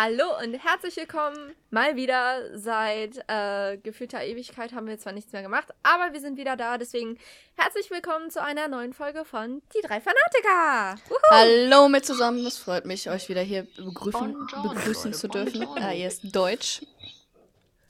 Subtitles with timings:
[0.00, 2.56] Hallo und herzlich willkommen mal wieder.
[2.56, 6.78] Seit äh, gefühlter Ewigkeit haben wir zwar nichts mehr gemacht, aber wir sind wieder da.
[6.78, 7.18] Deswegen
[7.56, 11.02] herzlich willkommen zu einer neuen Folge von Die drei Fanatiker.
[11.08, 11.18] Wuhu.
[11.32, 12.46] Hallo mit zusammen.
[12.46, 15.66] Es freut mich, euch wieder hier begrüßen, begrüßen zu dürfen.
[15.80, 16.82] Ah, ihr ist Deutsch.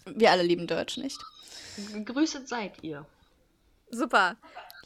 [0.06, 1.20] Wir alle lieben Deutsch, nicht?
[1.92, 3.04] Gegrüßet seid ihr.
[3.90, 4.36] Super.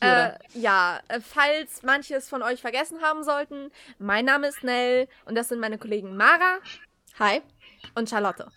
[0.01, 3.70] Äh, ja, äh, falls manches von euch vergessen haben sollten,
[4.01, 6.59] mein Name ist Nell und das sind meine Kollegen Mara.
[7.23, 7.41] Hi.
[7.95, 8.48] Und Charlotte.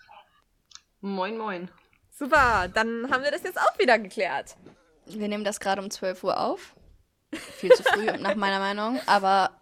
[1.00, 1.70] Moin, moin.
[2.10, 4.56] Super, dann haben wir das jetzt auch wieder geklärt.
[5.04, 6.74] Wir nehmen das gerade um 12 Uhr auf.
[7.30, 8.98] Viel zu früh, nach meiner Meinung.
[9.06, 9.52] Aber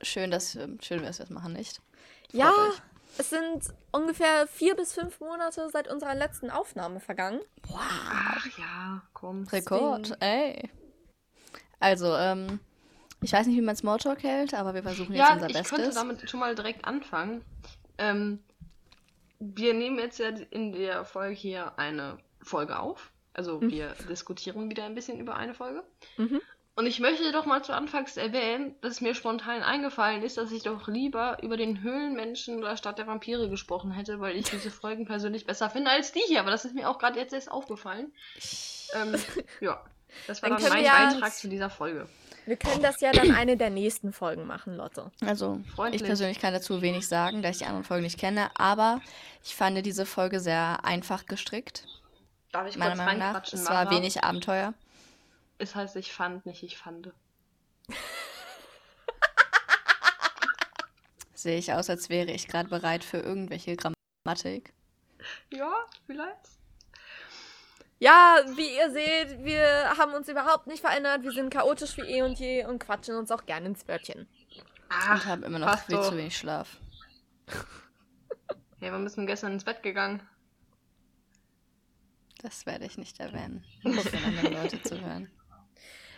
[0.00, 1.82] schön, dass, schön, dass wir es machen, nicht?
[2.30, 2.80] Freut ja, euch.
[3.18, 7.40] es sind ungefähr vier bis fünf Monate seit unserer letzten Aufnahme vergangen.
[7.68, 7.80] Wow.
[7.82, 9.46] Ach ja, komm.
[9.48, 10.70] Rekord, ey.
[11.80, 12.60] Also, ähm,
[13.20, 15.70] ich weiß nicht, wie man Smalltalk hält, aber wir versuchen jetzt ja, unser ich Bestes.
[15.70, 17.44] Ich könnte damit schon mal direkt anfangen.
[17.98, 18.40] Ähm,
[19.54, 23.10] wir nehmen jetzt ja in der Folge hier eine Folge auf.
[23.32, 23.70] Also mhm.
[23.70, 25.82] wir diskutieren wieder ein bisschen über eine Folge.
[26.16, 26.40] Mhm.
[26.76, 30.64] Und ich möchte doch mal zu Anfangs erwähnen, dass mir spontan eingefallen ist, dass ich
[30.64, 35.04] doch lieber über den Höhlenmenschen oder Stadt der Vampire gesprochen hätte, weil ich diese Folgen
[35.04, 36.40] persönlich besser finde als die hier.
[36.40, 38.12] Aber das ist mir auch gerade jetzt erst aufgefallen.
[38.94, 39.14] Ähm,
[39.60, 39.84] ja,
[40.26, 42.08] das war dann, dann mein Beitrag zu dieser Folge.
[42.46, 45.10] Wir können das ja dann eine der nächsten Folgen machen, Lotte.
[45.20, 46.02] Also, Freundlich.
[46.02, 49.00] ich persönlich kann dazu wenig sagen, da ich die anderen Folgen nicht kenne, aber
[49.42, 51.86] ich fand diese Folge sehr einfach gestrickt.
[52.52, 53.42] Darf ich meiner Meinung nach.
[53.52, 54.74] Es war wenig Abenteuer.
[55.58, 57.10] Es heißt, ich fand nicht, ich fand.
[61.34, 64.72] Sehe ich aus, als wäre ich gerade bereit für irgendwelche Grammatik.
[65.50, 65.72] Ja,
[66.06, 66.50] vielleicht.
[67.98, 71.22] Ja, wie ihr seht, wir haben uns überhaupt nicht verändert.
[71.22, 74.28] Wir sind chaotisch wie eh und je und quatschen uns auch gerne ins Wörtchen.
[74.88, 76.10] Ach, und haben immer noch viel so.
[76.10, 76.78] zu wenig Schlaf.
[78.80, 80.20] Ja, wir müssen gestern ins Bett gegangen.
[82.42, 85.30] Das werde ich nicht erwähnen, um andere Leute zu hören.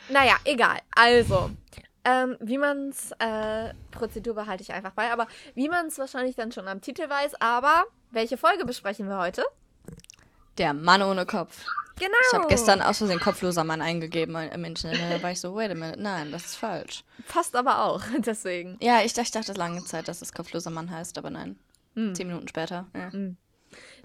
[0.08, 0.80] Naja, egal.
[0.94, 1.50] Also,
[2.04, 6.34] ähm, wie man es, äh, Prozedur behalte ich einfach bei, aber wie man es wahrscheinlich
[6.34, 9.44] dann schon am Titel weiß, aber welche Folge besprechen wir heute?
[10.58, 11.64] Der Mann ohne Kopf.
[11.98, 12.12] Genau.
[12.28, 15.00] Ich habe gestern aus Versehen kopfloser Mann eingegeben im Internet.
[15.10, 17.04] Da war ich so, wait a minute, nein, das ist falsch.
[17.26, 18.76] Passt aber auch, deswegen.
[18.80, 21.58] Ja, ich, ich dachte lange Zeit, dass es kopfloser Mann heißt, aber nein.
[21.94, 22.14] Hm.
[22.14, 22.86] Zehn Minuten später.
[22.94, 23.10] Ja.
[23.12, 23.36] Hm.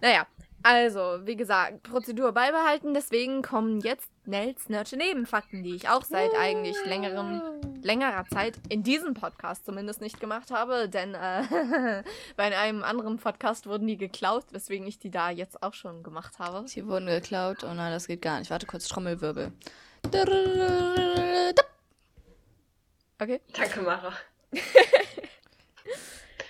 [0.02, 0.26] Naja,
[0.64, 2.94] also, wie gesagt, Prozedur beibehalten.
[2.94, 7.42] Deswegen kommen jetzt Nels Nerdsche Nebenfakten, die ich auch seit eigentlich längerem,
[7.82, 10.88] längerer Zeit in diesem Podcast zumindest nicht gemacht habe.
[10.88, 12.04] Denn äh,
[12.36, 16.38] bei einem anderen Podcast wurden die geklaut, weswegen ich die da jetzt auch schon gemacht
[16.38, 16.68] habe.
[16.68, 17.64] Sie wurden geklaut.
[17.64, 18.52] Oh nein, das geht gar nicht.
[18.52, 19.52] Warte kurz, Trommelwirbel.
[23.20, 23.42] Okay.
[23.54, 24.14] Danke, Mara.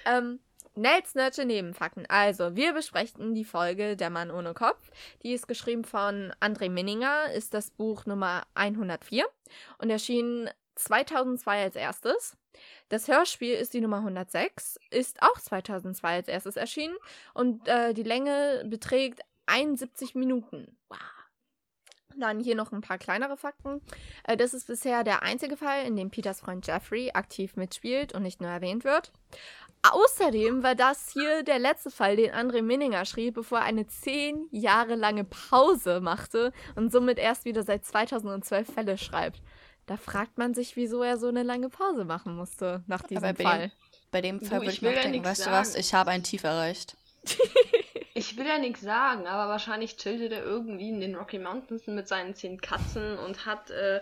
[0.06, 0.40] ähm,
[0.76, 2.06] Nels Nerdsche Nebenfakten.
[2.08, 4.92] Also, wir besprechen die Folge Der Mann ohne Kopf.
[5.22, 9.26] Die ist geschrieben von André Minninger, ist das Buch Nummer 104
[9.80, 12.38] und erschien 2002 als erstes.
[12.90, 16.96] Das Hörspiel ist die Nummer 106, ist auch 2002 als erstes erschienen
[17.34, 20.78] und äh, die Länge beträgt 71 Minuten.
[20.90, 21.00] Wow.
[22.18, 23.82] Dann hier noch ein paar kleinere Fakten.
[24.24, 28.24] Äh, das ist bisher der einzige Fall, in dem Peters Freund Jeffrey aktiv mitspielt und
[28.24, 29.12] nicht nur erwähnt wird.
[29.84, 34.48] Außerdem war das hier der letzte Fall, den André Minninger schrieb, bevor er eine zehn
[34.52, 39.42] Jahre lange Pause machte und somit erst wieder seit 2012 Fälle schreibt.
[39.88, 43.34] Da fragt man sich, wieso er so eine lange Pause machen musste nach diesem bei
[43.34, 43.60] Fall.
[43.60, 43.72] Dem,
[44.12, 45.52] bei dem Fall würde ich mir denken, weißt sagen.
[45.52, 46.96] du was, ich habe ein Tief erreicht.
[48.14, 52.08] ich will ja nichts sagen, aber wahrscheinlich chillte er irgendwie in den Rocky Mountains mit
[52.08, 54.02] seinen zehn Katzen und hat äh,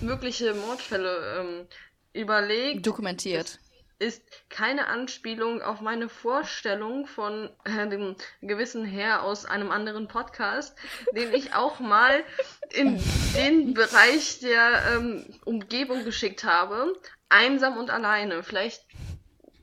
[0.00, 1.66] mögliche Mordfälle ähm,
[2.12, 2.84] überlegt.
[2.84, 3.60] Dokumentiert
[4.00, 10.76] ist keine Anspielung auf meine Vorstellung von äh, dem gewissen Herr aus einem anderen Podcast,
[11.14, 12.24] den ich auch mal
[12.72, 13.00] in
[13.36, 16.94] den Bereich der ähm, Umgebung geschickt habe.
[17.28, 18.42] Einsam und alleine.
[18.42, 18.84] Vielleicht,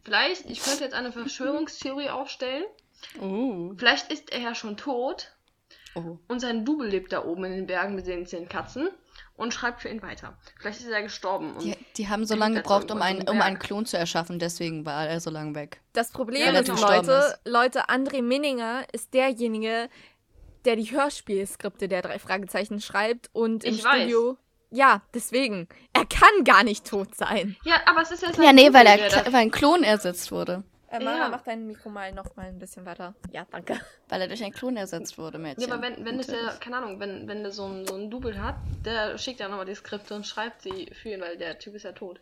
[0.03, 2.63] vielleicht, ich könnte jetzt eine Verschwörungstheorie aufstellen.
[3.19, 3.73] Oh.
[3.75, 5.33] Vielleicht ist er ja schon tot.
[5.95, 6.19] Oh.
[6.27, 8.89] Und sein Double lebt da oben in den Bergen mit den zehn Katzen
[9.37, 10.37] und schreibt für ihn weiter.
[10.59, 11.55] Vielleicht ist er gestorben.
[11.61, 15.07] Die, die, haben so lange gebraucht, um einen, um einen Klon zu erschaffen, deswegen war
[15.07, 15.79] er so lange weg.
[15.93, 17.39] Das Problem ja, ist, Leute, ist.
[17.45, 19.89] Leute, André Minninger ist derjenige,
[20.65, 24.31] der die Hörspielskripte der drei Fragezeichen schreibt und im ich Studio.
[24.31, 24.37] Weiß.
[24.69, 25.69] Ja, deswegen.
[25.93, 27.55] Er kann gar nicht tot sein.
[27.63, 30.63] Ja, aber es ist ja Ja, nee, weil, er, weil ein Klon ersetzt wurde.
[30.89, 31.29] Äh, Mara, ja.
[31.29, 33.13] mach dein Mikro mal noch mal ein bisschen weiter.
[33.31, 33.79] Ja, danke.
[34.07, 35.67] Weil er durch einen Klon ersetzt wurde, Mädchen.
[35.67, 38.41] Ja, aber wenn, wenn ja, keine Ahnung, wenn, wenn der so ein, so ein Double
[38.41, 38.55] hat,
[38.85, 41.83] der schickt ja nochmal die Skripte und schreibt sie für ihn, weil der Typ ist
[41.83, 42.21] ja tot.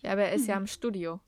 [0.00, 0.48] Ja, aber er ist hm.
[0.48, 1.20] ja im Studio.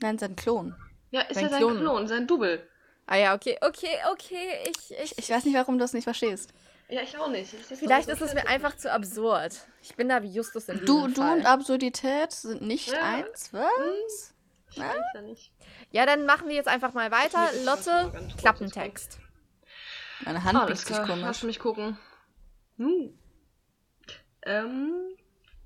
[0.00, 0.74] Nein, sein Klon.
[1.10, 1.78] Ja, ist sein ja sein Klon.
[1.78, 2.66] Klon, sein Double.
[3.06, 4.70] Ah ja, okay, okay, okay.
[4.70, 6.54] Ich, ich, ich weiß nicht, warum du das nicht verstehst.
[6.88, 7.52] Ja, ich auch nicht.
[7.52, 9.66] Ich Vielleicht ist es mir einfach zu absurd.
[9.82, 13.00] Ich bin da wie Justus in Du, du und Absurdität sind nicht ja.
[13.00, 14.33] eins, was?
[14.76, 14.82] Hm.
[15.14, 15.52] Ja, nicht.
[15.90, 17.50] ja, dann machen wir jetzt einfach mal weiter.
[17.64, 19.18] Lotte, Klappentext.
[20.24, 21.20] Meine Hand ah, biegt sich komisch.
[21.20, 21.98] Lass mich gucken.
[22.76, 23.18] Hm.
[24.42, 25.16] Ähm,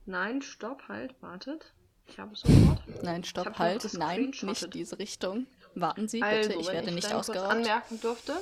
[0.07, 1.73] nein, stopp, halt, wartet.
[2.07, 2.83] Ich habe es sofort.
[3.03, 5.47] Nein, stopp, halt, nein, nicht diese Richtung.
[5.75, 7.51] Warten Sie also, bitte, ich werde ich nicht ausgeraubt.
[7.51, 8.35] anmerken durfte.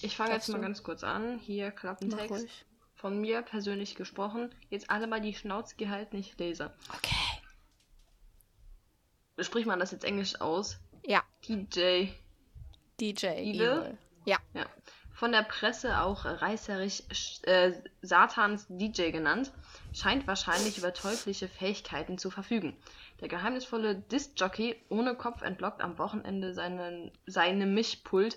[0.00, 1.38] Ich fange jetzt mal ganz kurz an.
[1.38, 2.46] Hier Klappentext.
[2.94, 4.54] Von mir persönlich gesprochen.
[4.70, 6.72] Jetzt alle mal die Schnauze gehalten, ich lese.
[6.96, 7.25] Okay.
[9.38, 10.78] Spricht man das jetzt Englisch aus?
[11.04, 11.22] Ja.
[11.46, 12.08] DJ.
[13.00, 13.62] DJ Evil.
[13.62, 13.98] Evil.
[14.24, 14.38] Ja.
[14.54, 14.66] ja.
[15.12, 17.02] Von der Presse auch reißerisch
[17.44, 17.72] äh,
[18.02, 19.50] Satans DJ genannt,
[19.94, 22.76] scheint wahrscheinlich über teuflische Fähigkeiten zu verfügen.
[23.20, 28.36] Der geheimnisvolle Disc-Jockey ohne Kopf entlockt am Wochenende seinen, seinem Mischpult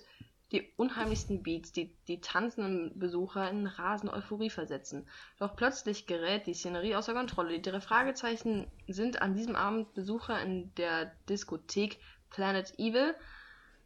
[0.52, 5.08] die unheimlichsten Beats, die die tanzenden Besucher in rasende Euphorie versetzen.
[5.38, 7.60] Doch plötzlich gerät die Szenerie außer Kontrolle.
[7.60, 11.98] Die drei Fragezeichen sind an diesem Abend Besucher in der Diskothek
[12.32, 13.16] Planet Evil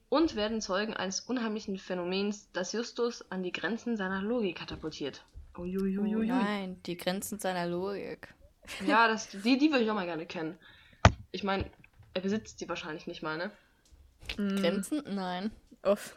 [0.09, 5.25] und werden Zeugen eines unheimlichen Phänomens, das Justus an die Grenzen seiner Logik katapultiert.
[5.57, 6.15] Uiuiuiui.
[6.15, 8.33] Oh nein, die Grenzen seiner Logik.
[8.87, 10.57] Ja, das, die, die würde ich auch mal gerne kennen.
[11.33, 11.69] Ich meine,
[12.13, 13.51] er besitzt die wahrscheinlich nicht mal, ne?
[14.37, 15.03] Grenzen?
[15.13, 15.51] Nein.
[15.83, 16.15] Uff.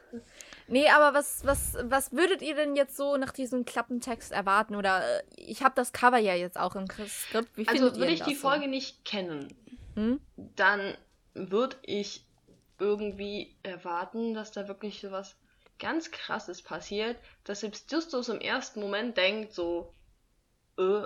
[0.69, 4.77] Nee, aber was, was, was würdet ihr denn jetzt so nach diesem Klappentext erwarten?
[4.77, 7.57] Oder äh, ich habe das Cover ja jetzt auch im Skript.
[7.57, 8.49] Wie also würde ich die so?
[8.49, 9.55] Folge nicht kennen,
[9.95, 10.21] hm?
[10.37, 10.97] dann
[11.35, 12.25] würde ich
[12.79, 15.37] irgendwie erwarten, dass da wirklich so was
[15.79, 19.93] ganz krasses passiert, dass selbst Justus im ersten Moment denkt, so,
[20.79, 21.03] äh,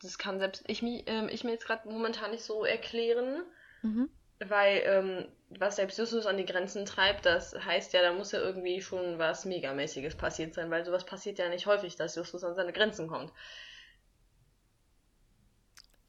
[0.00, 3.42] das kann selbst ich, äh, ich mir jetzt gerade momentan nicht so erklären.
[3.82, 4.10] Mhm.
[4.40, 8.40] Weil, ähm, was selbst Justus an die Grenzen treibt, das heißt ja, da muss ja
[8.40, 12.54] irgendwie schon was Megamäßiges passiert sein, weil sowas passiert ja nicht häufig, dass Justus an
[12.54, 13.32] seine Grenzen kommt.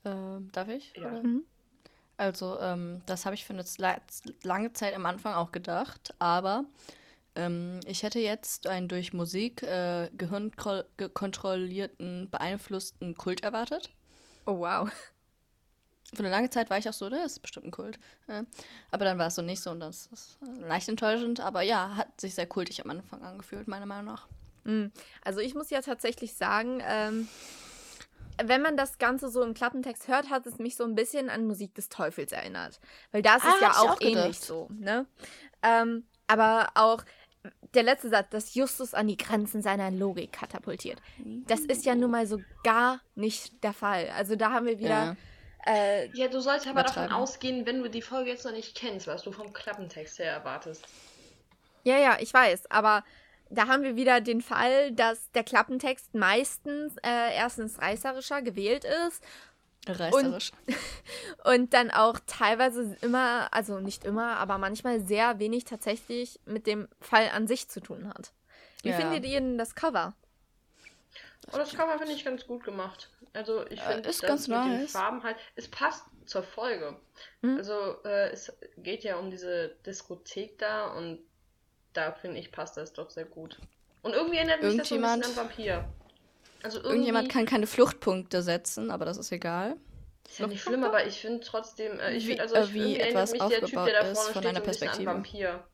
[0.05, 0.93] Ähm, darf ich?
[0.95, 1.09] Ja.
[1.09, 1.43] Mhm.
[2.17, 3.63] Also, ähm, das habe ich für eine
[4.43, 6.65] lange Zeit am Anfang auch gedacht, aber
[7.35, 13.89] ähm, ich hätte jetzt einen durch Musik äh, gehirnkontrollierten, beeinflussten Kult erwartet.
[14.45, 14.89] Oh, wow.
[16.13, 17.99] Für eine lange Zeit war ich auch so, das ist bestimmt ein Kult.
[18.27, 18.43] Ja.
[18.91, 21.39] Aber dann war es so nicht so und das ist leicht enttäuschend.
[21.39, 24.27] Aber ja, hat sich sehr kultig am Anfang angefühlt, meiner Meinung nach.
[24.65, 24.91] Hm.
[25.23, 27.27] Also ich muss ja tatsächlich sagen, ähm,
[28.43, 31.45] wenn man das Ganze so im Klappentext hört, hat es mich so ein bisschen an
[31.45, 32.79] Musik des Teufels erinnert.
[33.11, 35.05] Weil das ah, ist ja auch, auch ähnlich so, ne?
[35.61, 37.03] Ähm, aber auch
[37.73, 41.01] der letzte Satz, dass Justus an die Grenzen seiner Logik katapultiert.
[41.47, 44.09] Das ist ja nun mal so gar nicht der Fall.
[44.15, 44.89] Also da haben wir wieder.
[44.89, 45.15] Ja
[45.65, 49.07] äh, ja, du sollst aber davon ausgehen, wenn du die Folge jetzt noch nicht kennst,
[49.07, 50.85] was du vom Klappentext her erwartest.
[51.83, 53.03] Ja, ja, ich weiß, aber
[53.49, 55.43] da haben wir wieder den Fall, dass der
[56.13, 59.23] meistens äh, erstens reißerischer gewählt ist.
[59.87, 60.51] Reißerisch.
[60.67, 60.75] Und,
[61.55, 66.87] und dann auch teilweise immer, also nicht immer, aber manchmal sehr wenig tatsächlich mit dem
[67.01, 68.33] Fall an sich zu tun hat.
[68.83, 68.95] Wie ja.
[68.95, 70.13] findet ihr denn das Cover?
[71.53, 73.09] Oh, das Cover finde ich ganz gut gemacht.
[73.33, 74.79] Also ich finde, äh, ist ganz mit nice.
[74.79, 76.97] den Farben halt, es passt zur Folge.
[77.41, 77.57] Mhm.
[77.57, 81.19] Also äh, es geht ja um diese Diskothek da und
[81.93, 83.57] da finde ich, passt das doch sehr gut.
[84.01, 85.89] Und irgendwie erinnert mich das so ein bisschen an Vampir.
[86.63, 86.95] Also irgendwie...
[86.95, 89.75] Irgendjemand kann keine Fluchtpunkte setzen, aber das ist egal.
[90.27, 93.31] Ist ja nicht schlimm, aber ich finde trotzdem, äh, ich finde, also ich, wie etwas
[93.31, 95.09] mich der Typ, der da vorne steht, einer Perspektive.
[95.09, 95.67] an Vampir.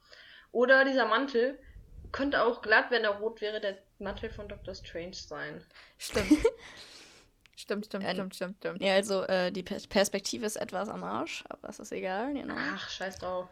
[0.52, 1.60] Oder dieser Mantel
[2.16, 4.74] könnte auch glatt, wenn er rot wäre, der Mantel von Dr.
[4.74, 5.62] Strange sein.
[5.98, 6.32] Stimmt.
[7.58, 8.82] Stimmt, stimmt, stimmt, stimmt, stimmt.
[8.82, 12.34] Ja, also äh, die Perspektive ist etwas am Arsch, aber das ist egal.
[12.34, 12.54] Genau.
[12.58, 13.48] Ach, scheiß drauf.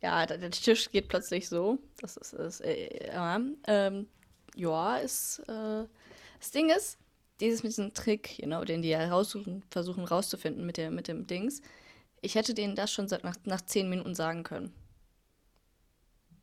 [0.00, 1.78] Ja, der, der Tisch geht plötzlich so.
[2.00, 4.08] Das ist, ist äh, ja, ähm,
[4.54, 5.86] ja, ist, äh,
[6.38, 6.98] das Ding ist,
[7.40, 11.08] dieses mit diesem Trick, you know, den die ja raussuchen, versuchen rauszufinden mit, der, mit
[11.08, 11.62] dem Dings,
[12.20, 14.72] ich hätte denen das schon seit nach, nach zehn Minuten sagen können.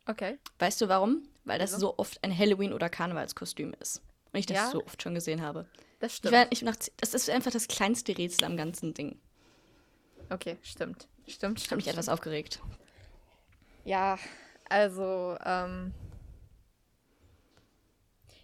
[0.08, 0.38] Okay.
[0.58, 1.28] Weißt du warum?
[1.44, 4.02] Weil das so oft ein Halloween- oder Karnevalskostüm ist.
[4.32, 4.70] Und ich das ja?
[4.70, 5.66] so oft schon gesehen habe.
[6.00, 6.34] Das stimmt.
[6.50, 9.20] Ich, ich nach, das ist einfach das kleinste Rätsel am ganzen Ding.
[10.30, 11.08] Okay, stimmt.
[11.26, 11.60] Stimmt, stimmt.
[11.60, 12.60] Ich habe mich etwas aufgeregt.
[13.84, 14.18] Ja,
[14.68, 15.92] also, ähm.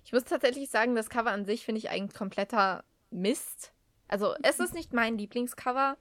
[0.04, 3.72] Ich muss tatsächlich sagen, das Cover an sich finde ich eigentlich kompletter Mist.
[4.08, 5.96] Also, es ist nicht mein Lieblingscover.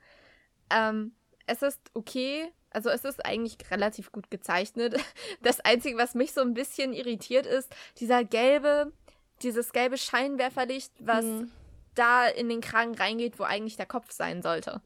[0.70, 1.14] Ähm,
[1.46, 2.52] es ist okay.
[2.74, 4.96] Also, es ist eigentlich relativ gut gezeichnet.
[5.42, 8.92] Das Einzige, was mich so ein bisschen irritiert, ist dieser gelbe
[9.44, 11.52] dieses gelbe Scheinwerferlicht, was mhm.
[11.96, 14.82] da in den Kragen reingeht, wo eigentlich der Kopf sein sollte.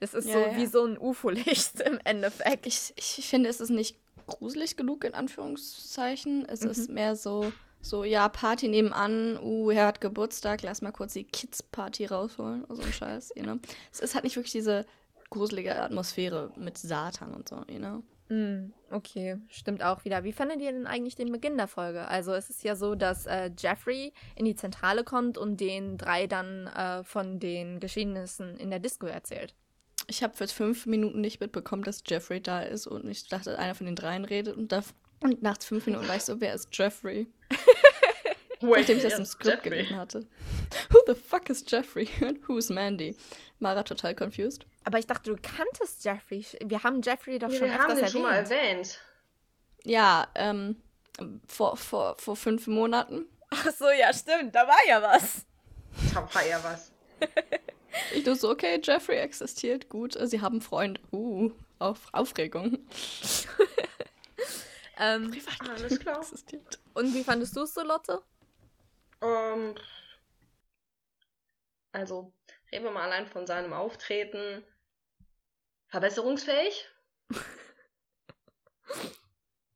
[0.00, 0.56] Das ist ja, so ja.
[0.56, 2.66] wie so ein UFO-Licht im Endeffekt.
[2.66, 6.46] Ich, ich finde, es ist nicht gruselig genug, in Anführungszeichen.
[6.48, 6.70] Es mhm.
[6.70, 11.24] ist mehr so, so, ja, Party nebenan, uh, er hat Geburtstag, lass mal kurz die
[11.24, 13.58] Kids-Party rausholen oder so ein Scheiß, you know?
[13.92, 14.86] Es ist halt nicht wirklich diese
[15.32, 18.02] gruselige Atmosphäre mit Satan und so, you know?
[18.28, 20.24] Mm, okay, stimmt auch wieder.
[20.24, 22.06] Wie fandet ihr denn eigentlich den Beginn der Folge?
[22.06, 26.26] Also es ist ja so, dass äh, Jeffrey in die Zentrale kommt und den drei
[26.26, 29.54] dann äh, von den Geschehnissen in der Disco erzählt.
[30.06, 33.74] Ich habe für fünf Minuten nicht mitbekommen, dass Jeffrey da ist und ich dachte, einer
[33.74, 34.82] von den dreien redet und, da,
[35.20, 37.26] und nach fünf Minuten war ich so, wer ist Jeffrey?
[38.62, 40.26] Nachdem ich das im Skript gelesen hatte.
[40.90, 42.08] Who the fuck is Jeffrey?
[42.20, 43.16] And who's Mandy?
[43.58, 44.64] Mara total confused.
[44.84, 46.44] Aber ich dachte, du kanntest Jeffrey.
[46.64, 48.12] Wir haben Jeffrey doch ja, schon wir haben den erwähnt.
[48.12, 48.98] schon mal erwähnt.
[49.84, 50.80] Ja, ähm,
[51.46, 53.26] vor, vor, vor fünf Monaten.
[53.50, 54.54] Ach so, ja, stimmt.
[54.54, 55.44] Da war ja was.
[56.14, 56.90] Da war ja was.
[58.14, 59.88] ich dachte so, okay, Jeffrey existiert.
[59.88, 61.00] Gut, sie haben Freund.
[61.12, 62.78] Uh, auf Aufregung.
[64.98, 66.20] ähm, Alles klar.
[66.20, 66.78] Existiert.
[66.94, 68.22] Und wie fandest du es so, Lotte?
[69.22, 69.74] Ähm,
[71.92, 72.32] also,
[72.70, 74.64] reden wir mal allein von seinem Auftreten.
[75.88, 76.88] Verbesserungsfähig?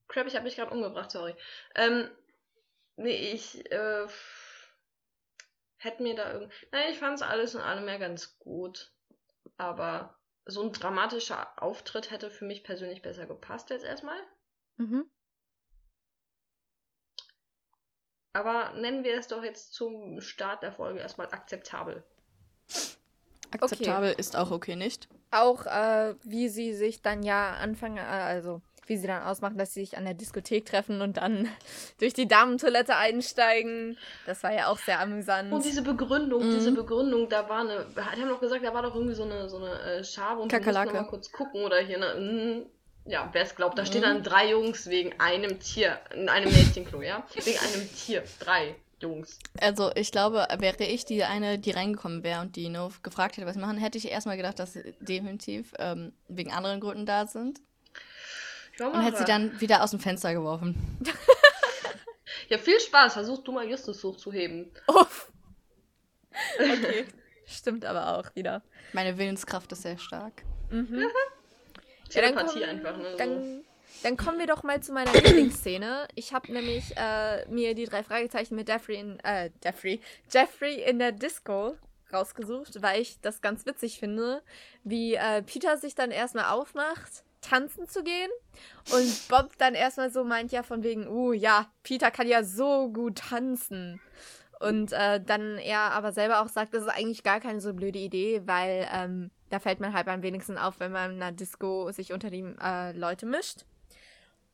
[0.09, 1.35] Crap, ich habe mich gerade umgebracht, sorry.
[1.75, 2.11] Ähm,
[2.97, 4.07] nee, ich äh,
[5.77, 6.55] hätte mir da irgendwie.
[6.73, 8.93] Nein, ich fand es alles in allem mehr ganz gut.
[9.59, 14.19] Aber so ein dramatischer Auftritt hätte für mich persönlich besser gepasst jetzt erstmal.
[14.77, 15.11] Mhm.
[18.37, 22.05] Aber nennen wir es doch jetzt zum Start der Folge erstmal akzeptabel.
[23.51, 24.21] Akzeptabel okay.
[24.21, 25.09] ist auch okay, nicht?
[25.31, 29.73] Auch äh, wie sie sich dann ja anfangen, äh, also wie sie dann ausmachen, dass
[29.73, 31.49] sie sich an der Diskothek treffen und dann
[31.99, 33.97] durch die Damentoilette einsteigen.
[34.27, 35.51] Das war ja auch sehr amüsant.
[35.51, 36.55] Und diese Begründung, mhm.
[36.57, 39.49] diese Begründung, da war eine, die haben doch gesagt, da war doch irgendwie so eine,
[39.49, 40.93] so eine äh, Schabe und Kakerlake.
[40.93, 42.67] wir mal kurz gucken oder hier eine, mm,
[43.07, 43.87] ja, wer es glaubt, da mhm.
[43.87, 47.25] stehen dann drei Jungs wegen einem Tier, in einem Mädchenklo, ja?
[47.35, 48.25] Wegen einem Tier.
[48.41, 49.39] Drei Jungs.
[49.61, 53.47] Also, ich glaube, wäre ich die eine, die reingekommen wäre und die nur gefragt hätte,
[53.47, 57.27] was sie machen, hätte ich erstmal gedacht, dass sie definitiv ähm, wegen anderen Gründen da
[57.27, 57.61] sind.
[58.79, 60.99] Und hätte sie dann wieder aus dem Fenster geworfen.
[62.49, 63.15] ja, viel Spaß.
[63.15, 64.71] Versuch du mal Justus hochzuheben.
[64.87, 65.33] Uff.
[66.59, 67.07] Okay.
[67.47, 68.63] Stimmt aber auch wieder.
[68.93, 70.43] Meine Willenskraft ist sehr stark.
[70.71, 71.05] Mhm.
[72.13, 73.65] Ja, dann, komm, einfach, ne, dann,
[74.03, 76.09] dann, kommen wir doch mal zu meiner Lieblingsszene.
[76.15, 80.99] Ich habe nämlich äh, mir die drei Fragezeichen mit Jeffrey in, äh, Jeffrey, Jeffrey in
[80.99, 81.77] der Disco
[82.13, 84.43] rausgesucht, weil ich das ganz witzig finde,
[84.85, 88.31] wie äh, Peter sich dann erstmal aufmacht, tanzen zu gehen
[88.93, 92.91] und Bob dann erstmal so meint ja von wegen, uh ja, Peter kann ja so
[92.93, 94.01] gut tanzen.
[94.59, 97.99] Und äh, dann er aber selber auch sagt, das ist eigentlich gar keine so blöde
[97.99, 101.91] Idee, weil ähm, da fällt man halt am wenigsten auf, wenn man in einer Disco
[101.93, 103.65] sich unter die äh, Leute mischt.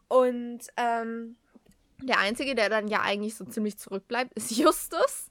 [0.08, 1.36] Und ähm,
[2.02, 5.30] der Einzige, der dann ja eigentlich so ziemlich zurückbleibt, ist Justus.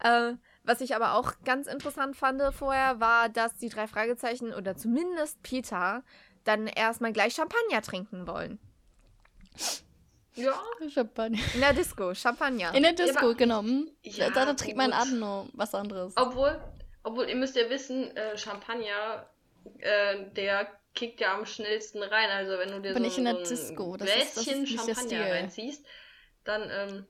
[0.00, 0.32] Äh,
[0.64, 5.42] was ich aber auch ganz interessant fand vorher, war, dass die drei Fragezeichen oder zumindest
[5.42, 6.02] Peter
[6.44, 8.58] dann erstmal gleich Champagner trinken wollen.
[10.34, 10.54] Ja.
[10.88, 11.38] Champagner.
[11.54, 12.74] In der Disco, Champagner.
[12.74, 13.62] In der Disco, ja, genau.
[14.02, 16.14] Ja, da, da trinkt mein Abend noch was anderes.
[16.16, 16.58] Obwohl,
[17.02, 19.26] obwohl, ihr müsst ja wissen, äh, Champagner,
[19.78, 22.30] äh, der kickt ja am schnellsten rein.
[22.30, 23.92] Also wenn du dir Bin so, ich in der so ein Disco.
[23.92, 25.84] Gläschen Champagner reinziehst,
[26.44, 27.06] dann ähm,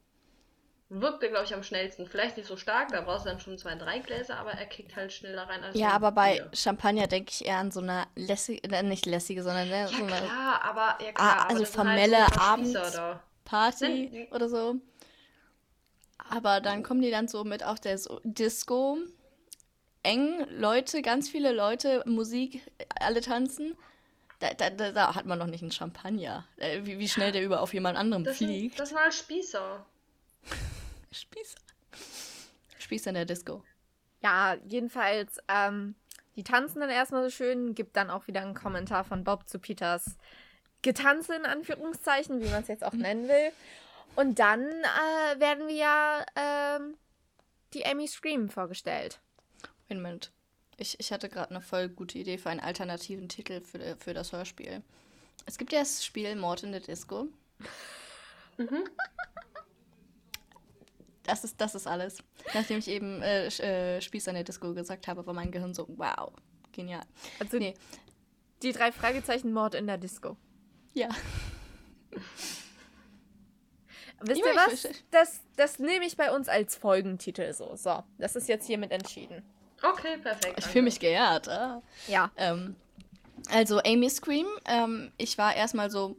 [0.89, 2.07] wirkt er, glaube ich, am schnellsten.
[2.07, 4.95] Vielleicht nicht so stark, da brauchst du dann schon zwei, drei Gläser, aber er kickt
[4.95, 6.51] halt schneller rein als Ja, aber bei Bier.
[6.55, 9.97] Champagner denke ich eher an so eine lässige, äh, nicht lässige, sondern ne, ja, so
[9.97, 10.09] eine.
[10.09, 14.77] Klar, aber, ja, klar, ah, also formelle halt so Abendparty oder so.
[16.31, 18.99] Aber dann kommen die dann so mit auf der Disco
[20.03, 22.63] eng, Leute, ganz viele Leute, Musik,
[23.01, 23.77] alle tanzen.
[24.41, 26.47] Da, da, da, da hat man noch nicht einen Champagner.
[26.57, 28.77] Äh, wie, wie schnell der über auf jemand anderem das fliegt.
[28.77, 29.87] Sind, das halt Spießer.
[31.13, 31.59] Spießer.
[32.79, 33.63] Spießer in der Disco.
[34.23, 35.95] Ja, jedenfalls, ähm,
[36.37, 39.59] die tanzen dann erstmal so schön, gibt dann auch wieder einen Kommentar von Bob zu
[39.59, 40.17] Peters
[40.83, 43.53] Getanze in Anführungszeichen, wie man es jetzt auch nennen will.
[44.17, 46.97] Und dann äh, werden wir ja ähm,
[47.73, 49.21] die Amy Scream vorgestellt.
[49.89, 50.33] Moment.
[50.79, 54.33] Ich, ich hatte gerade eine voll gute Idee für einen alternativen Titel für, für das
[54.33, 54.83] Hörspiel.
[55.47, 57.29] Es gibt ja das Spiel Mord in der Disco.
[58.57, 58.85] Mhm.
[61.25, 62.19] Das ist, das ist alles.
[62.53, 65.87] Nachdem ich eben äh, äh, Spieß an der Disco gesagt habe, war mein Gehirn so,
[65.97, 66.33] wow,
[66.73, 67.05] genial.
[67.39, 67.75] Also nee.
[68.63, 70.37] die drei Fragezeichen Mord in der Disco.
[70.95, 71.09] Ja.
[74.21, 74.89] Wisst ihr was?
[75.11, 77.75] Das, das nehme ich bei uns als Folgentitel so.
[77.77, 79.43] So, das ist jetzt hiermit entschieden.
[79.83, 80.55] Okay, perfekt.
[80.59, 81.49] Ich fühle mich geehrt.
[81.49, 81.83] Ah.
[82.07, 82.31] Ja.
[82.37, 82.77] Ähm,
[83.51, 86.17] also Amy Scream, ähm, ich war erstmal so,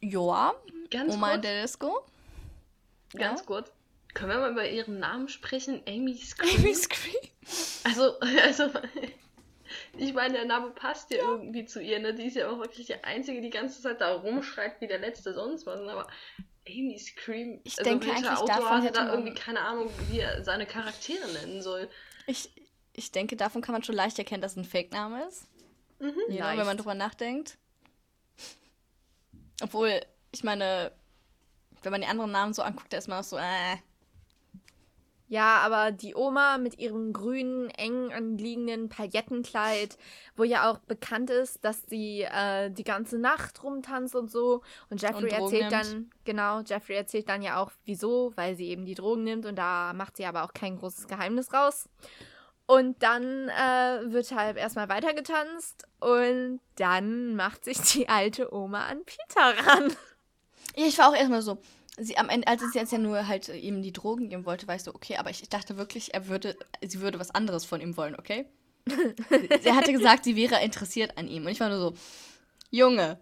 [0.00, 0.54] joa,
[0.90, 2.06] Ganz Oma kurz, der Disco.
[3.16, 3.46] ganz Ja?
[3.46, 3.72] kurz.
[4.14, 5.82] Können wir mal über ihren Namen sprechen?
[5.86, 6.56] Amy Scream?
[6.58, 7.16] Amy Scream.
[7.84, 8.70] Also, also,
[9.96, 12.14] ich meine, der Name passt ja, irgendwie zu ihr, ne?
[12.14, 14.98] Die ist ja auch wirklich die Einzige, die die ganze Zeit da rumschreit wie der
[14.98, 15.80] letzte sonst was.
[15.80, 15.92] ne?
[15.92, 16.06] Aber
[16.68, 19.90] Amy Scream, Ich also denke welcher eigentlich, Autor davon hätte da man- irgendwie keine Ahnung,
[20.10, 21.88] wie er seine Charaktere nennen soll.
[22.26, 22.50] Ich,
[22.98, 25.46] ich denke, davon kann man schon leicht erkennen, dass es ein Fake-Name ist.
[26.00, 26.12] Mhm.
[26.26, 26.58] Know, Leicht.
[26.58, 27.56] wenn man drüber nachdenkt.
[29.62, 30.00] Obwohl,
[30.32, 30.92] ich meine,
[31.82, 33.76] wenn man die anderen Namen so anguckt, da ist man auch so, äh.
[35.30, 39.98] Ja, aber die Oma mit ihrem grünen, eng anliegenden Paillettenkleid,
[40.36, 44.62] wo ja auch bekannt ist, dass sie äh, die ganze Nacht rumtanzt und so.
[44.88, 45.72] Und Jeffrey Und erzählt nimmt.
[45.72, 49.56] dann, genau, Jeffrey erzählt dann ja auch, wieso, weil sie eben die Drogen nimmt und
[49.56, 51.90] da macht sie aber auch kein großes Geheimnis raus.
[52.68, 59.00] Und dann äh, wird halt erstmal weitergetanzt und dann macht sich die alte Oma an
[59.06, 59.96] Peter ran.
[60.76, 61.62] Ja, ich war auch erstmal so.
[61.96, 64.74] Sie am Ende, als sie jetzt ja nur halt ihm die Drogen geben wollte, war
[64.74, 67.96] ich so, okay, aber ich dachte wirklich, er würde, sie würde was anderes von ihm
[67.96, 68.44] wollen, okay?
[68.86, 71.46] sie hatte gesagt, sie wäre interessiert an ihm.
[71.46, 71.94] Und ich war nur so,
[72.70, 73.18] Junge.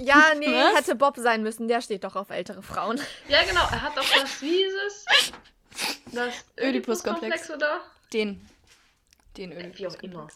[0.00, 0.76] Ja, nee, Was?
[0.76, 3.00] hätte Bob sein müssen, der steht doch auf ältere Frauen.
[3.26, 5.32] Ja, genau, er hat doch das, wie ist es?
[6.12, 6.60] Das Oedipus-Komplex.
[6.60, 7.80] Oedipus-Komplex, oder?
[8.12, 8.46] Den.
[9.36, 9.78] Den.
[9.78, 10.28] Wie auch immer.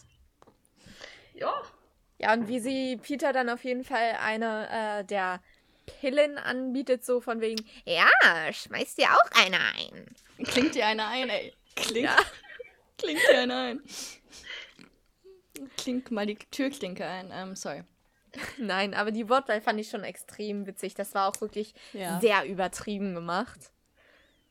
[1.33, 1.61] Ja,
[2.17, 5.41] Ja, und wie sie Peter dann auf jeden Fall eine äh, der
[5.99, 8.07] Pillen anbietet, so von wegen, ja,
[8.51, 10.15] schmeiß dir auch eine ein.
[10.45, 11.53] Klingt dir einer ein, ey.
[11.75, 12.17] Klingt, Ja.
[12.97, 13.81] klingt dir einer ein.
[15.77, 17.29] Klingt mal die Türklinke ein.
[17.33, 17.83] Ähm, sorry.
[18.57, 20.93] Nein, aber die Wortwahl fand ich schon extrem witzig.
[20.95, 22.19] Das war auch wirklich Ja.
[22.19, 23.59] sehr übertrieben gemacht.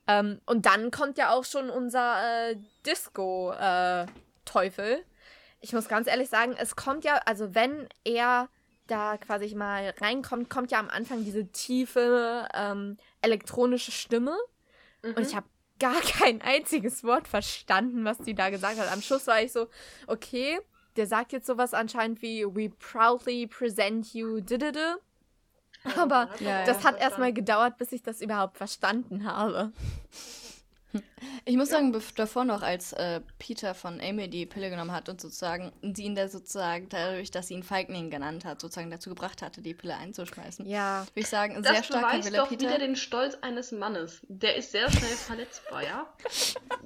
[0.07, 5.05] Ähm, und dann kommt ja auch schon unser äh, Disco-Teufel.
[5.61, 8.49] ich muss ganz ehrlich sagen, es kommt ja, also wenn er
[8.87, 14.37] da quasi mal reinkommt, kommt ja am Anfang diese tiefe ähm, elektronische Stimme.
[15.03, 15.47] Und ich habe
[15.79, 18.93] gar kein einziges Wort verstanden, was die da gesagt hat.
[18.93, 19.69] Am Schluss war ich so,
[20.07, 20.59] okay,
[20.97, 24.99] der sagt jetzt sowas anscheinend wie We proudly present you didede.
[25.99, 26.89] Aber Ja, das ja.
[26.89, 29.73] hat erstmal gedauert, bis ich das überhaupt verstanden habe.
[31.47, 35.11] Ich muss sagen, bev- davor noch, als äh, Peter von Amy die Pille genommen hat
[35.11, 39.11] und sozusagen sie ihn da sozusagen, dadurch, dass sie ihn Feigling genannt hat, sozusagen dazu
[39.11, 40.65] gebracht hatte, die Pille einzuschmeißen.
[40.67, 41.03] Ja.
[41.09, 42.69] Würde ich sagen, ein Das sehr starker Wille, doch Peter.
[42.69, 44.21] wieder den Stolz eines Mannes.
[44.29, 46.07] Der ist sehr schnell verletzbar, ja?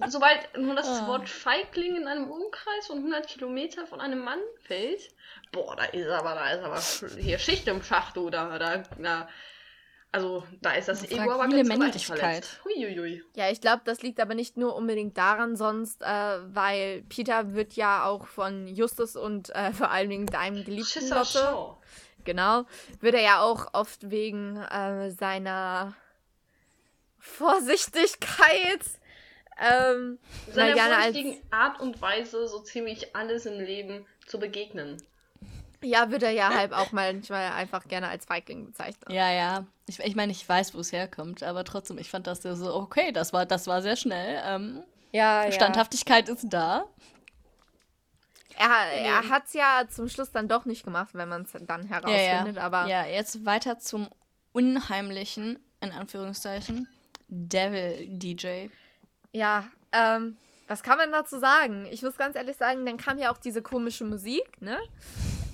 [0.08, 1.06] Sobald nur das Ah.
[1.06, 5.10] Wort Feigling in einem Umkreis von 100 Kilometer von einem Mann fällt,
[5.52, 8.58] boah, da ist aber, da ist aber hier Schicht im Schacht, oder?
[8.58, 9.28] Da, da,
[10.10, 12.18] also, da ist das Eine Ego aber ganz Männlichkeit.
[12.18, 12.60] verletzt.
[12.64, 13.22] Huiuiui.
[13.36, 17.74] Ja, ich glaube, das liegt aber nicht nur unbedingt daran, sonst, äh, weil Peter wird
[17.74, 21.76] ja auch von Justus und äh, vor allen Dingen deinem geliebten Schisser Lotte, Shaw.
[22.24, 22.64] genau,
[23.00, 25.94] wird er ja auch oft wegen äh, seiner
[27.18, 28.84] Vorsichtigkeit
[29.60, 30.18] ähm,
[30.52, 35.02] Seiner vorsichtigen Art und Weise, so ziemlich alles im Leben zu begegnen.
[35.82, 39.10] Ja wird er ja halt auch manchmal einfach gerne als Feigling bezeichnet.
[39.10, 39.66] Ja, ja.
[39.86, 42.74] Ich, ich meine, ich weiß, wo es herkommt, aber trotzdem, ich fand das ja so,
[42.74, 44.40] okay, das war, das war sehr schnell.
[44.44, 46.84] Ähm, Ja, Standhaftigkeit ist da.
[48.56, 51.86] Er, er hat es ja zum Schluss dann doch nicht gemacht, wenn man es dann
[51.86, 52.62] herausfindet, ja, ja.
[52.62, 54.08] aber Ja, jetzt weiter zum
[54.52, 56.88] unheimlichen, in Anführungszeichen,
[57.28, 58.66] Devil DJ.
[59.32, 60.36] Ja, ähm,
[60.66, 61.86] was kann man dazu sagen?
[61.90, 64.78] Ich muss ganz ehrlich sagen, dann kam ja auch diese komische Musik, ne?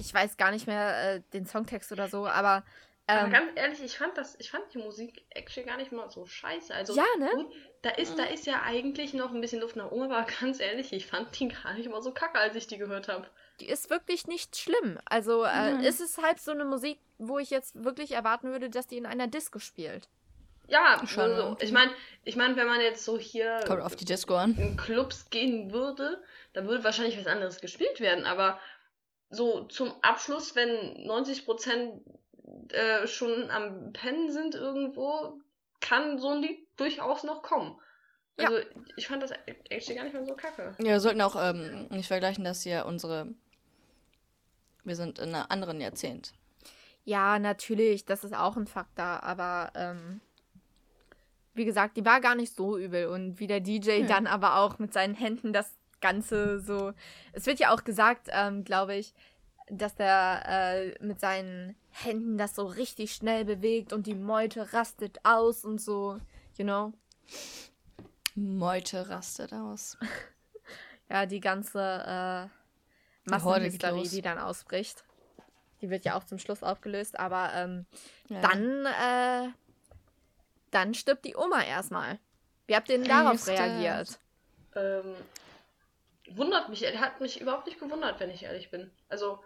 [0.05, 2.65] Ich weiß gar nicht mehr äh, den Songtext oder so, aber,
[3.07, 6.11] Aber ähm, ganz ehrlich, ich fand das, ich fand die Musik actually gar nicht mal
[6.11, 6.75] so scheiße.
[6.75, 7.31] Also Ja, ne?
[7.31, 10.61] gut, da ist, da ist ja eigentlich noch ein bisschen Luft nach oben, aber ganz
[10.61, 13.27] ehrlich, ich fand die gar nicht mal so kacke, als ich die gehört habe.
[13.61, 14.99] die ist wirklich nicht schlimm.
[15.05, 15.81] Also äh, Mhm.
[15.81, 19.07] ist es halt so eine Musik, wo ich jetzt wirklich erwarten würde, dass die in
[19.07, 20.09] einer Disco spielt.
[20.67, 21.65] Ja, Schon also, irgendwie.
[21.67, 21.93] ich meine,
[22.25, 24.55] ich mein, wenn man jetzt so hier Kommt auf die Disco an.
[24.59, 26.23] in Clubs gehen würde,
[26.55, 28.59] dann würde wahrscheinlich was anderes gespielt werden, aber
[29.35, 30.71] so zum Abschluss, wenn
[31.09, 32.01] 90%
[32.73, 35.41] äh, schon am Pennen sind irgendwo,
[35.81, 37.79] kann so ein Lied durchaus noch kommen.
[38.39, 38.49] Ja.
[38.49, 38.67] Also,
[38.97, 39.31] ich fand das
[39.69, 40.75] actually gar nicht mal so kacke.
[40.79, 43.29] Ja, wir sollten auch ähm, nicht vergleichen, dass hier unsere.
[44.83, 46.35] Wir sind in einem anderen Jahrzehnt.
[47.05, 50.21] Ja, natürlich, das ist auch ein Faktor, aber ähm,
[51.55, 54.07] wie gesagt, die war gar nicht so übel und wie der DJ Hm.
[54.09, 56.93] dann aber auch mit seinen Händen das Ganze so.
[57.33, 59.15] Es wird ja auch gesagt, ähm, glaube ich,
[59.69, 65.19] dass der äh, mit seinen Händen das so richtig schnell bewegt und die Meute rastet
[65.25, 66.19] aus und so,
[66.57, 66.93] you know.
[68.35, 69.97] Meute rastet aus.
[71.11, 75.05] Ja, die ganze äh, Massenhysterie, die dann ausbricht.
[75.81, 77.87] Die wird ja auch zum Schluss aufgelöst, aber ähm,
[78.29, 78.41] ja.
[78.41, 79.53] dann, äh,
[80.71, 82.19] dann stirbt die Oma erstmal.
[82.67, 84.19] Wie habt ihr denn darauf reagiert?
[84.75, 85.15] Ähm,
[86.31, 88.91] wundert mich, er hat mich überhaupt nicht gewundert, wenn ich ehrlich bin.
[89.09, 89.43] Also,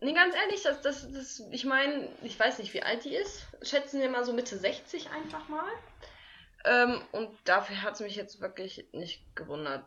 [0.00, 3.46] nee, ganz ehrlich, das, das, das, ich meine, ich weiß nicht, wie alt die ist.
[3.62, 5.70] Schätzen wir mal so Mitte 60 einfach mal.
[6.64, 9.84] Ähm, und dafür hat es mich jetzt wirklich nicht gewundert.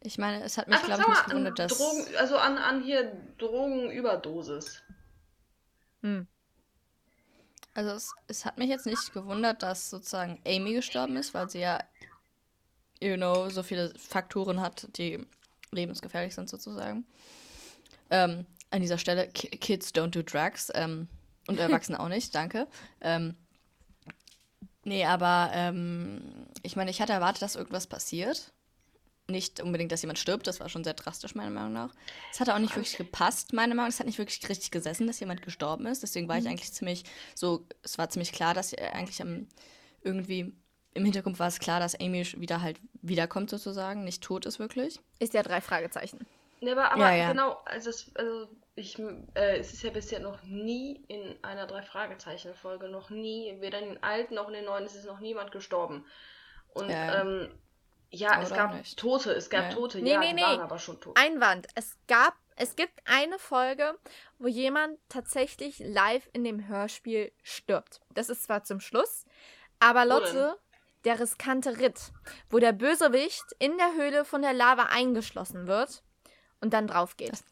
[0.00, 1.76] Ich meine, es hat mich, glaube ich, nicht gewundert, dass.
[1.76, 4.82] Drogen, also an, an hier Drogenüberdosis.
[6.02, 6.28] Hm.
[7.74, 11.60] Also es, es hat mich jetzt nicht gewundert, dass sozusagen Amy gestorben ist, weil sie
[11.60, 11.80] ja,
[13.00, 15.18] you know, so viele Faktoren hat, die
[15.70, 17.06] lebensgefährlich sind sozusagen.
[18.10, 20.70] Ähm, an dieser Stelle, Kids don't do drugs.
[20.74, 21.08] Ähm,
[21.46, 22.66] und Erwachsene auch nicht, danke.
[23.00, 23.34] Ähm,
[24.84, 28.52] nee, aber ähm, ich meine, ich hatte erwartet, dass irgendwas passiert
[29.30, 30.46] nicht unbedingt, dass jemand stirbt.
[30.46, 31.94] Das war schon sehr drastisch, meiner Meinung nach.
[32.32, 33.94] Es hat auch nicht wirklich gepasst, meiner Meinung nach.
[33.94, 36.02] Es hat nicht wirklich richtig gesessen, dass jemand gestorben ist.
[36.02, 36.42] Deswegen war mhm.
[36.42, 39.46] ich eigentlich ziemlich so, es war ziemlich klar, dass eigentlich am,
[40.02, 40.54] irgendwie
[40.98, 45.00] im Hintergrund war es klar, dass Amy wieder halt wiederkommt sozusagen, nicht tot ist wirklich.
[45.18, 46.26] Ist ja drei Fragezeichen.
[46.60, 47.28] Ja, aber, aber ja, ja.
[47.30, 48.98] genau, also, es, also ich,
[49.34, 53.78] äh, es ist ja bisher noch nie in einer drei Fragezeichen Folge, noch nie, weder
[53.78, 56.04] in den alten noch in den neuen, ist es noch niemand gestorben.
[56.74, 57.22] Und ja.
[57.22, 57.48] ähm,
[58.10, 58.98] ja, es gab nicht.
[58.98, 59.70] Tote, es gab ja.
[59.70, 60.42] Tote, nee, ja, nee, die nee.
[60.42, 61.16] waren aber schon tot.
[61.18, 61.68] Einwand.
[61.74, 63.96] Es gab, es gibt eine Folge,
[64.38, 68.00] wo jemand tatsächlich live in dem Hörspiel stirbt.
[68.14, 69.26] Das ist zwar zum Schluss,
[69.78, 70.58] aber Lotte,
[71.04, 72.12] der riskante Ritt,
[72.50, 76.02] wo der Bösewicht in der Höhle von der Lava eingeschlossen wird
[76.60, 77.44] und dann drauf geht.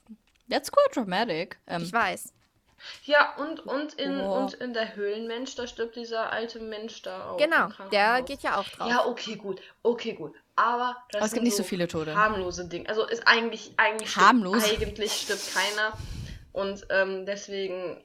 [0.51, 1.59] That's quite dramatic.
[1.67, 2.33] Ähm, ich weiß.
[3.05, 4.37] Ja, und, und, in, oh.
[4.37, 7.37] und in der Höhlenmensch, da stirbt dieser alte Mensch da auch.
[7.39, 8.89] Genau, der geht ja auch drauf.
[8.89, 9.61] Ja, okay, gut.
[9.83, 10.35] Okay, gut.
[10.57, 12.15] Aber, das Aber es gibt nicht so, so viele Tote.
[12.15, 12.89] Harmlose Dinge.
[12.89, 14.67] Also ist eigentlich, eigentlich Harmlos?
[14.67, 15.93] Stirbt, eigentlich stirbt keiner.
[16.53, 18.03] Und ähm, deswegen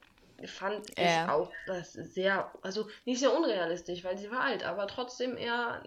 [0.48, 1.26] fand ich äh.
[1.28, 5.84] auch das sehr, also nicht sehr unrealistisch, weil sie war alt, aber trotzdem eher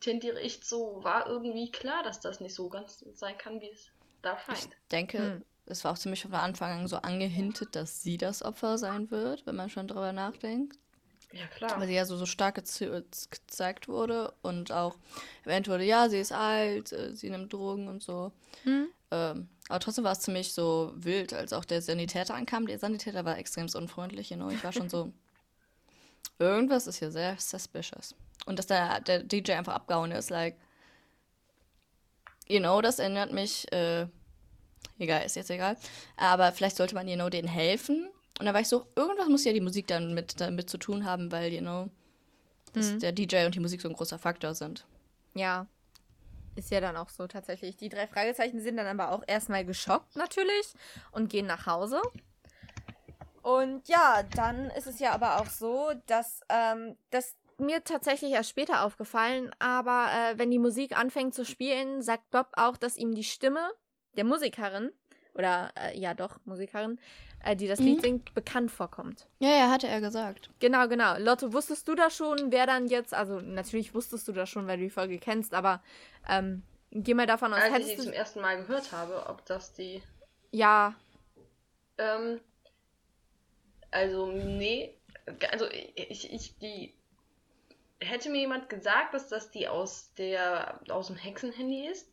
[0.00, 3.90] tendiere ich so, war irgendwie klar, dass das nicht so ganz sein kann, wie es
[4.22, 4.64] da scheint.
[4.64, 8.42] Ich denke, hm es war auch ziemlich von Anfang an so angehintet, dass sie das
[8.42, 10.78] Opfer sein wird, wenn man schon drüber nachdenkt.
[11.32, 11.78] Ja, klar.
[11.78, 14.96] Weil sie ja so, so stark ge gezeigt wurde und auch
[15.44, 18.32] erwähnt wurde, ja, sie ist alt, äh, sie nimmt Drogen und so.
[18.64, 18.88] Hm.
[19.10, 22.66] Ähm, aber trotzdem war es ziemlich so wild, als auch der Sanitäter ankam.
[22.66, 24.50] Der Sanitäter war extrem unfreundlich, you know?
[24.50, 25.12] Ich war schon so,
[26.38, 28.14] irgendwas ist hier sehr suspicious.
[28.46, 30.56] Und dass der, der DJ einfach abgehauen ist, like,
[32.46, 34.06] you know, das erinnert mich äh,
[34.98, 35.76] Egal, ist jetzt egal.
[36.16, 38.08] Aber vielleicht sollte man, you know, denen helfen.
[38.38, 41.04] Und da war ich so, irgendwas muss ja die Musik dann mit, damit zu tun
[41.04, 41.88] haben, weil, you know,
[42.72, 43.00] dass mhm.
[43.00, 44.84] der DJ und die Musik so ein großer Faktor sind.
[45.34, 45.66] Ja.
[46.58, 47.76] Ist ja dann auch so tatsächlich.
[47.76, 50.74] Die drei Fragezeichen sind dann aber auch erstmal geschockt natürlich
[51.12, 52.02] und gehen nach Hause.
[53.42, 58.50] Und ja, dann ist es ja aber auch so, dass ähm, das mir tatsächlich erst
[58.50, 63.14] später aufgefallen, aber äh, wenn die Musik anfängt zu spielen, sagt Bob auch, dass ihm
[63.14, 63.70] die Stimme
[64.16, 64.90] der Musikerin,
[65.38, 66.98] oder äh, ja doch, Musikerin,
[67.44, 67.86] äh, die das mhm.
[67.86, 69.26] Lied singt, bekannt vorkommt.
[69.38, 70.50] Ja, ja, hatte er gesagt.
[70.58, 71.16] Genau, genau.
[71.18, 74.78] Lotte, wusstest du da schon, wer dann jetzt, also natürlich wusstest du das schon, weil
[74.78, 75.80] du die Folge kennst, aber
[76.28, 79.72] ähm, geh mal davon aus, Als ich sie zum ersten Mal gehört habe, ob das
[79.72, 80.02] die.
[80.50, 80.94] Ja.
[81.98, 82.40] Ähm,
[83.90, 84.94] also, nee.
[85.50, 86.94] Also, ich, ich, die.
[88.00, 92.08] Hätte mir jemand gesagt, dass das die aus der aus dem Hexenhandy ist,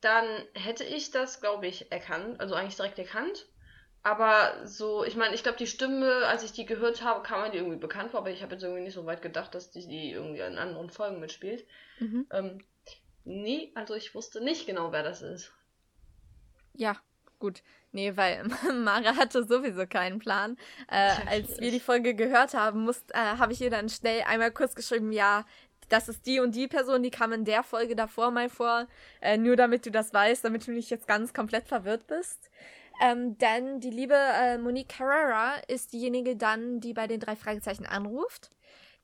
[0.00, 3.46] dann hätte ich das, glaube ich, erkannt, also eigentlich direkt erkannt.
[4.02, 7.50] Aber so, ich meine, ich glaube, die Stimme, als ich die gehört habe, kam mir
[7.50, 9.86] die irgendwie bekannt vor, aber ich habe jetzt irgendwie nicht so weit gedacht, dass die,
[9.86, 11.66] die irgendwie in anderen Folgen mitspielt.
[11.98, 12.26] Mhm.
[12.32, 12.64] Ähm,
[13.24, 15.52] nee, also ich wusste nicht genau, wer das ist.
[16.74, 16.96] Ja,
[17.40, 17.62] gut.
[17.90, 20.56] Nee, weil Mara hatte sowieso keinen Plan.
[20.88, 24.74] Äh, als wir die Folge gehört haben, äh, habe ich ihr dann schnell einmal kurz
[24.74, 25.44] geschrieben, ja,
[25.88, 28.86] das ist die und die Person, die kam in der Folge davor mal vor.
[29.20, 32.50] Äh, nur damit du das weißt, damit du nicht jetzt ganz komplett verwirrt bist.
[33.00, 37.86] Ähm, denn die liebe äh, Monique Carrera ist diejenige dann, die bei den drei Fragezeichen
[37.86, 38.50] anruft.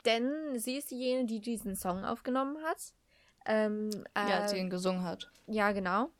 [0.04, 2.92] Denn sie ist diejenige, die diesen Song aufgenommen hat.
[3.46, 5.30] Ähm, äh, ja, sie ihn gesungen hat.
[5.46, 6.10] Ja, genau.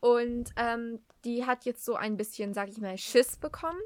[0.00, 3.80] Und ähm, die hat jetzt so ein bisschen, sag ich mal, Schiss bekommen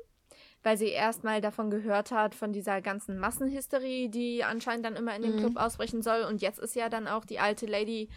[0.62, 5.22] weil sie erstmal davon gehört hat, von dieser ganzen Massenhysterie, die anscheinend dann immer in
[5.22, 5.38] dem mhm.
[5.38, 6.22] Club ausbrechen soll.
[6.22, 8.08] Und jetzt ist ja dann auch die alte Lady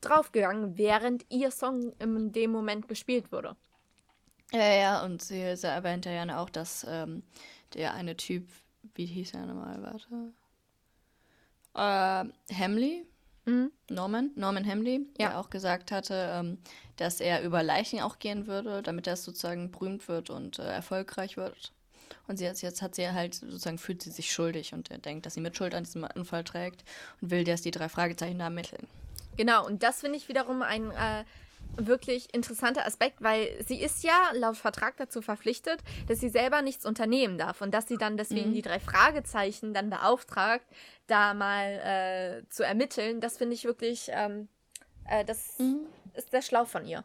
[0.00, 3.56] draufgegangen, während ihr Song in dem Moment gespielt wurde.
[4.52, 7.22] Ja, ja, und sie, erwähnte ja auch, dass ähm,
[7.74, 8.48] der eine Typ,
[8.94, 10.32] wie hieß er nochmal, warte?
[11.74, 13.06] Äh, Hamley,
[13.44, 13.72] Mhm.
[13.90, 15.28] Norman, Norman Hamley, ja.
[15.28, 16.58] der auch gesagt hatte, ähm,
[16.96, 21.36] dass er über Leichen auch gehen würde, damit er sozusagen berühmt wird und äh, erfolgreich
[21.36, 21.72] wird.
[22.28, 25.26] Und sie jetzt, jetzt hat sie halt sozusagen fühlt sie sich schuldig und er denkt,
[25.26, 26.84] dass sie mit Schuld an diesem Unfall trägt
[27.20, 28.86] und will dass die drei Fragezeichen da ermitteln.
[29.36, 31.24] Genau, und das finde ich wiederum ein äh,
[31.76, 36.84] wirklich interessanter Aspekt, weil sie ist ja laut Vertrag dazu verpflichtet, dass sie selber nichts
[36.84, 38.54] unternehmen darf und dass sie dann deswegen mhm.
[38.54, 40.66] die drei Fragezeichen dann beauftragt,
[41.06, 43.20] da mal äh, zu ermitteln.
[43.20, 44.48] Das finde ich wirklich, ähm,
[45.08, 45.86] äh, das mhm.
[46.14, 47.04] ist sehr schlau von ihr.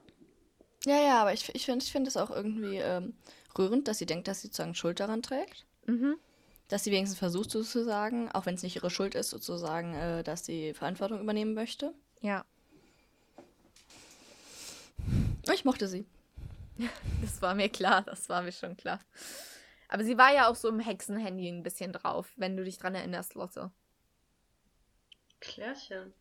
[0.86, 3.16] Ja, ja, aber ich, ich finde ich find es auch irgendwie ähm,
[3.58, 5.66] rührend, dass sie denkt, dass sie sozusagen Schuld daran trägt.
[5.86, 6.18] Mhm.
[6.68, 10.46] Dass sie wenigstens versucht sozusagen, auch wenn es nicht ihre Schuld ist, sozusagen, äh, dass
[10.46, 11.94] sie Verantwortung übernehmen möchte.
[12.22, 12.46] Ja.
[15.54, 16.06] Ich mochte sie.
[17.22, 19.00] Das war mir klar, das war mir schon klar.
[19.90, 22.94] Aber sie war ja auch so im Hexenhandy ein bisschen drauf, wenn du dich dran
[22.94, 23.72] erinnerst, Lotte.
[25.40, 26.14] Klärchen.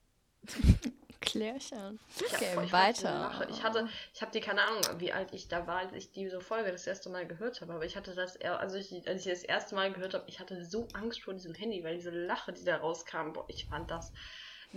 [1.21, 1.99] Klärchen.
[2.33, 3.47] Okay, ja, weiter.
[3.51, 6.41] Ich hatte, ich habe die keine Ahnung, wie alt ich da war, als ich diese
[6.41, 7.73] Folge das erste Mal gehört habe.
[7.73, 10.65] Aber ich hatte das, also ich, als ich das erste Mal gehört habe, ich hatte
[10.65, 14.13] so Angst vor diesem Handy, weil diese Lache, die da rauskam, boah, ich fand das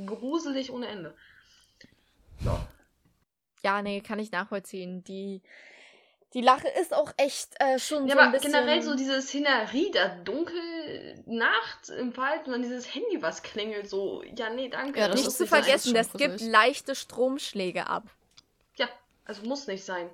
[0.06, 1.16] gruselig ohne Ende.
[2.42, 2.58] So.
[3.64, 5.04] Ja, nee, kann ich nachvollziehen.
[5.04, 5.42] Die,
[6.34, 8.52] die Lache ist auch echt äh, schon ja, so ein bisschen...
[8.52, 13.90] generell so diese Szenerie, da dunkel, Nacht im Wald und dann dieses Handy, was klingelt,
[13.90, 15.00] so, ja, nee, danke.
[15.00, 18.04] Ja, das nicht zu vergessen, das gibt leichte Stromschläge ab.
[18.78, 18.88] Ja,
[19.26, 20.10] also muss nicht sein.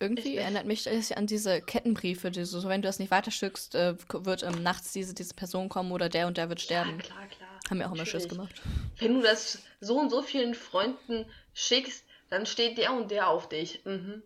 [0.00, 3.74] Irgendwie ich erinnert mich das an diese Kettenbriefe, die so, wenn du das nicht weiterschickst,
[3.74, 6.96] äh, wird ähm, nachts diese, diese Person kommen oder der und der wird sterben.
[6.96, 7.48] Ja, klar, klar.
[7.70, 8.62] Haben wir auch immer Schiss gemacht.
[8.98, 13.48] Wenn du das so und so vielen Freunden schickst, dann steht der und der auf
[13.48, 13.84] dich.
[13.84, 14.22] Mhm.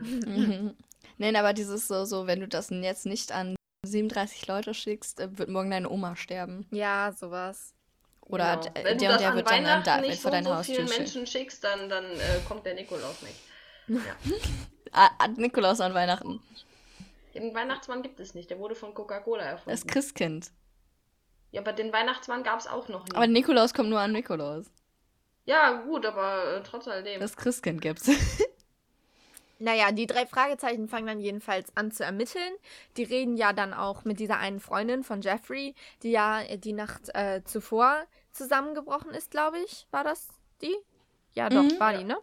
[0.00, 0.76] Mhm.
[1.18, 3.54] Nein, aber dieses so, so, wenn du das jetzt nicht an
[3.86, 6.66] 37 Leute schickst, äh, wird morgen deine Oma sterben.
[6.70, 7.74] Ja, sowas.
[8.22, 8.74] Oder genau.
[8.84, 11.26] wenn der und der wird dann an, da, nicht vor deiner so Haustür vielen Menschen
[11.26, 13.40] schickst, dann, dann äh, kommt der Nikolaus nicht.
[13.88, 15.10] Ja.
[15.18, 16.40] an Nikolaus an Weihnachten.
[17.34, 19.70] Den Weihnachtsmann gibt es nicht, der wurde von Coca-Cola erfunden.
[19.70, 20.52] Das Christkind.
[21.52, 23.16] Ja, aber den Weihnachtsmann gab es auch noch nicht.
[23.16, 24.66] Aber Nikolaus kommt nur an Nikolaus.
[25.44, 27.20] Ja, gut, aber äh, trotz alledem.
[27.20, 28.08] Das Christkind gibt's.
[29.60, 32.52] Naja, die drei Fragezeichen fangen dann jedenfalls an zu ermitteln.
[32.96, 37.14] Die reden ja dann auch mit dieser einen Freundin von Jeffrey, die ja die Nacht
[37.14, 39.86] äh, zuvor zusammengebrochen ist, glaube ich.
[39.90, 40.28] War das
[40.62, 40.74] die?
[41.34, 41.78] Ja, doch, mhm.
[41.78, 42.16] war die, ne?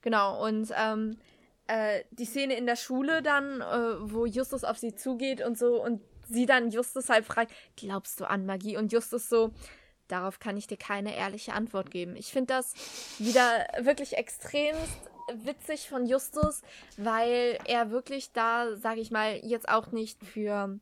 [0.00, 1.18] Genau, und ähm,
[1.66, 5.82] äh, die Szene in der Schule dann, äh, wo Justus auf sie zugeht und so
[5.82, 8.78] und sie dann Justus halt fragt, glaubst du an Magie?
[8.78, 9.52] Und Justus so,
[10.08, 12.16] darauf kann ich dir keine ehrliche Antwort geben.
[12.16, 12.72] Ich finde das
[13.18, 15.10] wieder wirklich extremst
[15.44, 16.62] witzig von Justus,
[16.96, 20.78] weil er wirklich da, sage ich mal, jetzt auch nicht für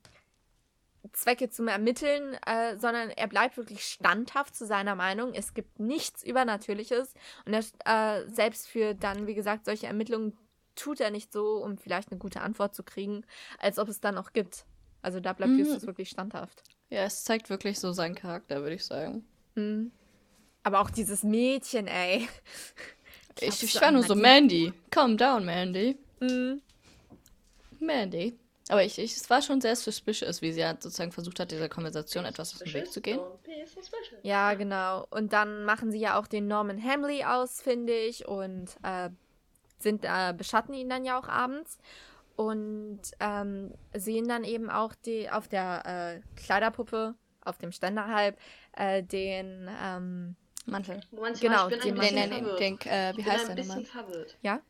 [1.13, 5.35] Zwecke zum Ermitteln, äh, sondern er bleibt wirklich standhaft zu seiner Meinung.
[5.35, 10.37] Es gibt nichts Übernatürliches und er, äh, selbst für dann, wie gesagt, solche Ermittlungen
[10.75, 13.25] tut er nicht so, um vielleicht eine gute Antwort zu kriegen,
[13.59, 14.67] als ob es dann noch gibt.
[15.03, 15.61] Also da bleibt mhm.
[15.61, 16.63] Justus wirklich standhaft.
[16.91, 19.25] Ja, es zeigt wirklich so seinen Charakter, würde ich sagen.
[19.55, 19.91] Mhm.
[20.63, 22.29] Aber auch dieses Mädchen, ey.
[23.41, 25.99] Ich, ich war nur so, Mandy, calm down, Mandy.
[26.21, 26.63] Mhm.
[27.81, 28.39] Mandy.
[28.69, 31.69] Aber ich, ich, es war schon sehr suspicious, wie sie halt sozusagen versucht hat, dieser
[31.69, 33.21] Konversation etwas aus dem Weg zu gehen.
[34.23, 35.07] Ja, genau.
[35.11, 39.11] Und dann machen sie ja auch den Norman Hamley aus, finde ich, und äh,
[39.79, 41.79] sind, äh, beschatten ihn dann ja auch abends.
[42.35, 48.37] Und ähm, sehen dann eben auch die auf der äh, Kleiderpuppe, auf dem Ständer halb,
[48.73, 51.01] äh, den ähm, Mantel.
[51.11, 53.83] Moment, genau, ich bin den, den, den, den äh, wie ich heißt bin ein bisschen
[53.83, 53.85] nochmal?
[53.85, 54.37] verwirrt.
[54.43, 54.61] Ja?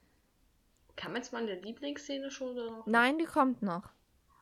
[0.95, 2.87] Kam jetzt mal in der Lieblingsszene schon oder noch?
[2.87, 3.83] Nein, die kommt noch.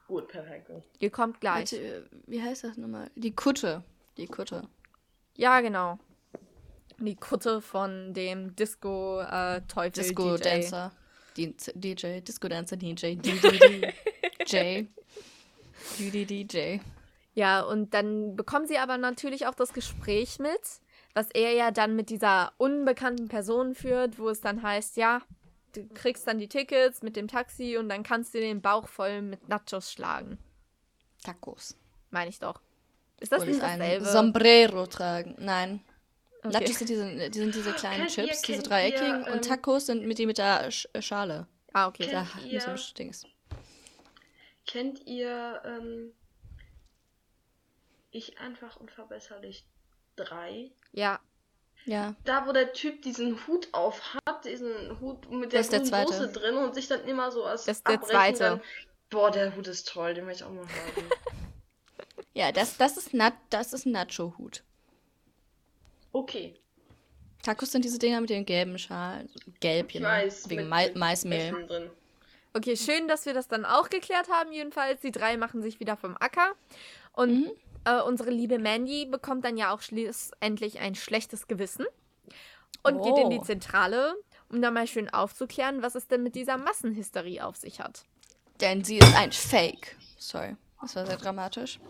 [0.08, 0.70] Gut, perfekt.
[1.00, 1.72] Die kommt gleich.
[1.72, 3.10] Warte, äh, wie heißt das nochmal?
[3.14, 3.82] Die Kutte.
[4.16, 4.68] Die Kutte.
[5.36, 5.98] Ja, genau.
[6.98, 9.86] Die Kutte von dem Disco-Teufel.
[9.86, 10.92] Äh, Disco-Dancer.
[11.36, 12.20] DJ.
[12.20, 13.16] Disco-Dancer, DJ.
[13.16, 14.84] DJ.
[15.98, 16.78] DJ.
[17.34, 20.60] Ja, und dann bekommen sie aber natürlich auch das Gespräch mit
[21.14, 25.22] was er ja dann mit dieser unbekannten Person führt, wo es dann heißt, ja,
[25.72, 29.22] du kriegst dann die Tickets mit dem Taxi und dann kannst du den Bauch voll
[29.22, 30.38] mit Nachos schlagen.
[31.22, 31.76] Tacos.
[32.10, 32.60] Meine ich doch.
[33.20, 34.04] Ist das nicht dasselbe?
[34.04, 35.36] Sombrero tragen.
[35.38, 35.82] Nein.
[36.42, 36.52] Okay.
[36.52, 39.44] Nachos sind diese, die sind diese kleinen kennt Chips, ihr, diese dreieckigen ihr, ähm, und
[39.44, 41.46] Tacos sind mit die mit der Sch Schale.
[41.72, 42.06] Ah, okay.
[42.06, 43.24] Kennt da, ihr, mit so Dings.
[44.66, 46.12] Kennt ihr ähm,
[48.10, 49.64] Ich einfach unverbesserlich
[50.16, 50.70] 3?
[50.94, 51.20] Ja.
[51.86, 52.14] Ja.
[52.24, 56.56] Da, wo der Typ diesen Hut auf hat, diesen Hut mit der, der Soße drin
[56.56, 58.38] und sich dann immer so als Das ist der zweite.
[58.38, 58.60] Dann,
[59.10, 61.10] boah, der Hut ist toll, den will ich auch mal haben.
[62.32, 64.62] ja, das, das ist, Nat das ist ein Nacho-Hut.
[66.12, 66.54] Okay.
[67.42, 69.28] Tacos sind diese Dinger mit den gelben Schalen.
[69.60, 70.08] Gelb, Ich genau.
[70.08, 71.66] weiß, Wegen mit- Ma Maismehl.
[71.66, 71.90] Drin.
[72.54, 74.52] Okay, schön, dass wir das dann auch geklärt haben.
[74.52, 76.52] Jedenfalls, die drei machen sich wieder vom Acker.
[77.12, 77.50] Und Mhm.
[77.84, 81.86] Äh, unsere liebe Mandy bekommt dann ja auch schlussendlich ein schlechtes Gewissen
[82.82, 83.44] und geht in die Oh.
[83.44, 84.14] Zentrale,
[84.50, 88.04] um da mal schön aufzuklären, was es denn mit dieser Massenhysterie auf sich hat.
[88.60, 89.96] Denn sie ist ein Fake.
[90.18, 91.80] Sorry, das war sehr dramatisch.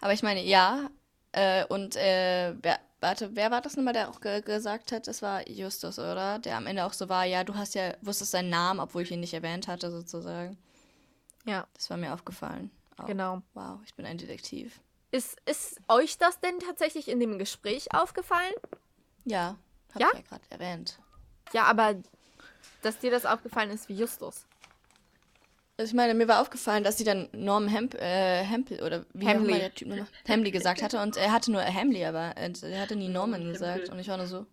[0.00, 0.88] Aber ich meine, ja.
[1.32, 5.08] Äh, und, äh, wer, warte, wer war das nochmal, der auch ge gesagt hat?
[5.08, 6.38] Es war Justus, oder?
[6.40, 9.10] Der am Ende auch so war, ja, du hast ja, wusstest seinen Namen, obwohl ich
[9.10, 10.58] ihn nicht erwähnt hatte, sozusagen.
[11.46, 12.70] Ja, Das war mir aufgefallen.
[12.98, 13.06] Auch.
[13.06, 13.40] genau.
[13.54, 14.80] Wow, ich bin ein Detektiv.
[15.12, 18.54] Ist, ist euch das denn tatsächlich in dem Gespräch aufgefallen?
[19.24, 19.56] Ja,
[19.94, 20.08] hab Ja?
[20.08, 20.98] ich ja gerade erwähnt.
[21.52, 21.96] Ja, aber
[22.80, 24.46] dass dir das aufgefallen ist wie Justus.
[25.76, 29.26] Also ich meine, mir war aufgefallen, dass sie dann Norman Hemp, äh, Hempel oder wie
[29.26, 32.80] auch immer der Typ nochmal Hamley gesagt hatte und er hatte nur Hamley, aber er
[32.80, 34.46] hatte nie Norman gesagt und ich war nur so,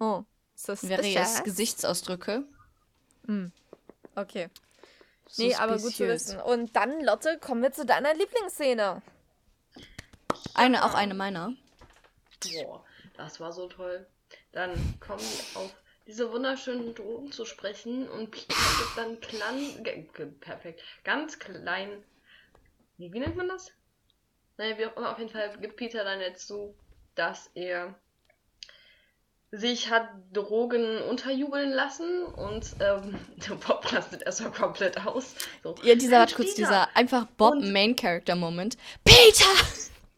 [0.00, 0.98] Oh, suspicious.
[0.98, 2.44] various Gesichtsausdrücke.
[4.14, 4.48] Okay.
[5.36, 6.40] Nee, aber gut zu wissen.
[6.40, 9.02] Und dann, Lotte, kommen wir zu deiner Lieblingsszene.
[10.54, 11.52] Eine, auch eine meiner.
[12.42, 12.84] Boah,
[13.16, 14.06] das war so toll.
[14.52, 15.74] Dann kommen die auf
[16.06, 22.02] diese wunderschönen Drogen zu sprechen und Peter gibt dann klein, perfekt, ganz klein,
[22.96, 23.72] wie, wie nennt man das?
[24.56, 26.74] Naja, wie auch immer, auf jeden Fall gibt Peter dann jetzt zu,
[27.14, 27.94] dass er
[29.50, 33.18] sich hat Drogen unterjubeln lassen und ähm,
[33.66, 35.34] Bob rastet erstmal komplett aus.
[35.62, 38.76] So, Ja, dieser, warte kurz, Peter, dieser einfach Bob Und- Main Character Moment.
[39.04, 39.46] Peter!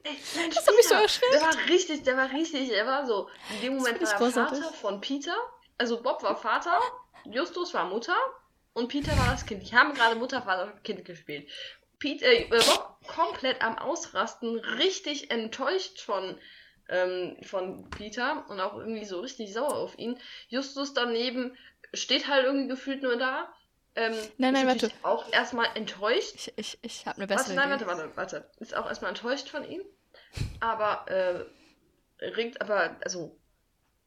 [0.02, 0.16] Ey,
[0.48, 1.34] Das hat mich so Peter, erschreckt.
[1.34, 3.28] Der war richtig, der war richtig, der war so.
[3.54, 4.30] In dem Moment war er.
[4.30, 5.34] Vater von Peter.
[5.78, 6.78] Also Bob war Vater,
[7.24, 8.16] Justus war Mutter
[8.72, 9.62] und Peter war das Kind.
[9.70, 11.48] Die haben gerade Mutter, Vater, Kind gespielt.
[11.98, 16.38] Pete, äh, Bob komplett am Ausrasten, richtig enttäuscht von,
[16.90, 20.18] ähm, von Peter und auch irgendwie so richtig sauer auf ihn.
[20.48, 21.56] Justus daneben
[21.94, 23.52] steht halt irgendwie gefühlt nur da.
[23.96, 26.34] Ähm, Nein, ist nein, natürlich Auch erstmal enttäuscht.
[26.34, 27.86] Ich, ich, ich habe eine Warte, bessere nein, Idee.
[27.86, 28.50] warte, warte, warte.
[28.58, 29.82] Ist auch erstmal enttäuscht von ihm.
[30.60, 31.44] Aber, äh,
[32.24, 33.36] regt aber, also,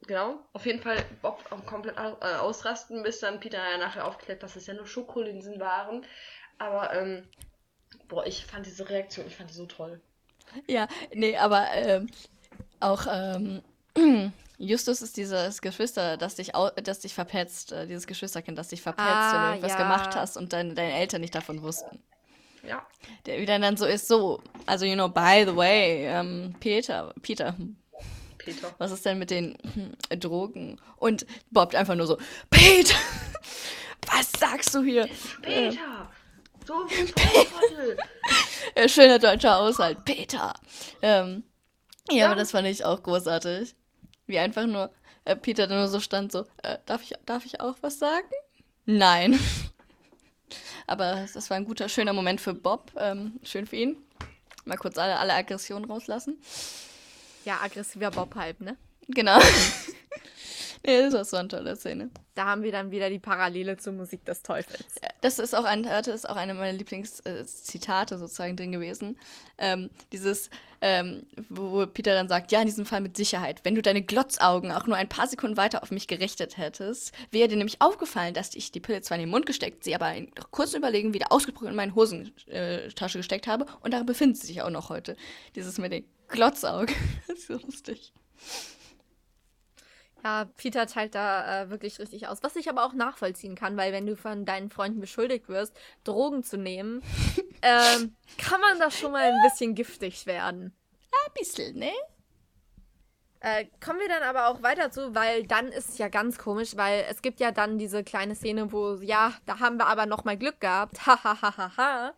[0.07, 4.43] genau, auf jeden Fall Bob auch komplett äh, ausrasten, bis dann Peter ja nachher aufklärt,
[4.43, 6.05] dass es ja nur Schokolinsen waren.
[6.59, 7.27] Aber, ähm,
[8.07, 10.01] boah, ich fand diese Reaktion, ich fand die so toll.
[10.67, 12.09] Ja, nee, aber ähm,
[12.83, 13.61] auch ähm,
[14.57, 16.51] Justus ist dieses Geschwister, das dich,
[16.83, 19.77] das dich verpetzt, äh, dieses Geschwisterkind, das dich verpetzt, wenn Ah, du irgendwas ja.
[19.77, 21.99] gemacht hast und deine, deine Eltern nicht davon wussten.
[22.65, 22.85] Ja.
[23.25, 27.55] Der wieder dann so ist, so, also, you know, by the way, ähm, Peter, Peter,
[28.37, 28.73] Peter.
[28.77, 30.79] was ist denn mit den hm, Drogen?
[30.97, 32.17] Und Bob einfach nur so,
[32.49, 32.95] Peter,
[34.07, 35.05] was sagst du hier?
[35.41, 36.09] Äh, Peter!
[36.65, 37.09] Trottel!
[38.75, 40.53] äh, schöner deutscher Haushalt, Peter.
[41.01, 41.43] Ähm,
[42.09, 42.25] ja, Ja.
[42.27, 43.75] aber das fand ich auch großartig.
[44.25, 44.91] Wie einfach nur
[45.25, 48.27] äh, Peter dann nur so stand, so, äh, darf, ich, darf ich auch was sagen?
[48.85, 49.39] Nein.
[50.87, 52.91] aber das war ein guter, schöner Moment für Bob.
[52.97, 53.97] Ähm, schön für ihn.
[54.65, 56.37] Mal kurz alle, alle Aggressionen rauslassen.
[57.45, 58.77] Ja, aggressiver Bob halt, ne?
[59.09, 59.39] Genau.
[60.85, 62.09] nee, das war so eine tolle Szene.
[62.35, 64.85] Da haben wir dann wieder die Parallele zur Musik des Teufels.
[65.21, 69.17] Das ist auch, ein, das ist auch eine meiner Lieblingszitate sozusagen drin gewesen.
[69.57, 70.49] Ähm, dieses,
[70.81, 73.61] ähm, wo Peter dann sagt, ja, in diesem Fall mit Sicherheit.
[73.63, 77.47] Wenn du deine Glotzaugen auch nur ein paar Sekunden weiter auf mich gerichtet hättest, wäre
[77.47, 80.31] dir nämlich aufgefallen, dass ich die Pille zwar in den Mund gesteckt, sie aber in
[80.51, 84.71] kurzen Überlegen wieder ausgesprochen in meine Hosentasche gesteckt habe und darin befindet sie sich auch
[84.71, 85.15] noch heute.
[85.55, 86.95] Dieses mit den Glotzaugen.
[87.27, 88.11] das ist so lustig.
[90.23, 92.43] Ja, Peter teilt da äh, wirklich richtig aus.
[92.43, 96.43] Was ich aber auch nachvollziehen kann, weil wenn du von deinen Freunden beschuldigt wirst, Drogen
[96.43, 97.01] zu nehmen,
[97.61, 100.73] ähm, kann man da schon mal ein bisschen giftig werden.
[101.25, 101.91] Ein bisschen, ne?
[103.41, 106.77] Äh, kommen wir dann aber auch weiter zu, weil dann ist es ja ganz komisch,
[106.77, 110.23] weil es gibt ja dann diese kleine Szene, wo, ja, da haben wir aber noch
[110.23, 111.05] mal Glück gehabt.
[111.05, 112.13] Hahaha.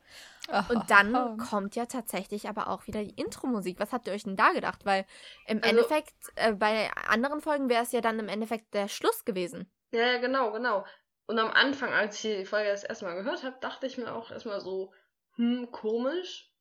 [0.70, 3.80] Und dann kommt ja tatsächlich aber auch wieder die Intro-Musik.
[3.80, 4.86] Was habt ihr euch denn da gedacht?
[4.86, 5.06] Weil
[5.48, 9.26] im Also- Endeffekt, äh, bei anderen Folgen wäre es ja dann im Endeffekt der Schluss
[9.26, 9.72] gewesen.
[9.92, 10.86] Ja, ja, genau, genau.
[11.28, 14.14] Und am Anfang, als ich die Folge das erste Mal gehört habe, dachte ich mir
[14.14, 14.94] auch erstmal so,
[15.36, 16.52] hm, komisch.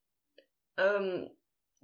[0.77, 1.31] Ähm,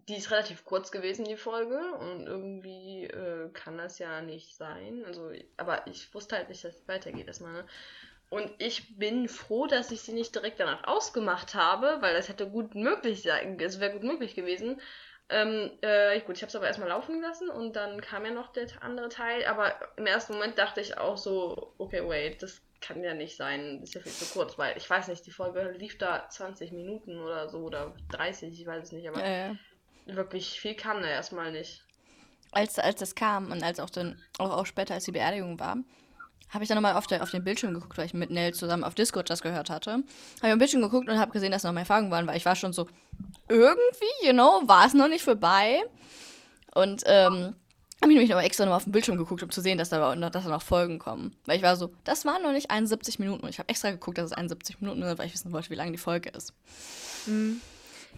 [0.08, 5.04] die ist relativ kurz gewesen, die Folge, und irgendwie äh, kann das ja nicht sein.
[5.04, 7.66] Also, aber ich wusste halt nicht, dass es weitergeht erstmal, ne?
[8.30, 12.48] Und ich bin froh, dass ich sie nicht direkt danach ausgemacht habe, weil das hätte
[12.48, 14.80] gut möglich sein, es wäre gut möglich gewesen.
[15.28, 18.52] Ähm, äh, gut, ich habe es aber erstmal laufen lassen und dann kam ja noch
[18.52, 23.02] der andere Teil, aber im ersten Moment dachte ich auch so, okay, wait, das kann
[23.04, 25.70] ja nicht sein, das ist ja viel zu kurz, weil ich weiß nicht, die Folge
[25.72, 29.56] lief da 20 Minuten oder so oder 30, ich weiß es nicht, aber Ja, ja.
[30.06, 31.84] wirklich viel kam da erstmal nicht.
[32.52, 35.78] als, als das kam und als auch dann, auch, auch später, als die Beerdigung war,
[36.50, 38.94] habe ich dann nochmal auf, auf den Bildschirm geguckt, weil ich mit Nell zusammen auf
[38.94, 39.92] Discord das gehört hatte.
[39.92, 42.36] Habe ich auf den Bildschirm geguckt und habe gesehen, dass noch mehr Fragen waren, weil
[42.36, 42.86] ich war schon so,
[43.48, 45.82] irgendwie, you know, war es noch nicht vorbei.
[46.74, 47.54] Und ähm,
[48.02, 50.14] habe ich nämlich noch extra nochmal auf den Bildschirm geguckt, um zu sehen, dass da,
[50.16, 51.36] dass da noch Folgen kommen.
[51.44, 53.42] Weil ich war so, das waren noch nicht 71 Minuten.
[53.42, 55.74] Und ich habe extra geguckt, dass es 71 Minuten sind, weil ich wissen wollte, wie
[55.74, 56.54] lange die Folge ist.
[57.26, 57.60] Mhm.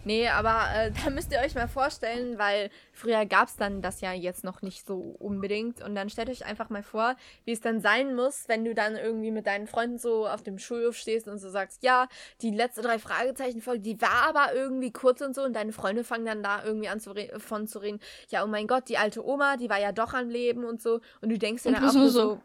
[0.05, 4.01] Nee, aber äh, da müsst ihr euch mal vorstellen, weil früher gab es dann das
[4.01, 5.81] ja jetzt noch nicht so unbedingt.
[5.83, 7.15] Und dann stellt euch einfach mal vor,
[7.45, 10.59] wie es dann sein muss, wenn du dann irgendwie mit deinen Freunden so auf dem
[10.59, 12.07] Schulhof stehst und so sagst, ja,
[12.41, 15.43] die letzte drei Fragezeichen-Folge, die war aber irgendwie kurz und so.
[15.43, 18.67] Und deine Freunde fangen dann da irgendwie an zu von zu reden, ja, oh mein
[18.67, 20.99] Gott, die alte Oma, die war ja doch am Leben und so.
[21.21, 22.39] Und du denkst dir dann auch nur so,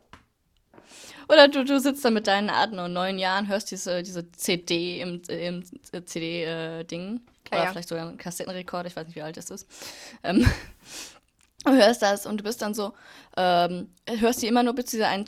[1.29, 5.01] oder du, du sitzt da mit deinen acht und neun Jahren, hörst diese, diese CD
[5.01, 7.17] im, im CD-Ding.
[7.17, 7.21] Äh,
[7.53, 7.71] oder ja.
[7.71, 9.67] vielleicht sogar ein Kassettenrekord, ich weiß nicht, wie alt das ist.
[10.23, 10.47] Ähm,
[11.65, 12.93] du hörst das und du bist dann so,
[13.37, 15.27] ähm, hörst die immer nur bis dieser einen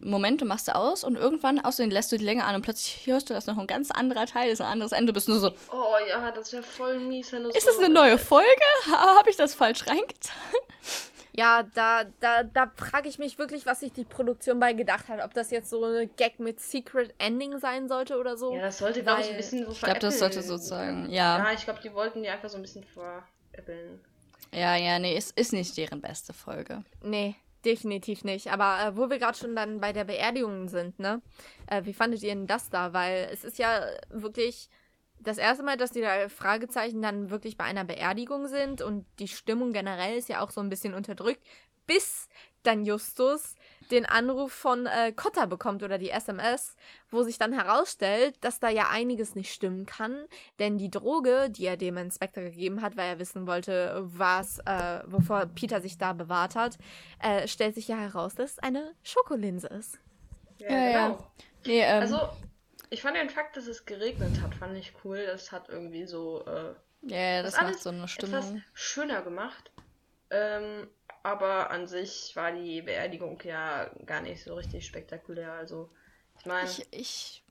[0.00, 3.06] Moment, du machst sie aus und irgendwann außerdem lässt du die länger an und plötzlich
[3.06, 5.38] hörst du, dass noch ein ganz anderer Teil ist, ein anderes Ende, du bist nur
[5.38, 5.52] so.
[5.72, 8.48] Oh ja, das wäre voll mies, wenn du Ist so das eine neue Folge?
[8.90, 10.34] Habe ich das falsch reingetan?
[11.40, 15.24] Ja, da, da, da frage ich mich wirklich, was sich die Produktion bei gedacht hat.
[15.24, 18.54] Ob das jetzt so eine Gag mit Secret Ending sein sollte oder so.
[18.54, 21.38] Ja, das sollte, glaube ich, ein bisschen so Ich glaube, das sollte sozusagen, ja.
[21.38, 24.00] Ja, ich glaube, die wollten die einfach so ein bisschen veräppeln.
[24.52, 26.84] Ja, ja, nee, es ist nicht deren beste Folge.
[27.02, 28.52] Nee, definitiv nicht.
[28.52, 31.22] Aber äh, wo wir gerade schon dann bei der Beerdigung sind, ne?
[31.68, 32.92] Äh, wie fandet ihr denn das da?
[32.92, 33.80] Weil es ist ja
[34.10, 34.68] wirklich
[35.22, 39.72] das erste Mal, dass die Fragezeichen dann wirklich bei einer Beerdigung sind und die Stimmung
[39.72, 41.42] generell ist ja auch so ein bisschen unterdrückt,
[41.86, 42.28] bis
[42.62, 43.54] dann Justus
[43.90, 46.76] den Anruf von äh, Cotta bekommt oder die SMS,
[47.10, 50.26] wo sich dann herausstellt, dass da ja einiges nicht stimmen kann,
[50.58, 55.00] denn die Droge, die er dem Inspektor gegeben hat, weil er wissen wollte, was, äh,
[55.06, 56.78] wovor Peter sich da bewahrt hat,
[57.20, 59.98] äh, stellt sich ja heraus, dass es eine Schokolinse ist.
[60.58, 61.08] Ja, ja.
[61.08, 61.18] Genau.
[61.18, 61.30] Ja.
[61.66, 62.18] Nee, ähm, also
[62.90, 65.24] ich fand den Fakt, dass es geregnet hat, fand ich cool.
[65.26, 66.44] Das hat irgendwie so.
[66.46, 68.38] Äh, ja, yeah, das, das macht so eine Stimmung.
[68.38, 69.70] Etwas schöner gemacht.
[70.30, 70.88] Ähm,
[71.22, 75.52] aber an sich war die Beerdigung ja gar nicht so richtig spektakulär.
[75.52, 75.90] Also,
[76.38, 76.68] ich meine.
[76.68, 77.44] Ich, ich,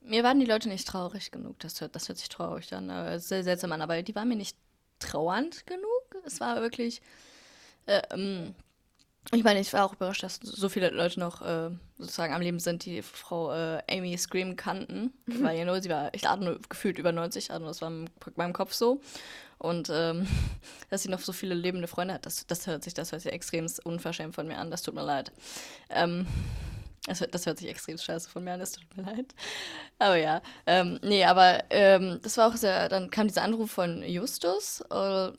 [0.00, 1.58] mir waren die Leute nicht traurig genug.
[1.60, 2.88] Das hört, das hört sich traurig an.
[2.88, 3.82] Äh, sehr seltsam an.
[3.82, 4.56] Aber die waren mir nicht
[4.98, 6.16] trauernd genug.
[6.24, 7.02] Es war wirklich.
[7.86, 8.54] Äh, ähm,
[9.32, 12.60] ich meine, ich war auch überrascht, dass so viele Leute noch äh, sozusagen am Leben
[12.60, 15.12] sind, die Frau äh, Amy Scream kannten.
[15.26, 15.42] Mhm.
[15.42, 18.52] Weil, you know, sie war, ich hatte gefühlt über 90, also das war in meinem
[18.52, 19.00] Kopf so.
[19.58, 20.26] Und ähm,
[20.90, 23.32] dass sie noch so viele lebende Freunde hat, das, das hört sich, das hört sich
[23.32, 25.32] extrem unverschämt von mir an, das tut mir leid.
[25.88, 26.26] Ähm,
[27.06, 29.34] das, das, hört sich extrem scheiße von mir an, das tut mir leid.
[29.98, 34.02] Aber ja, ähm, nee, aber ähm, das war auch sehr, dann kam dieser Anruf von
[34.02, 35.32] Justus, äh,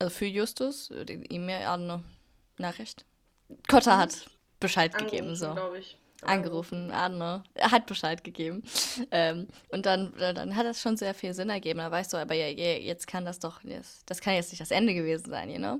[0.00, 2.04] also für Justus, die E-Mail, eine
[2.58, 3.04] Nachricht
[3.68, 4.26] Kotta hat
[4.60, 5.74] Bescheid Angerufen, gegeben, so.
[5.74, 5.98] Ich.
[6.22, 7.44] Angerufen, Arne.
[7.54, 8.64] Er hat Bescheid gegeben.
[9.12, 11.78] Ähm, und dann, dann hat das schon sehr viel Sinn ergeben.
[11.78, 13.60] Da war ich so, aber ja, jetzt kann das doch,
[14.06, 15.78] das kann jetzt nicht das Ende gewesen sein, you know?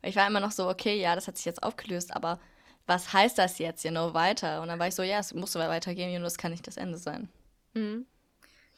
[0.00, 2.40] Weil ich war immer noch so, okay, ja, das hat sich jetzt aufgelöst, aber
[2.86, 4.62] was heißt das jetzt, you know, weiter?
[4.62, 6.76] Und dann war ich so, ja, es muss weitergehen, you know, das kann nicht das
[6.76, 7.28] Ende sein.
[7.74, 8.06] Mhm.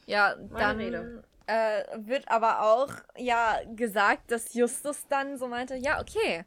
[0.05, 6.45] Ja, dann äh, wird aber auch ja gesagt, dass Justus dann so meinte, ja, okay,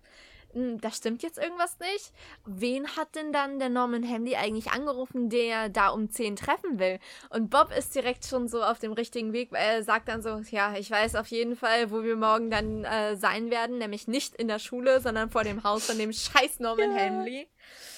[0.55, 2.13] da stimmt jetzt irgendwas nicht.
[2.47, 6.99] Wen hat denn dann der Norman Handy eigentlich angerufen, der da um 10 treffen will?
[7.31, 9.51] Und Bob ist direkt schon so auf dem richtigen Weg.
[9.53, 13.17] Er sagt dann so, ja, ich weiß auf jeden Fall, wo wir morgen dann äh,
[13.17, 16.93] sein werden, nämlich nicht in der Schule, sondern vor dem Haus von dem scheiß Norman
[16.93, 16.99] ja.
[16.99, 17.49] Hanley.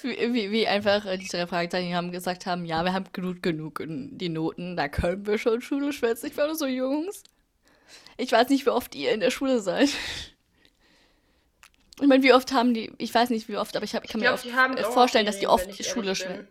[0.01, 3.41] Wie, wie, wie einfach äh, die drei Fragezeichen haben gesagt haben, ja, wir haben genug,
[3.41, 6.27] genug in die Noten, da können wir schon Schule schwätzen.
[6.27, 7.23] Ich war nur so, Jungs,
[8.17, 9.89] ich weiß nicht, wie oft ihr in der Schule seid.
[11.99, 14.11] Ich meine, wie oft haben die, ich weiß nicht wie oft, aber ich, hab, ich
[14.11, 16.47] kann ich glaub, mir oft vorstellen, dass die oft Schule schwimmen.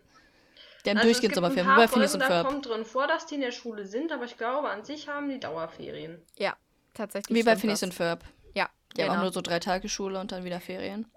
[0.83, 2.45] Die haben also durchgehend Sommerferien, wie bei Phineas und Ferb.
[2.45, 5.07] Da kommt drin vor, dass die in der Schule sind, aber ich glaube, an sich
[5.07, 6.21] haben die Dauerferien.
[6.37, 6.55] Ja,
[6.93, 7.37] tatsächlich.
[7.37, 8.23] Wie bei Phineas und Ferb.
[8.53, 9.09] Ja, Die genau.
[9.09, 11.09] haben auch nur so drei Tage Schule und dann wieder Ferien.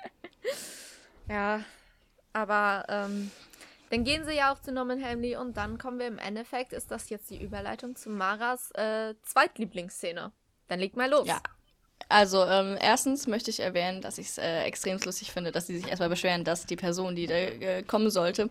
[1.29, 1.63] ja,
[2.33, 3.31] aber ähm,
[3.91, 6.91] dann gehen sie ja auch zu Norman Hamley und dann kommen wir im Endeffekt, ist
[6.91, 10.33] das jetzt die Überleitung zu Maras äh, Zweitlieblingsszene.
[10.69, 11.27] Dann leg mal los.
[11.27, 11.41] Ja,
[12.11, 15.79] also, ähm, erstens möchte ich erwähnen, dass ich es äh, extrem lustig finde, dass sie
[15.79, 18.51] sich erstmal beschweren, dass die Person, die da äh, kommen sollte,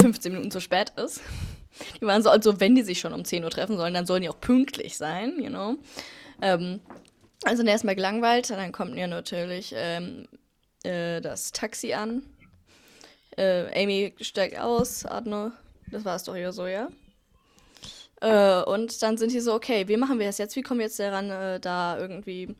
[0.00, 1.20] 15 Minuten zu spät ist.
[2.00, 4.22] Die waren so, also wenn die sich schon um 10 Uhr treffen sollen, dann sollen
[4.22, 5.76] die auch pünktlich sein, you know.
[6.40, 6.80] Ähm,
[7.42, 10.28] also erstmal gelangweilt, dann kommt ja natürlich ähm,
[10.84, 12.22] äh, das Taxi an.
[13.36, 15.52] Äh, Amy steigt aus, Adne,
[15.90, 16.88] das war es doch hier so, ja?
[18.20, 20.54] Äh, und dann sind die so, okay, wie machen wir das jetzt?
[20.54, 22.54] Wie kommen wir jetzt daran, äh, da irgendwie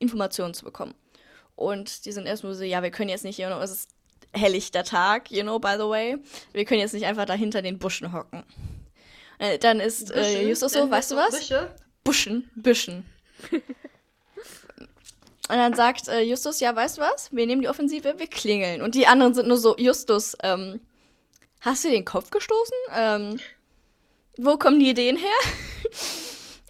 [0.00, 0.94] Informationen zu bekommen.
[1.54, 3.90] und die sind erstmal so, ja, wir können jetzt nicht, you know, es ist
[4.32, 6.16] helllichter Tag, you know, by the way.
[6.52, 8.44] Wir können jetzt nicht einfach da hinter den Buschen hocken.
[9.38, 11.38] Äh, dann ist äh, Justus so, weißt du was?
[11.38, 11.74] Büsche?
[12.04, 13.04] Buschen, Büschen.
[15.50, 17.32] Und dann sagt äh, Justus, ja, weißt du was?
[17.32, 18.82] Wir nehmen die Offensive, wir klingeln.
[18.82, 20.80] Und die anderen sind nur so, Justus, ähm,
[21.60, 22.76] hast du den Kopf gestoßen?
[22.94, 23.40] Ähm,
[24.36, 25.28] wo kommen die Ideen her?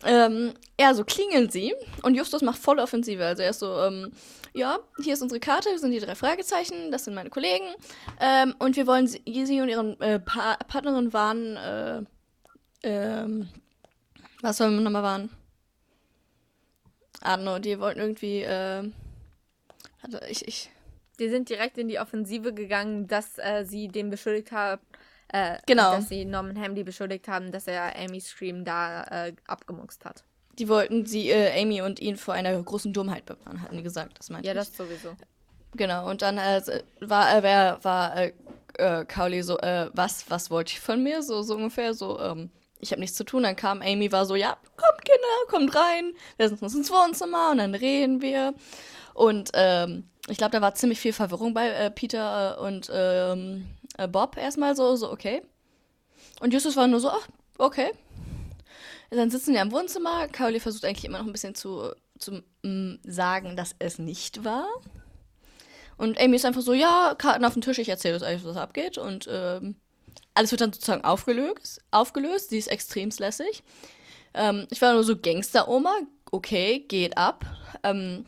[0.04, 1.74] Ähm, ja, so klingeln sie.
[2.02, 3.24] Und Justus macht volle Offensive.
[3.24, 4.12] Also er ist so, ähm,
[4.54, 7.66] ja, hier ist unsere Karte, sind die drei Fragezeichen, das sind meine Kollegen.
[8.20, 12.02] Ähm, und wir wollen sie, sie und ihren äh, pa Partnerin warnen, äh,
[12.82, 13.48] ähm,
[14.40, 15.30] was sollen wir nochmal warnen?
[17.20, 18.90] Arno, die wollten irgendwie, äh,
[20.02, 20.70] also ich, ich.
[21.18, 24.80] Die sind direkt in die Offensive gegangen, dass äh, sie den beschuldigt haben,
[25.32, 25.92] äh, genau.
[25.92, 30.24] dass sie Norman Hamley beschuldigt haben, dass er Amy Scream da äh, abgemuxt hat.
[30.58, 34.18] Die wollten sie, äh, Amy und ihn vor einer großen Dummheit bewahren, hatten die gesagt.
[34.18, 34.58] Das meinte Ja, ich.
[34.58, 35.14] das sowieso.
[35.76, 36.60] Genau, und dann äh,
[37.00, 38.32] war, äh, wer, war äh,
[39.06, 41.22] Cowley so, was, was wollte ich von mir?
[41.22, 43.42] So, so ungefähr, so, ähm, ich habe nichts zu tun.
[43.42, 47.50] Dann kam Amy, war so, ja, kommt Kinder, kommt rein, wir setzen uns ins Wohnzimmer
[47.50, 48.54] und dann reden wir.
[49.14, 53.66] Und ähm, ich glaube, da war ziemlich viel Verwirrung bei äh, Peter und ähm,
[54.00, 55.42] äh, Bob erstmal so, so, okay.
[56.40, 57.28] Und Justus war nur so, ach,
[57.58, 57.92] okay.
[59.10, 60.28] Dann sitzen wir im Wohnzimmer.
[60.28, 64.68] Cowley versucht eigentlich immer noch ein bisschen zu, zu mm, sagen, dass es nicht war.
[65.96, 68.96] Und Amy ist einfach so, ja, Karten auf dem Tisch, ich erzähle euch was abgeht.
[68.96, 69.74] Und ähm,
[70.32, 71.82] alles wird dann sozusagen aufgelöst.
[71.90, 72.50] aufgelöst.
[72.50, 73.62] Sie ist extrem lässig.
[74.32, 75.94] Ähm, ich war nur so Gangster-Oma.
[76.30, 77.44] Okay, geht ab.
[77.82, 78.24] Ähm,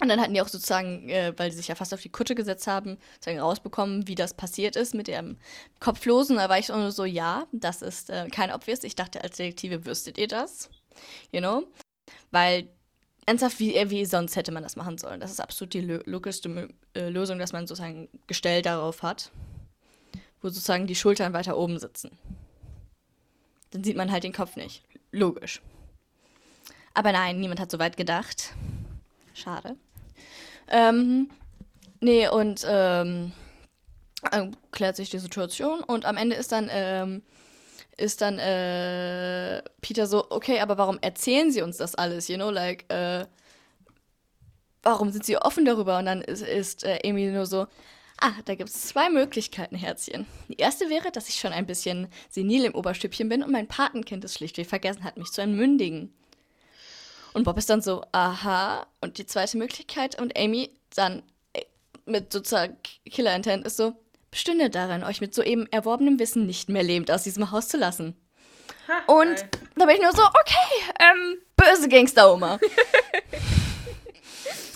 [0.00, 2.34] und dann hatten die auch sozusagen, äh, weil sie sich ja fast auf die Kutte
[2.34, 5.38] gesetzt haben, sozusagen rausbekommen, wie das passiert ist mit dem
[5.80, 6.36] Kopflosen.
[6.36, 8.84] Da war ich nur so, ja, das ist äh, kein Obvious.
[8.84, 10.70] Ich dachte, als Detektive wüsstet ihr das.
[11.32, 11.66] You know?
[12.30, 12.68] Weil,
[13.26, 15.20] ernsthaft, wie, wie sonst hätte man das machen sollen?
[15.20, 19.32] Das ist absolut die logischste äh, Lösung, dass man sozusagen Gestell darauf hat,
[20.40, 22.16] wo sozusagen die Schultern weiter oben sitzen.
[23.70, 24.84] Dann sieht man halt den Kopf nicht.
[25.10, 25.60] Logisch.
[26.94, 28.54] Aber nein, niemand hat so weit gedacht.
[29.34, 29.76] Schade.
[30.70, 31.30] Ähm,
[32.00, 33.32] nee, und ähm,
[34.30, 37.22] äh, klärt sich die Situation und am Ende ist dann, ähm,
[37.96, 42.50] ist dann äh, Peter so, okay, aber warum erzählen sie uns das alles, you know,
[42.50, 43.26] like, äh,
[44.82, 45.98] warum sind sie offen darüber?
[45.98, 47.66] Und dann ist, ist äh, Amy nur so,
[48.20, 50.26] ah, da gibt es zwei Möglichkeiten, Herzchen.
[50.48, 54.24] Die erste wäre, dass ich schon ein bisschen senil im Oberstübchen bin und mein Patenkind
[54.24, 56.14] es schlichtweg vergessen hat, mich zu entmündigen.
[57.32, 58.86] Und Bob ist dann so, aha.
[59.00, 61.22] Und die zweite Möglichkeit und Amy dann
[61.52, 61.62] äh,
[62.06, 62.76] mit sozusagen
[63.08, 63.94] Killer Intent ist so,
[64.30, 68.16] bestünde darin, euch mit soeben erworbenem Wissen nicht mehr lebend aus diesem Haus zu lassen.
[68.88, 69.44] Ha, und
[69.76, 72.58] da bin ich nur so, okay, ähm, böse Gangster-Oma.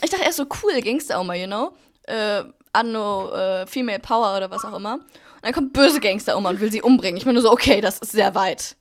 [0.03, 1.73] ich dachte erst so, cool, Gangster-Oma, you know?
[2.05, 4.95] Äh, Anno, äh, Female Power oder was auch immer.
[4.95, 5.03] Und
[5.43, 7.17] dann kommt böse Gangster-Oma und will sie umbringen.
[7.17, 8.77] Ich bin nur so, okay, das ist sehr weit.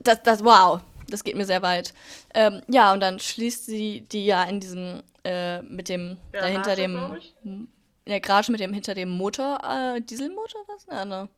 [0.00, 0.80] Das, das, wow
[1.10, 1.92] das geht mir sehr weit.
[2.34, 6.76] Ähm, ja, und dann schließt sie die ja in diesem, äh, mit dem, ja, dahinter
[6.76, 7.68] dem, in
[8.06, 10.86] der Garage mit dem, hinter dem Motor, äh, Dieselmotor, was?
[10.90, 11.28] Ja, ne?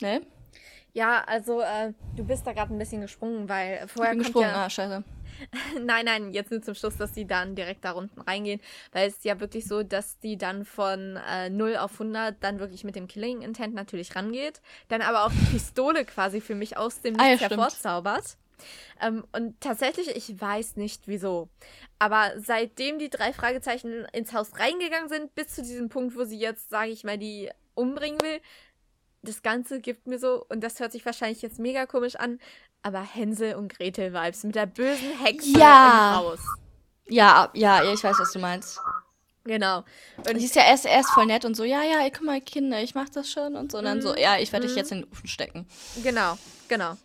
[0.00, 0.22] Ne?
[0.94, 4.48] Ja, also, äh, du bist da gerade ein bisschen gesprungen, weil vorher ich bin gesprungen,
[4.48, 5.04] ja, ah, scheiße.
[5.80, 8.60] nein, nein, jetzt nur zum Schluss, dass die dann direkt da unten reingehen,
[8.92, 12.58] weil es ist ja wirklich so, dass die dann von äh, 0 auf 100 dann
[12.58, 16.76] wirklich mit dem Killing Intent natürlich rangeht, dann aber auch die Pistole quasi für mich
[16.76, 18.36] aus dem Nichts ah, ja, hervorzaubert.
[19.00, 21.48] Ähm, und tatsächlich, ich weiß nicht wieso.
[21.98, 26.38] Aber seitdem die drei Fragezeichen ins Haus reingegangen sind, bis zu diesem Punkt, wo sie
[26.38, 28.40] jetzt, sage ich mal, die umbringen will,
[29.22, 32.38] das Ganze gibt mir so, und das hört sich wahrscheinlich jetzt mega komisch an,
[32.82, 36.12] aber Hänsel und Gretel Vibes mit der bösen Hexe ja.
[36.12, 36.40] im Haus.
[37.08, 38.80] Ja, ja, ich weiß, was du meinst.
[39.44, 39.82] Genau.
[40.18, 42.82] Und sie ist ja erst, erst voll nett und so, ja, ja, guck mal, Kinder,
[42.82, 43.78] ich mach das schon und so.
[43.78, 44.18] Und dann so, mhm.
[44.18, 44.78] ja, ich werde dich mhm.
[44.78, 45.66] jetzt in den Ofen stecken.
[46.02, 46.36] Genau,
[46.68, 46.96] genau.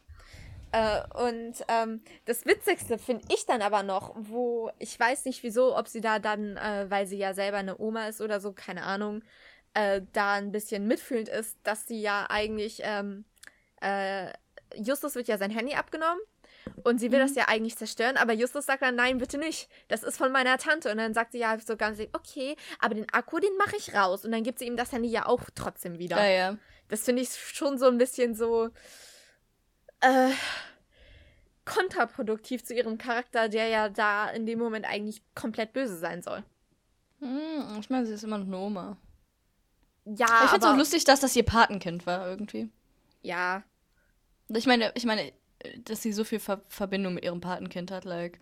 [0.73, 5.77] Äh, und ähm, das Witzigste finde ich dann aber noch, wo ich weiß nicht wieso,
[5.77, 8.83] ob sie da dann, äh, weil sie ja selber eine Oma ist oder so, keine
[8.83, 9.21] Ahnung,
[9.75, 13.25] äh, da ein bisschen mitfühlend ist, dass sie ja eigentlich, ähm,
[13.81, 14.33] äh,
[14.75, 16.19] Justus wird ja sein Handy abgenommen
[16.83, 17.27] und sie will mhm.
[17.27, 19.69] das ja eigentlich zerstören, aber Justus sagt dann, nein, bitte nicht.
[19.89, 20.89] Das ist von meiner Tante.
[20.89, 24.25] Und dann sagt sie ja so ganz, okay, aber den Akku, den mache ich raus.
[24.25, 26.17] Und dann gibt sie ihm das Handy ja auch trotzdem wieder.
[26.17, 26.57] Ja, ja.
[26.87, 28.69] Das finde ich schon so ein bisschen so,
[30.03, 30.31] äh,
[31.65, 36.43] kontraproduktiv zu ihrem Charakter, der ja da in dem Moment eigentlich komplett böse sein soll.
[37.19, 38.97] Hm, ich meine, sie ist immer noch eine Oma.
[40.05, 42.69] Ja, Ich finde es auch lustig, dass das ihr Patenkind war, irgendwie.
[43.21, 43.63] Ja.
[44.49, 45.31] Ich meine, ich meine,
[45.85, 48.39] dass sie so viel Ver Verbindung mit ihrem Patenkind hat, like.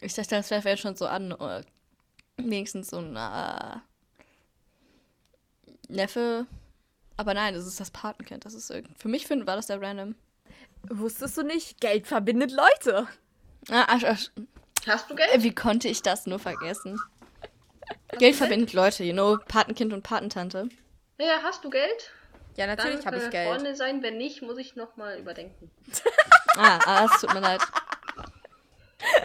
[0.00, 1.64] Ich dachte, das wäre schon so an, oder
[2.36, 3.78] wenigstens so ein äh,
[5.88, 6.46] Neffe.
[7.16, 8.44] Aber nein, das ist das Patenkind.
[8.44, 10.14] Das ist für mich find, war das der random.
[10.82, 11.80] Wusstest du nicht?
[11.80, 13.06] Geld verbindet Leute.
[13.70, 14.20] Ah, ach, ach.
[14.86, 15.42] Hast du Geld?
[15.42, 17.00] Wie konnte ich das nur vergessen?
[18.18, 20.68] Geld verbindet Leute, you know, Patenkind und Patentante.
[21.18, 22.12] Ja, hast du Geld?
[22.56, 23.48] Ja, natürlich habe ich Geld.
[23.48, 25.70] Freunde sein, wenn nicht, muss ich nochmal überdenken.
[26.56, 27.60] ah, ah, es tut mir leid.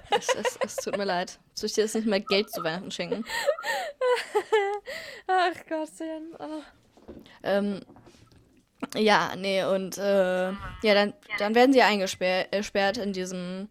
[0.09, 1.39] Es, es, es, tut mir leid.
[1.53, 3.25] Soll ich dir jetzt nicht mehr Geld zu Weihnachten schenken?
[5.27, 6.35] Ach Gottchen.
[6.39, 6.61] Oh.
[7.43, 7.81] Ähm,
[8.95, 13.67] ja, nee, und äh, ja, dann, dann werden sie eingesperrt äh, in diesem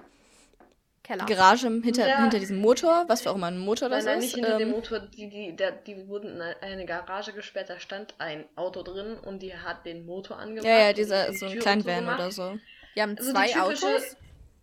[1.03, 1.25] Keller.
[1.25, 2.21] Garage hinter, ja.
[2.21, 4.37] hinter diesem Motor, was für auch immer ein Motor das nein, nein, ist.
[4.37, 7.71] Nein, nicht hinter ähm, dem Motor, die, die, der, die wurden in eine Garage gesperrt,
[7.71, 10.67] da stand ein Auto drin und die hat den Motor angemacht.
[10.67, 12.59] Ja, ja, dieser, so ein Kleinvan so oder so.
[12.95, 14.17] Die haben also zwei die typische, Autos.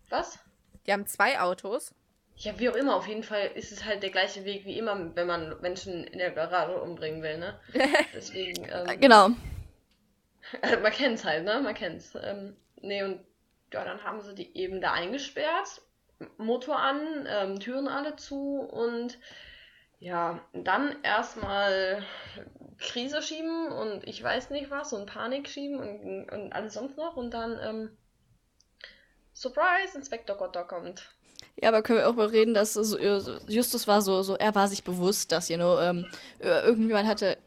[0.08, 0.38] Was?
[0.86, 1.92] Die haben zwei Autos.
[2.36, 5.14] Ja, wie auch immer, auf jeden Fall ist es halt der gleiche Weg wie immer,
[5.16, 7.58] wenn man Menschen in der Garage umbringen will, ne?
[8.14, 9.30] Deswegen, ähm, Genau.
[10.60, 11.60] Also man kennt's halt, ne?
[11.60, 12.14] Man kennt's.
[12.22, 13.20] Ähm, nee, und
[13.72, 15.80] ja, dann haben sie die eben da eingesperrt
[16.38, 19.18] Motor an, ähm, Türen alle zu und
[19.98, 22.04] ja, dann erstmal
[22.78, 27.16] Krise schieben und ich weiß nicht was und Panik schieben und, und alles sonst noch
[27.16, 27.96] und dann ähm,
[29.32, 31.15] Surprise, Inspektor Gotter kommt.
[31.60, 32.98] Ja, aber können wir auch mal reden, dass so,
[33.48, 36.06] Justus war so, so, er war sich bewusst, dass, you know, ähm,
[36.38, 37.38] irgendjemand hatte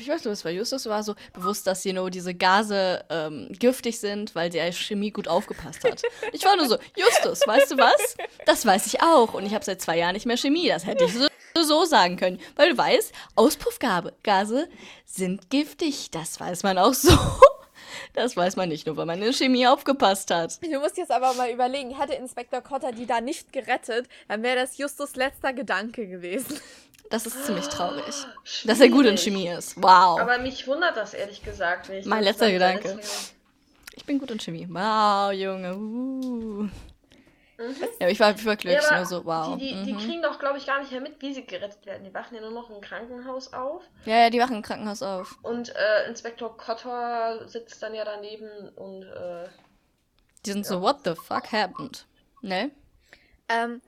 [0.00, 3.48] ich weiß nicht, was war Justus, war so bewusst, dass you know, diese Gase ähm,
[3.58, 6.02] giftig sind, weil als Chemie gut aufgepasst hat.
[6.32, 8.16] Ich war nur so, Justus, weißt du was?
[8.44, 9.34] Das weiß ich auch.
[9.34, 10.68] Und ich habe seit zwei Jahren nicht mehr Chemie.
[10.68, 11.28] Das hätte ich so,
[11.62, 12.38] so sagen können.
[12.56, 14.68] Weil du weißt, Auspuffgase
[15.04, 16.10] sind giftig.
[16.10, 17.16] Das weiß man auch so.
[18.14, 20.62] Das weiß man nicht nur, weil man in Chemie aufgepasst hat.
[20.62, 24.56] Du musst jetzt aber mal überlegen, hätte Inspektor Cotter die da nicht gerettet, dann wäre
[24.56, 26.60] das Justus letzter Gedanke gewesen.
[27.10, 28.04] Das ist ziemlich traurig.
[28.42, 28.66] Schwierig.
[28.66, 29.76] Dass er gut in Chemie ist.
[29.76, 30.20] Wow.
[30.20, 32.06] Aber mich wundert das ehrlich gesagt nicht.
[32.06, 32.98] Mein letzter Gedanke.
[33.94, 34.66] Ich bin gut in Chemie.
[34.68, 35.76] Wow, Junge.
[35.76, 36.68] Uh.
[37.58, 37.74] Mhm.
[38.00, 38.82] Ja, ich war, ich war glücklich.
[38.90, 39.56] Ja, so, wow.
[39.56, 39.98] Die, die, die mhm.
[39.98, 42.04] kriegen doch, glaube ich, gar nicht mehr mit, wie sie gerettet werden.
[42.04, 43.82] Die wachen ja nur noch im Krankenhaus auf.
[44.04, 45.38] Ja, ja, die wachen im Krankenhaus auf.
[45.42, 49.04] Und äh, Inspektor Cotter sitzt dann ja daneben und.
[49.04, 49.48] Äh,
[50.44, 50.72] die sind ja.
[50.72, 52.06] so, what the fuck happened?
[52.42, 52.70] Ne?
[53.48, 53.80] Ähm,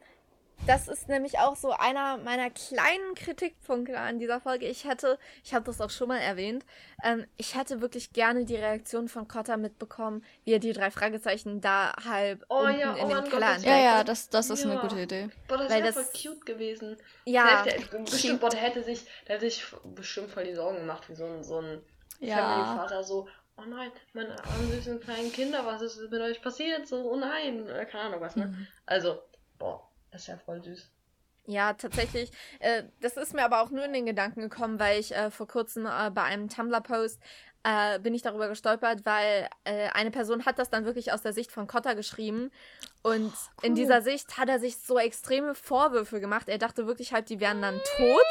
[0.67, 4.67] das ist nämlich auch so einer meiner kleinen Kritikpunkte an dieser Folge.
[4.67, 6.65] Ich hätte, ich habe das auch schon mal erwähnt,
[7.03, 11.61] ähm, ich hätte wirklich gerne die Reaktion von Cotta mitbekommen, wie er die drei Fragezeichen
[11.61, 13.67] da halb oh, unten ja, oh in dem Keller entdeckt.
[13.67, 14.71] Ja, ja, das, das ist ja.
[14.71, 15.31] eine gute Idee.
[15.47, 16.97] Boah, das wäre voll cute gewesen.
[17.25, 17.63] Ja.
[17.63, 21.09] Der, der, bestimmt, boah, der hätte sich, der hätte sich bestimmt voll die Sorgen gemacht,
[21.09, 21.83] wie so ein, so ein
[22.21, 22.37] ja.
[22.37, 26.87] Family-Vater, so, oh nein, meine armen süßen kleinen Kinder, was ist mit euch passiert?
[26.87, 28.47] So, oh nein, keine Ahnung was, ne?
[28.47, 28.67] Mhm.
[28.87, 29.23] Also,
[29.59, 29.89] boah.
[30.11, 30.91] Das ist ja voll süß.
[31.47, 32.31] Ja, tatsächlich.
[32.61, 35.49] Äh, das ist mir aber auch nur in den Gedanken gekommen, weil ich äh, vor
[35.49, 37.19] kurzem äh, bei einem Tumblr-Post
[37.65, 41.33] äh, bin ich darüber gestolpert, weil äh, eine Person hat das dann wirklich aus der
[41.33, 42.51] Sicht von Cotta geschrieben.
[43.03, 43.67] Und oh, cool.
[43.67, 46.49] in dieser Sicht hat er sich so extreme Vorwürfe gemacht.
[46.49, 48.27] Er dachte wirklich halt, die wären dann tot.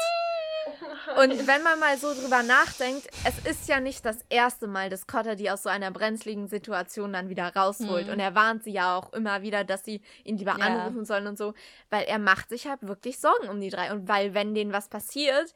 [1.16, 5.06] Und wenn man mal so drüber nachdenkt, es ist ja nicht das erste Mal, dass
[5.06, 8.06] Cotter die aus so einer brenzligen Situation dann wieder rausholt.
[8.06, 8.12] Mhm.
[8.12, 10.66] Und er warnt sie ja auch immer wieder, dass sie ihn lieber ja.
[10.66, 11.54] anrufen sollen und so.
[11.90, 13.92] Weil er macht sich halt wirklich Sorgen um die drei.
[13.92, 15.54] Und weil, wenn denen was passiert,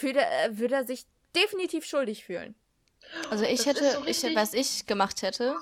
[0.00, 2.54] würde er, würde er sich definitiv schuldig fühlen.
[3.30, 5.56] Also ich das hätte, so ich, was ich gemacht hätte,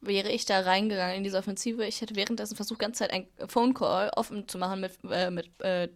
[0.00, 1.84] wäre ich da reingegangen in diese Offensive.
[1.86, 5.48] Ich hätte währenddessen versucht, ganze Zeit ein Phone Call offen zu machen mit, äh, mit
[5.60, 5.88] äh,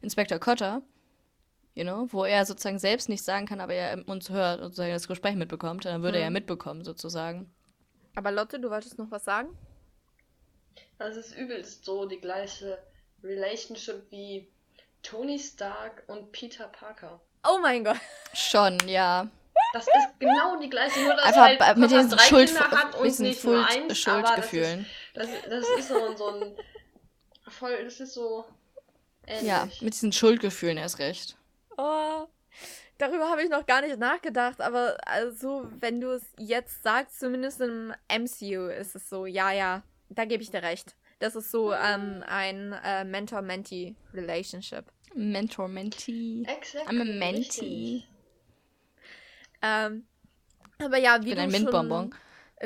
[0.00, 0.82] Inspektor Cotter
[1.74, 4.92] you know, wo er sozusagen selbst nicht sagen kann, aber er uns hört und sozusagen
[4.92, 6.22] das Gespräch mitbekommt, dann würde mhm.
[6.22, 7.52] er ja mitbekommen, sozusagen.
[8.14, 9.56] Aber Lotte, du wolltest noch was sagen?
[10.98, 12.78] Das ist übelst so die gleiche
[13.22, 14.48] Relationship wie
[15.02, 17.20] Tony Stark und Peter Parker.
[17.46, 17.98] Oh mein Gott.
[18.32, 19.28] Schon, ja.
[19.72, 23.40] Das ist genau die gleiche, nur dass Einfach halt mit diesen Schuld, hat und nicht
[23.40, 24.86] Schuld, nur eins, Schuldgefühlen.
[25.14, 26.56] Das ist, das, das ist so, so ein
[27.48, 28.44] voll, das ist so
[29.26, 29.48] ähnlich.
[29.48, 31.36] Ja, mit diesen Schuldgefühlen erst recht.
[31.76, 32.26] Oh,
[32.98, 37.60] darüber habe ich noch gar nicht nachgedacht, aber also, wenn du es jetzt sagst, zumindest
[37.60, 40.96] im MCU ist es so, ja, ja, da gebe ich dir recht.
[41.18, 44.84] Das ist so ähm, ein äh, Mentor-Mentee-Relationship.
[45.14, 46.42] Mentor-Mentee.
[46.46, 46.96] Exactly.
[46.96, 48.04] I'm a Mentee.
[49.62, 50.06] Ähm,
[50.78, 52.14] aber ja, wie ich bin du ein Mintbonbon.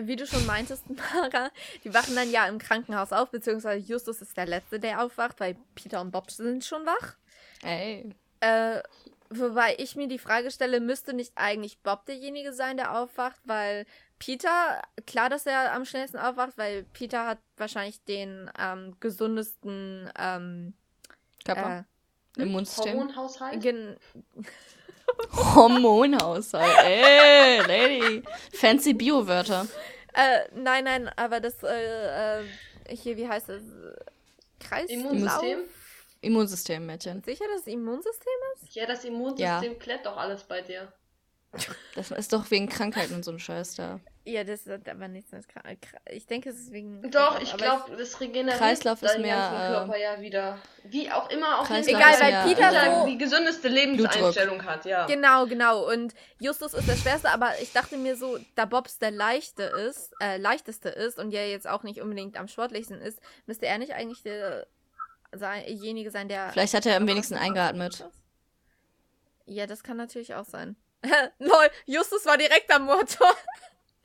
[0.00, 0.84] Wie du schon meintest,
[1.14, 1.50] Mara,
[1.84, 5.56] die wachen dann ja im Krankenhaus auf, beziehungsweise Justus ist der Letzte, der aufwacht, weil
[5.74, 7.16] Peter und Bob sind schon wach.
[7.62, 8.14] Ey.
[8.40, 8.82] Äh,
[9.30, 13.84] Wobei ich mir die Frage stelle, müsste nicht eigentlich Bob derjenige sein, der aufwacht, weil
[14.18, 20.72] Peter, klar, dass er am schnellsten aufwacht, weil Peter hat wahrscheinlich den ähm, gesundesten ähm,
[21.44, 21.84] Körper.
[22.38, 22.96] Äh, Immunsystem.
[22.96, 23.60] Hormonhaushalt.
[23.60, 23.96] Gen
[25.54, 26.84] Hormonhaushalt.
[26.84, 28.22] Ey, Lady.
[28.54, 29.66] Fancy Bio-Wörter.
[30.14, 32.44] Äh, nein, nein, aber das, äh, äh,
[32.88, 33.62] hier, wie heißt es?
[34.58, 35.60] Kreis Immunsystem?
[36.20, 37.22] Immunsystem, Mädchen.
[37.22, 38.74] Sicher, dass das Immunsystem ist?
[38.74, 39.78] Ja, das Immunsystem ja.
[39.78, 40.92] klärt doch alles bei dir.
[41.94, 44.00] Das ist doch wegen Krankheiten und so ein Scheiß da.
[44.24, 45.46] Ja, das ist aber nichts mit
[46.10, 47.10] Ich denke, es ist wegen.
[47.10, 49.36] Doch, ich glaube, das regeneriert Kreislauf ist mehr,
[49.72, 50.58] Körper äh, ja wieder.
[50.84, 55.06] Wie auch immer, auf jeden Egal, weil Peter so die gesündeste Lebenseinstellung hat, ja.
[55.06, 55.90] Genau, genau.
[55.90, 60.12] Und Justus ist der schwerste, aber ich dachte mir so, da Bobs der leichte ist,
[60.20, 63.94] äh, leichteste ist und ja jetzt auch nicht unbedingt am sportlichsten ist, müsste er nicht
[63.94, 64.22] eigentlich
[65.32, 66.50] derjenige sein, der.
[66.52, 68.04] Vielleicht hat er am wenigsten eingeatmet.
[69.46, 70.76] Ja, das kann natürlich auch sein.
[71.38, 73.34] Lol, Justus war direkt am Motor.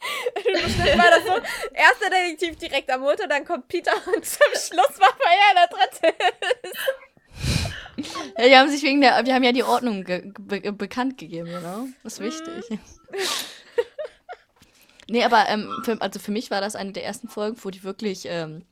[0.97, 1.34] war das so,
[1.74, 6.13] erster Detektiv direkt am Motor, dann kommt Peter und zum Schluss war er der dritte
[8.38, 11.88] Ja, die haben sich wegen der, wir haben ja die Ordnung be bekannt gegeben, genau.
[12.03, 12.69] Das ist wichtig.
[12.69, 12.80] Mhm.
[15.07, 17.84] nee, aber ähm, für, also für mich war das eine der ersten Folgen, wo die
[17.84, 18.65] wirklich ähm,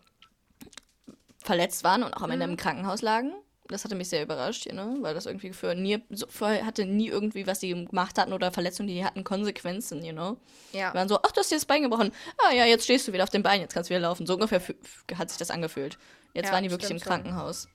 [1.44, 2.58] verletzt waren und auch am Ende im mhm.
[2.58, 3.34] Krankenhaus lagen
[3.72, 6.86] das hatte mich sehr überrascht, you know, weil das irgendwie für nie, so, vorher hatte
[6.86, 10.38] nie irgendwie, was die gemacht hatten oder Verletzungen, die hatten Konsequenzen, you know.
[10.74, 10.92] Ja.
[10.92, 12.12] Die waren so, ach, du hast dir das Bein gebrochen.
[12.38, 14.28] Ah ja, jetzt stehst du wieder auf dem Bein, jetzt kannst du wieder laufen.
[14.28, 14.62] So ungefähr
[15.18, 15.98] hat sich das angefühlt.
[16.34, 17.68] Jetzt ja, waren die wirklich im Krankenhaus.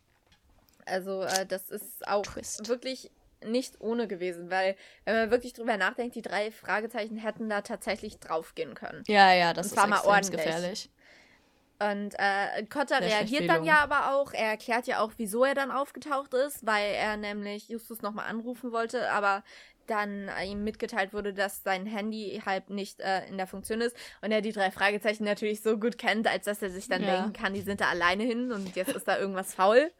[0.84, 2.68] Also, äh, das ist auch Twist.
[2.68, 3.10] wirklich
[3.44, 8.18] nicht ohne gewesen, weil, wenn man wirklich drüber nachdenkt, die drei Fragezeichen hätten da tatsächlich
[8.18, 9.02] draufgehen können.
[9.08, 10.90] Ja, ja, das Und ist extrem gefährlich.
[11.78, 14.32] Und äh, Cotta reagiert dann ja aber auch.
[14.32, 18.72] Er erklärt ja auch, wieso er dann aufgetaucht ist, weil er nämlich Justus nochmal anrufen
[18.72, 19.42] wollte, aber
[19.86, 23.96] dann äh, ihm mitgeteilt wurde, dass sein Handy halt nicht äh, in der Funktion ist
[24.20, 27.16] und er die drei Fragezeichen natürlich so gut kennt, als dass er sich dann ja.
[27.16, 29.90] denken kann, die sind da alleine hin und jetzt ist da irgendwas faul.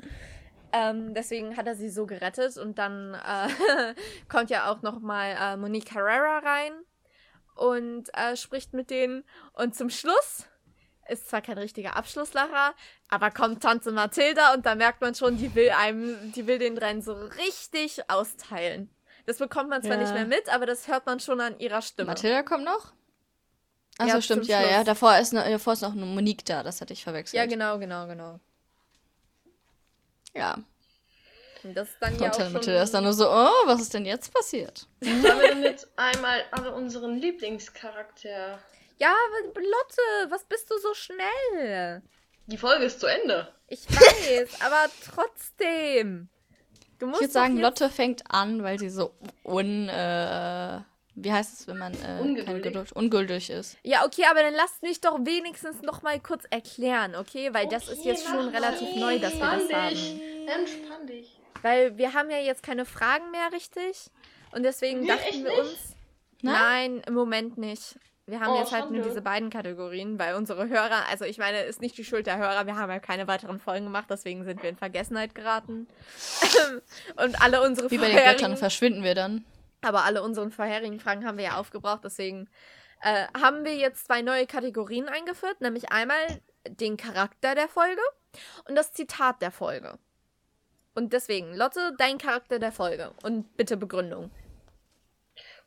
[0.72, 3.94] Ähm, deswegen hat er sie so gerettet und dann äh,
[4.28, 6.72] kommt ja auch nochmal äh, Monique Carrera rein
[7.54, 10.46] und äh, spricht mit denen und zum Schluss
[11.08, 12.74] ist zwar kein richtiger Abschlusslacher,
[13.08, 16.76] aber kommt Tante Mathilda und da merkt man schon, die will einem, die will den
[16.76, 18.90] dreien so richtig austeilen.
[19.26, 20.02] Das bekommt man zwar ja.
[20.02, 22.08] nicht mehr mit, aber das hört man schon an ihrer Stimme.
[22.08, 22.92] Mathilda kommt noch?
[23.98, 24.84] Achso, ja, stimmt, ja, ja.
[24.84, 27.38] Davor ist, davor ist noch eine Monique da, das hatte ich verwechselt.
[27.38, 28.40] Ja, genau, genau, genau.
[30.34, 30.58] Ja.
[31.64, 33.94] Und das ist dann und ja auch Mathilda ist dann nur so, oh, was ist
[33.94, 34.86] denn jetzt passiert?
[35.00, 38.58] Sollen wir denn jetzt einmal alle unseren Lieblingscharakter
[38.98, 39.14] ja,
[39.54, 42.02] Lotte, was bist du so schnell?
[42.46, 43.52] Die Folge ist zu Ende.
[43.68, 46.28] Ich weiß, aber trotzdem.
[46.98, 49.12] Du musst ich würde sagen, Lotte fängt an, weil sie so
[49.44, 49.88] un.
[49.88, 50.80] Äh,
[51.18, 53.78] wie heißt es, wenn man äh, keine Geduld, ungültig ist?
[53.82, 57.54] Ja, okay, aber dann lasst mich doch wenigstens noch mal kurz erklären, okay?
[57.54, 59.00] Weil okay, das ist jetzt schon relativ mal.
[59.00, 59.74] neu, dass wir das dich.
[59.74, 60.20] haben.
[60.46, 61.40] Entspann dich.
[61.62, 64.10] Weil wir haben ja jetzt keine Fragen mehr richtig.
[64.52, 65.96] Und deswegen wir dachten wir uns.
[66.42, 66.52] Na?
[66.52, 67.96] Nein, im Moment nicht.
[68.28, 71.60] Wir haben oh, jetzt halt nur diese beiden Kategorien, weil unsere Hörer, also ich meine,
[71.60, 74.62] ist nicht die Schuld der Hörer, wir haben ja keine weiteren Folgen gemacht, deswegen sind
[74.64, 75.86] wir in Vergessenheit geraten.
[77.24, 79.44] und alle unsere Wie bei den Göttern verschwinden wir dann.
[79.80, 82.48] Aber alle unsere vorherigen Fragen haben wir ja aufgebraucht, deswegen
[83.00, 86.18] äh, haben wir jetzt zwei neue Kategorien eingeführt, nämlich einmal
[86.68, 88.00] den Charakter der Folge
[88.68, 90.00] und das Zitat der Folge.
[90.94, 94.32] Und deswegen, Lotte, dein Charakter der Folge und bitte Begründung.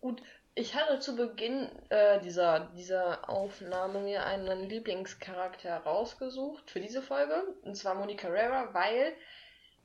[0.01, 0.21] Gut,
[0.59, 7.55] ich hatte zu Beginn äh, dieser, dieser Aufnahme mir einen Lieblingscharakter rausgesucht für diese Folge,
[7.61, 9.13] und zwar Monica Carrera, weil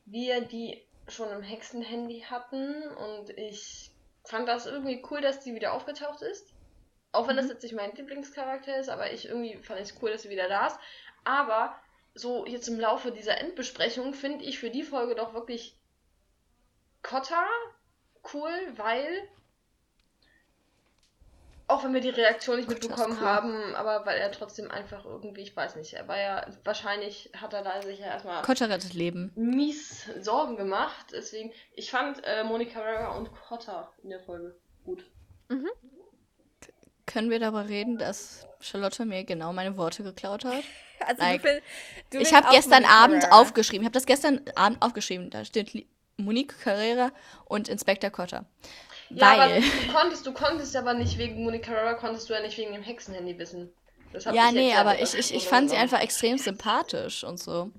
[0.04, 3.92] wir die schon im Hexenhandy hatten und ich
[4.24, 6.52] fand das irgendwie cool, dass die wieder aufgetaucht ist.
[7.12, 7.52] Auch wenn das mhm.
[7.52, 10.66] jetzt nicht mein Lieblingscharakter ist, aber ich irgendwie fand es cool, dass sie wieder da
[10.66, 10.78] ist.
[11.22, 11.76] Aber
[12.14, 15.78] so jetzt im Laufe dieser Endbesprechung finde ich für die Folge doch wirklich
[17.02, 17.46] Cotta
[18.32, 19.28] cool, weil
[21.74, 23.26] auch wenn wir die Reaktion nicht mitbekommen cool.
[23.26, 27.52] haben, aber weil er trotzdem einfach irgendwie, ich weiß nicht, er war ja, wahrscheinlich hat
[27.52, 29.32] er da sich ja erstmal Kotter rettet Leben.
[29.34, 31.06] mies Sorgen gemacht.
[31.12, 34.54] Deswegen, ich fand äh, Monika Rara und Cotta in der Folge
[34.84, 35.04] gut.
[35.48, 35.68] Mhm.
[37.06, 40.62] Können wir darüber reden, dass Charlotte mir genau meine Worte geklaut hat?
[41.06, 41.62] Also like, du will,
[42.12, 43.40] du ich habe gestern Monica Abend Carrera.
[43.40, 43.82] aufgeschrieben.
[43.82, 45.28] Ich habe das gestern Abend aufgeschrieben.
[45.28, 47.10] Da steht Monique Carrera
[47.44, 48.46] und Inspektor Cotter.
[49.14, 49.40] Ja, Weil.
[49.40, 52.72] aber du konntest, du konntest aber nicht wegen Monica Carrera, konntest du ja nicht wegen
[52.72, 53.72] dem Hexenhandy wissen.
[54.32, 57.70] ja, nee, aber ich, ich, ich fand sie einfach extrem sympathisch und so.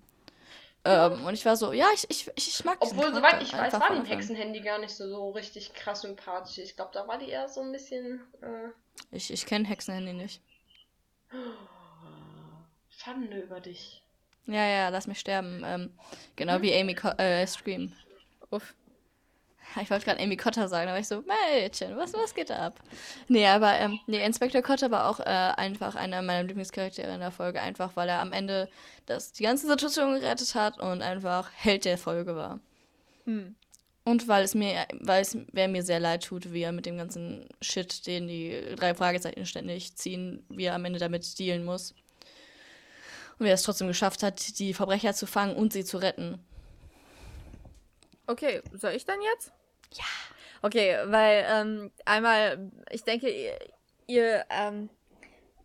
[0.85, 4.01] Ähm, und ich war so, ja, ich, ich, ich mag Obwohl, soweit ich weiß, war
[4.01, 6.59] die Hexenhandy gar nicht so, so richtig krass sympathisch.
[6.59, 8.21] Ich glaube, da war die eher so ein bisschen.
[8.41, 8.69] Äh...
[9.11, 10.41] Ich, ich kenne Hexenhandy nicht.
[12.89, 14.03] Schande über dich.
[14.45, 15.63] Ja, ja, lass mich sterben.
[15.65, 15.91] Ähm,
[16.35, 16.61] genau hm?
[16.61, 17.91] wie Amy Co äh, Scream.
[18.51, 18.75] Uff.
[19.81, 22.79] Ich wollte gerade Amy Cotter sagen, aber ich so, Mädchen, was, was geht da ab?
[23.27, 27.31] Nee, aber ähm, nee, Inspector Cotter war auch äh, einfach einer meiner Lieblingscharaktere in der
[27.31, 28.69] Folge, einfach weil er am Ende
[29.05, 32.59] das, die ganze Situation gerettet hat und einfach Held der Folge war.
[33.25, 33.55] Hm.
[34.05, 36.97] Und weil es mir, weil es wer mir sehr leid tut, wie er mit dem
[36.97, 41.95] ganzen Shit, den die drei Fragezeichen ständig ziehen, wie er am Ende damit dealen muss.
[43.37, 46.39] Und wie er es trotzdem geschafft hat, die Verbrecher zu fangen und sie zu retten.
[48.27, 49.51] Okay, soll ich dann jetzt?
[49.93, 50.05] Ja.
[50.61, 53.59] Okay, weil ähm, einmal, ich denke, ihr,
[54.07, 54.89] ihr ähm,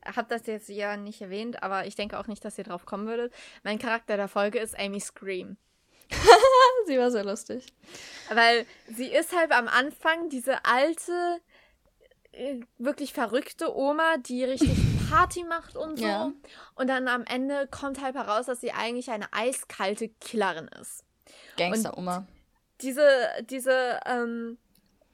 [0.05, 3.07] habt das jetzt ja nicht erwähnt, aber ich denke auch nicht, dass ihr drauf kommen
[3.07, 3.33] würdet.
[3.63, 5.57] Mein Charakter der Folge ist Amy Scream.
[6.87, 7.67] sie war sehr lustig.
[8.33, 11.41] Weil sie ist halt am Anfang diese alte,
[12.33, 14.77] äh, wirklich verrückte Oma, die richtig
[15.11, 16.05] Party macht und so.
[16.05, 16.33] Ja.
[16.75, 21.05] Und dann am Ende kommt halt heraus, dass sie eigentlich eine eiskalte Killerin ist.
[21.57, 22.27] Gangster-Oma
[22.83, 24.59] diese, diese, ähm,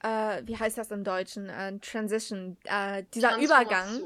[0.03, 1.49] äh, wie heißt das im Deutschen?
[1.49, 4.01] Äh, Transition, äh, dieser Übergang.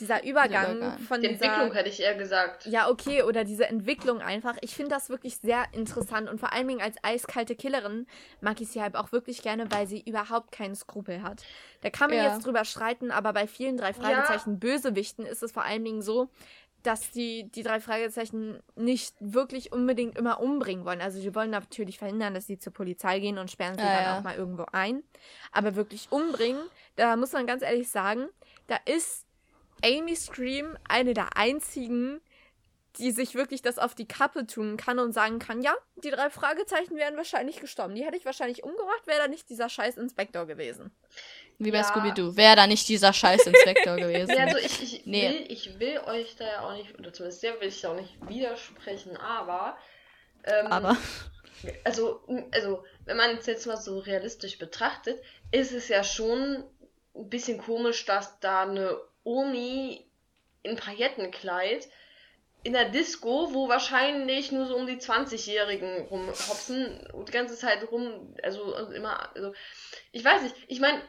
[0.00, 0.98] Dieser Übergang, Übergang.
[1.00, 2.64] von Die dieser Entwicklung hätte ich eher gesagt.
[2.66, 4.56] Ja, okay, oder diese Entwicklung einfach.
[4.62, 8.06] Ich finde das wirklich sehr interessant und vor allen Dingen als eiskalte Killerin
[8.40, 11.44] mag ich sie halt auch wirklich gerne, weil sie überhaupt keinen Skrupel hat.
[11.82, 12.32] Da kann man ja.
[12.32, 14.56] jetzt drüber streiten, aber bei vielen drei Fragezeichen ja.
[14.58, 16.30] Bösewichten ist es vor allen Dingen so,
[16.82, 21.00] dass die, die drei Fragezeichen nicht wirklich unbedingt immer umbringen wollen.
[21.00, 24.04] Also sie wollen natürlich verhindern, dass sie zur Polizei gehen und sperren sie ja, dann
[24.04, 24.18] ja.
[24.18, 25.02] auch mal irgendwo ein.
[25.52, 26.62] Aber wirklich umbringen,
[26.96, 28.28] da muss man ganz ehrlich sagen,
[28.68, 29.26] da ist
[29.84, 32.20] Amy Scream eine der einzigen,
[32.98, 36.30] die sich wirklich das auf die Kappe tun kann und sagen kann, ja, die drei
[36.30, 37.94] Fragezeichen wären wahrscheinlich gestorben.
[37.94, 40.90] Die hätte ich wahrscheinlich umgebracht, wäre da nicht dieser scheiß Inspektor gewesen.
[41.58, 41.84] Wie bei ja.
[41.84, 42.36] Scooby-Doo.
[42.36, 44.32] Wäre da nicht dieser scheiß Inspektor gewesen.
[44.32, 45.28] Ja, also ich, ich, nee.
[45.28, 47.96] will, ich will euch da ja auch nicht, oder zumindest sehr will ich da auch
[47.96, 49.76] nicht widersprechen, aber.
[50.44, 50.96] Ähm, aber.
[51.82, 56.62] Also, also, wenn man es jetzt mal so realistisch betrachtet, ist es ja schon
[57.16, 60.06] ein bisschen komisch, dass da eine Omi
[60.62, 61.88] in Paillettenkleid
[62.62, 67.90] in der Disco, wo wahrscheinlich nur so um die 20-Jährigen rumhopsen und die ganze Zeit
[67.90, 69.52] rum, also, also immer, also
[70.12, 71.00] ich weiß nicht, ich meine,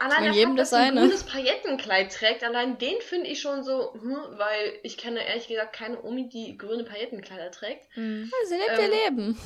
[0.00, 3.94] allein der jedem Fakt, dass ein grünes Paillettenkleid trägt, allein den finde ich schon so,
[3.94, 7.84] hm, weil ich kenne ehrlich gesagt keine Omi, die grüne Paillettenkleider trägt.
[7.96, 8.30] Mhm.
[8.30, 9.40] Ja, sie lebt ähm, ihr Leben.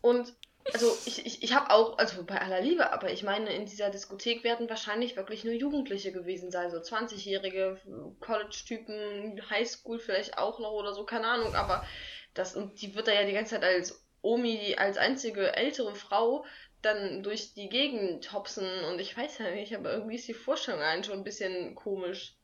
[0.00, 0.32] Und
[0.72, 3.90] also ich, ich, ich habe auch, also bei aller Liebe, aber ich meine, in dieser
[3.90, 7.80] Diskothek werden wahrscheinlich wirklich nur Jugendliche gewesen sein, so 20-jährige
[8.20, 11.84] College-Typen, Highschool vielleicht auch noch oder so, keine Ahnung, aber
[12.34, 16.44] das, und die wird da ja die ganze Zeit als Omi, als einzige ältere Frau
[16.86, 20.80] dann durch die Gegend hopsen und ich weiß ja nicht, aber irgendwie ist die Vorstellung
[20.80, 22.34] eigentlich schon ein bisschen komisch.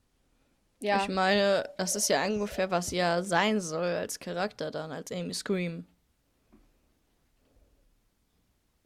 [0.79, 1.01] Ja.
[1.01, 5.11] Ich meine, das ist ja ungefähr, was sie ja sein soll als Charakter dann, als
[5.11, 5.85] Amy Scream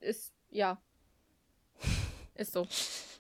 [0.08, 0.82] ist, ja.
[2.36, 2.68] ist so.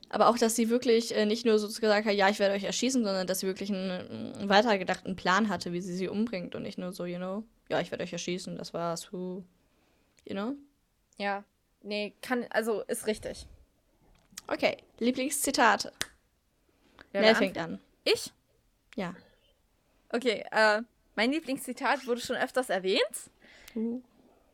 [0.09, 2.63] Aber auch, dass sie wirklich äh, nicht nur so gesagt hat, ja, ich werde euch
[2.63, 6.63] erschießen, sondern dass sie wirklich einen, einen weitergedachten Plan hatte, wie sie sie umbringt und
[6.63, 9.43] nicht nur so, you know, ja, ich werde euch erschießen, das war's, who,
[10.23, 10.53] you know?
[11.17, 11.43] Ja,
[11.87, 13.47] nee, kann, also ist richtig.
[14.47, 15.91] Okay, Lieblingszitate.
[17.11, 17.79] Wer, Wer fängt an?
[18.03, 18.31] Ich?
[18.95, 19.15] Ja.
[20.09, 20.81] Okay, äh,
[21.15, 23.31] mein Lieblingszitat wurde schon öfters erwähnt.
[23.75, 24.01] Uh.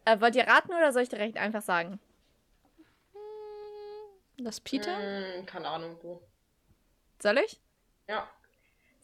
[0.05, 1.99] Äh, wollt ihr raten oder soll ich direkt einfach sagen?
[4.37, 4.97] Das Peter?
[4.97, 6.21] Hm, keine Ahnung, wo.
[7.19, 7.59] Soll ich?
[8.07, 8.27] Ja.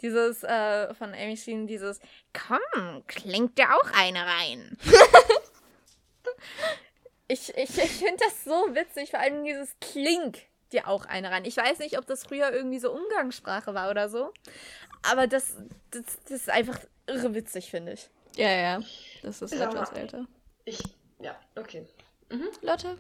[0.01, 1.99] Dieses äh, von Amy Sheen, dieses
[2.33, 4.77] Komm, klingt dir auch eine rein.
[7.29, 10.39] ich ich, ich finde das so witzig, vor allem dieses Klink
[10.71, 11.45] dir auch eine rein.
[11.45, 14.33] Ich weiß nicht, ob das früher irgendwie so Umgangssprache war oder so.
[15.03, 15.55] Aber das,
[15.91, 18.09] das, das ist einfach irre witzig, finde ich.
[18.35, 18.81] Ja, ja.
[19.23, 20.27] Das ist ja, etwas älter.
[20.65, 20.81] Ich,
[21.19, 21.87] ja, okay.
[22.29, 22.49] Mhm.
[22.61, 22.99] Lotte?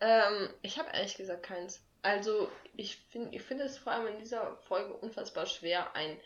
[0.00, 1.82] Ähm, ich habe ehrlich gesagt keins.
[2.02, 6.20] Also, ich finde ich find es vor allem in dieser Folge unfassbar schwer, ein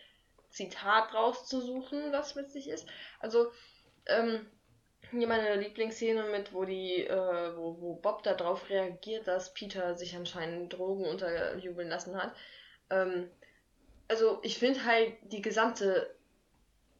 [0.50, 2.88] Zitat rauszusuchen, was witzig ist.
[3.20, 3.52] Also,
[4.06, 4.46] ähm,
[5.10, 10.14] hier meine Lieblingsszene mit, wo die, äh, wo, wo Bob darauf reagiert, dass Peter sich
[10.16, 12.34] anscheinend Drogen unterjubeln lassen hat.
[12.90, 13.30] Ähm,
[14.08, 16.14] also ich finde halt die gesamte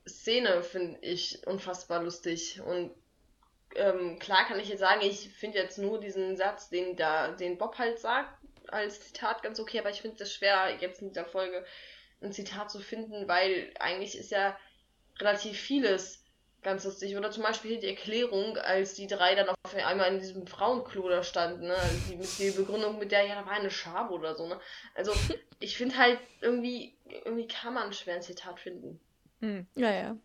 [0.06, 2.92] Szene finde ich unfassbar lustig und
[3.74, 7.58] ähm, klar kann ich jetzt sagen, ich finde jetzt nur diesen Satz, den da, den
[7.58, 8.30] Bob halt sagt,
[8.68, 11.64] als Zitat ganz okay, aber ich finde es schwer, jetzt in dieser Folge
[12.20, 14.58] ein Zitat zu finden, weil eigentlich ist ja
[15.20, 16.24] relativ vieles
[16.68, 17.16] ganz lustig.
[17.16, 21.08] Oder zum Beispiel hier die Erklärung, als die drei dann auf einmal in diesem Frauenklo
[21.08, 21.74] da standen, ne?
[21.74, 24.60] Also die, mit die Begründung mit der, ja, da war eine Schabe oder so, ne?
[24.94, 25.12] Also,
[25.60, 26.94] ich finde halt irgendwie,
[27.24, 29.00] irgendwie kann man schwer ein Zitat finden.
[29.40, 29.66] Hm.
[29.76, 30.16] Ja, ja.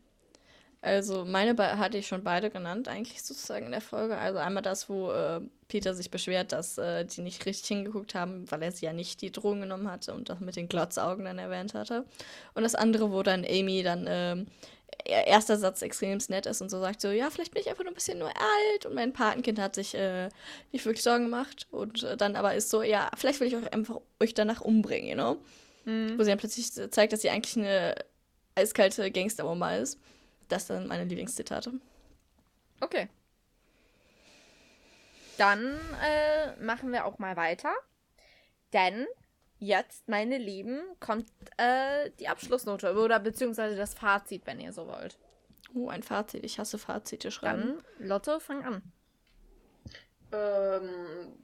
[0.81, 4.17] Also meine hatte ich schon beide genannt, eigentlich sozusagen in der Folge.
[4.17, 5.39] Also einmal das, wo äh,
[5.69, 9.21] Peter sich beschwert, dass äh, die nicht richtig hingeguckt haben, weil er sie ja nicht
[9.21, 12.03] die Drogen genommen hatte und das mit den Glotzaugen dann erwähnt hatte.
[12.53, 14.45] Und das andere, wo dann Amy dann äh,
[15.05, 17.91] erster Satz extrem nett ist und so sagt so, ja, vielleicht bin ich einfach nur
[17.91, 20.29] ein bisschen nur alt und mein Patenkind hat sich äh,
[20.71, 23.71] nicht wirklich Sorgen gemacht und äh, dann aber ist so, ja, vielleicht will ich euch
[23.73, 25.37] einfach euch danach umbringen, you know?
[25.85, 26.17] Mhm.
[26.17, 27.95] Wo sie dann plötzlich zeigt, dass sie eigentlich eine
[28.55, 29.99] eiskalte Gangsteroma ist.
[30.47, 31.73] Das sind meine Lieblingszitate.
[32.79, 33.09] Okay.
[35.37, 37.73] Dann äh, machen wir auch mal weiter.
[38.71, 39.07] Denn
[39.64, 45.18] jetzt, meine Lieben, kommt äh, die Abschlussnote oder beziehungsweise das Fazit, wenn ihr so wollt.
[45.74, 46.43] Oh, ein Fazit.
[46.43, 47.82] Ich hasse Fazite schreiben.
[47.97, 48.84] Dann, Lotte, fang an.
[50.32, 51.38] Ähm,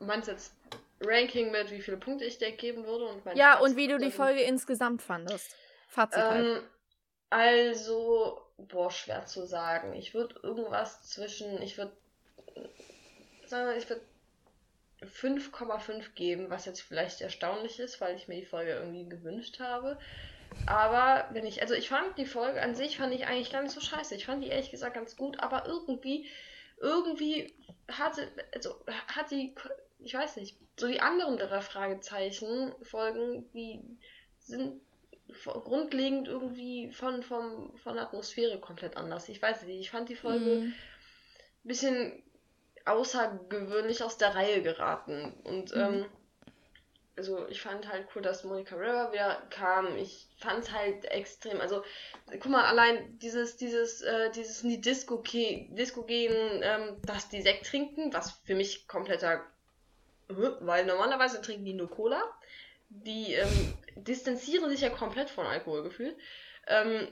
[0.00, 0.54] meinst du jetzt
[1.00, 3.06] Ranking mit, wie viele Punkte ich dir geben würde?
[3.06, 5.54] Und ja, Fazit und wie du die Folge insgesamt fandest.
[5.88, 6.44] Fazit halt.
[6.44, 6.64] ähm, halt.
[7.30, 9.92] Also, boah, schwer zu sagen.
[9.94, 11.92] Ich würde irgendwas zwischen, ich würde,
[13.46, 14.02] sagen wir, ich würde
[15.04, 19.98] 5,5 geben, was jetzt vielleicht erstaunlich ist, weil ich mir die Folge irgendwie gewünscht habe.
[20.66, 23.74] Aber wenn ich, also ich fand die Folge an sich, fand ich eigentlich gar nicht
[23.74, 24.14] so scheiße.
[24.14, 26.26] Ich fand die ehrlich gesagt ganz gut, aber irgendwie,
[26.80, 27.54] irgendwie
[27.88, 28.74] hatte, also
[29.08, 29.54] hat die,
[29.98, 33.80] ich weiß nicht, so die anderen drei Fragezeichen Folgen, die
[34.38, 34.80] sind
[35.44, 39.28] grundlegend irgendwie von, vom, von der Atmosphäre komplett anders.
[39.28, 40.74] Ich weiß nicht, ich fand die Folge ein mm.
[41.64, 42.22] bisschen
[42.84, 45.32] außergewöhnlich aus der Reihe geraten.
[45.44, 45.80] Und mhm.
[45.80, 46.06] ähm,
[47.16, 49.96] also ich fand halt cool, dass Monica River wieder kam.
[49.96, 51.60] Ich fand es halt extrem.
[51.60, 51.84] Also,
[52.28, 57.42] guck mal, allein dieses, dieses, äh, dieses in die Disco, Disco gehen, ähm, dass die
[57.42, 59.44] Sekt trinken, was für mich kompletter,
[60.28, 62.22] weil normalerweise trinken die nur Cola.
[62.88, 66.16] Die ähm, distanzieren sich ja komplett von Alkohol gefühlt.
[66.66, 67.08] Ähm,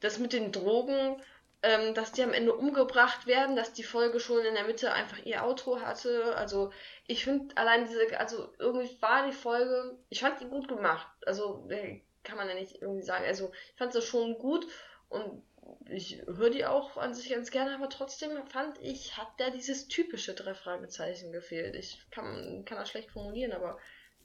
[0.00, 1.22] das mit den Drogen,
[1.64, 5.24] ähm, dass die am Ende umgebracht werden, dass die Folge schon in der Mitte einfach
[5.24, 6.36] ihr Auto hatte.
[6.36, 6.70] Also
[7.06, 11.08] ich finde allein diese, also irgendwie war die Folge, ich fand die gut gemacht.
[11.24, 13.24] Also äh, kann man ja nicht irgendwie sagen.
[13.24, 14.66] Also ich fand sie schon gut
[15.08, 15.42] und
[15.88, 19.88] ich höre die auch an sich ganz gerne, aber trotzdem fand ich, hat da dieses
[19.88, 21.76] typische drei Fragezeichen gefehlt.
[21.76, 23.78] Ich kann, kann das schlecht formulieren, aber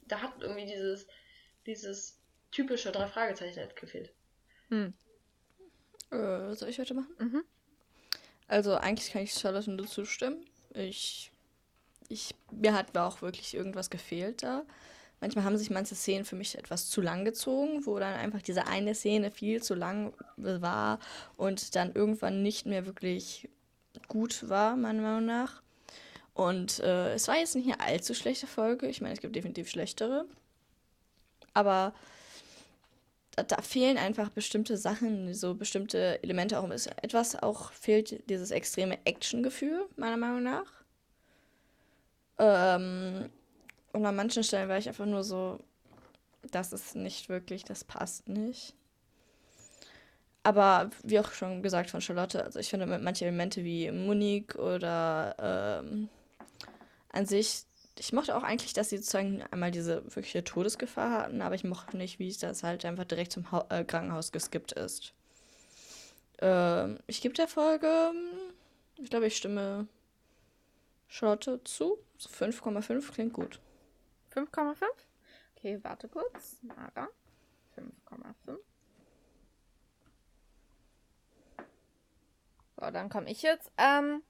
[0.06, 1.06] da hat irgendwie dieses,
[1.64, 2.20] dieses
[2.50, 4.12] typische drei Fragezeichen gefehlt.
[4.68, 4.92] Hm.
[6.10, 7.14] Äh, soll ich weitermachen?
[7.18, 7.44] Mhm.
[8.48, 10.44] Also eigentlich kann ich Charlotte nur zustimmen.
[10.74, 11.30] Ich,
[12.08, 14.64] ich, mir hat auch wirklich irgendwas gefehlt da.
[15.20, 18.66] Manchmal haben sich manche Szenen für mich etwas zu lang gezogen, wo dann einfach diese
[18.66, 20.98] eine Szene viel zu lang war
[21.36, 23.48] und dann irgendwann nicht mehr wirklich
[24.08, 25.62] gut war, meiner Meinung nach.
[26.32, 28.86] Und äh, es war jetzt nicht eine allzu schlechte Folge.
[28.88, 30.24] Ich meine, es gibt definitiv schlechtere.
[31.52, 31.92] Aber
[33.40, 36.68] da, da, fehlen einfach bestimmte Sachen, so bestimmte Elemente auch.
[36.70, 40.66] Etwas auch fehlt dieses extreme Action-Gefühl, meiner Meinung nach.
[42.38, 43.30] Ähm,
[43.92, 45.58] und an manchen Stellen war ich einfach nur so,
[46.50, 48.74] das ist nicht wirklich, das passt nicht.
[50.42, 55.82] Aber wie auch schon gesagt von Charlotte, also ich finde manche Elemente wie Munich oder
[55.82, 56.08] ähm,
[57.12, 57.64] an sich
[58.00, 61.98] ich mochte auch eigentlich, dass sie sozusagen einmal diese wirkliche Todesgefahr hatten, aber ich mochte
[61.98, 65.12] nicht, wie es das halt einfach direkt zum ha äh, Krankenhaus geskippt ist.
[66.38, 68.12] Ähm, ich gebe der Folge,
[68.96, 69.86] ich glaube, ich stimme
[71.08, 71.98] Charlotte zu.
[72.18, 73.60] 5,5 klingt gut.
[74.34, 74.76] 5,5?
[75.56, 76.56] Okay, warte kurz.
[76.62, 77.08] Mara.
[77.76, 78.56] 5,5.
[82.76, 83.70] So, dann komme ich jetzt.
[83.76, 84.22] Ähm,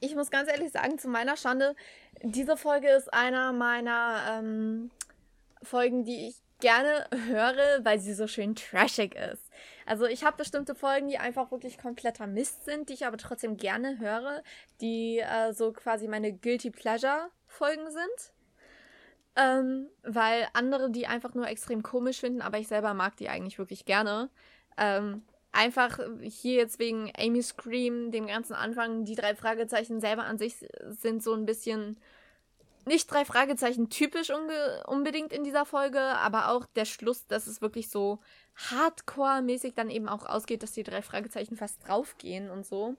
[0.00, 1.74] ich muss ganz ehrlich sagen, zu meiner Schande,
[2.22, 4.90] diese Folge ist einer meiner ähm,
[5.62, 9.50] Folgen, die ich gerne höre, weil sie so schön trashig ist.
[9.86, 13.56] Also ich habe bestimmte Folgen, die einfach wirklich kompletter Mist sind, die ich aber trotzdem
[13.56, 14.42] gerne höre,
[14.80, 18.32] die äh, so quasi meine Guilty Pleasure Folgen sind.
[19.36, 23.58] Ähm, weil andere die einfach nur extrem komisch finden, aber ich selber mag die eigentlich
[23.58, 24.30] wirklich gerne.
[24.76, 25.22] Ähm,
[25.58, 30.54] einfach hier jetzt wegen Amy Scream, dem ganzen Anfang, die drei Fragezeichen selber an sich
[30.88, 31.98] sind so ein bisschen
[32.86, 34.30] nicht drei Fragezeichen typisch
[34.86, 38.20] unbedingt in dieser Folge, aber auch der Schluss, dass es wirklich so
[38.70, 42.94] Hardcore-mäßig dann eben auch ausgeht, dass die drei Fragezeichen fast draufgehen und so.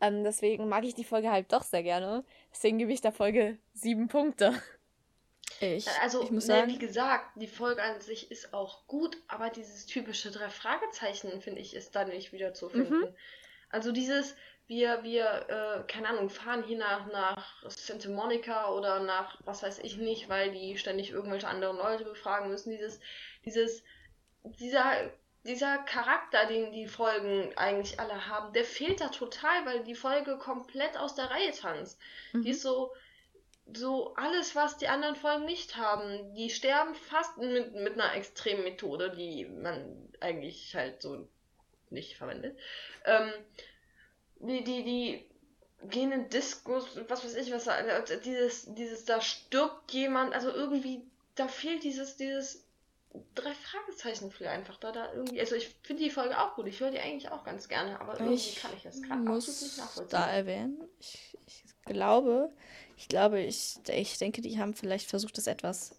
[0.00, 2.24] Ähm, deswegen mag ich die Folge halt doch sehr gerne.
[2.52, 4.52] Deswegen gebe ich der Folge sieben Punkte.
[5.62, 9.16] Ich, also, ich muss ne, sagen, wie gesagt, die Folge an sich ist auch gut,
[9.28, 13.00] aber dieses typische drei Fragezeichen, finde ich, ist da nicht wieder zu finden.
[13.00, 13.14] Mhm.
[13.70, 14.34] Also dieses,
[14.66, 19.80] wir, wir, äh, keine Ahnung, fahren hier nach, nach Santa Monica oder nach was weiß
[19.80, 22.70] ich nicht, weil die ständig irgendwelche anderen Leute befragen müssen.
[22.70, 23.00] Dieses,
[23.44, 23.82] dieses,
[24.44, 25.10] dieser,
[25.44, 30.38] dieser Charakter, den die Folgen eigentlich alle haben, der fehlt da total, weil die Folge
[30.38, 31.98] komplett aus der Reihe tanzt.
[32.32, 32.42] Mhm.
[32.42, 32.92] Die ist so,
[33.72, 36.34] so alles, was die anderen Folgen nicht haben.
[36.34, 41.28] Die sterben fast mit, mit einer extremen Methode, die man eigentlich halt so
[41.90, 42.58] nicht verwendet.
[43.04, 43.32] Ähm,
[44.40, 45.26] die, die, die
[45.88, 47.80] gehen in Diskus, was weiß ich, was da,
[48.24, 51.02] dieses, dieses, da stirbt jemand, also irgendwie,
[51.34, 52.64] da fehlt dieses, dieses
[53.34, 56.80] drei Fragezeichen viel einfach da, da irgendwie, also ich finde die Folge auch gut, ich
[56.80, 59.78] höre die eigentlich auch ganz gerne, aber irgendwie ich kann ich das gerade absolut nicht
[59.78, 60.08] nachvollziehen.
[60.10, 62.52] da erwähnen, ich, ich glaube,
[63.02, 65.96] ich glaube, ich, ich denke, die haben vielleicht versucht, das etwas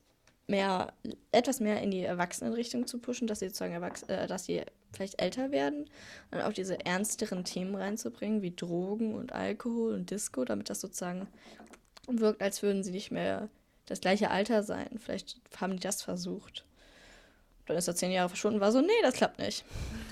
[0.48, 0.94] mehr,
[1.34, 4.62] etwas mehr in die Erwachsenenrichtung zu pushen, dass sie sozusagen erwachsen, äh, dass sie
[4.94, 5.90] vielleicht älter werden
[6.32, 11.28] und auch diese ernsteren Themen reinzubringen, wie Drogen und Alkohol und Disco, damit das sozusagen
[12.08, 13.50] wirkt, als würden sie nicht mehr
[13.86, 14.98] das gleiche Alter sein.
[14.98, 16.64] Vielleicht haben die das versucht.
[17.66, 19.66] Dann ist er zehn Jahre verschwunden war so, nee, das klappt nicht.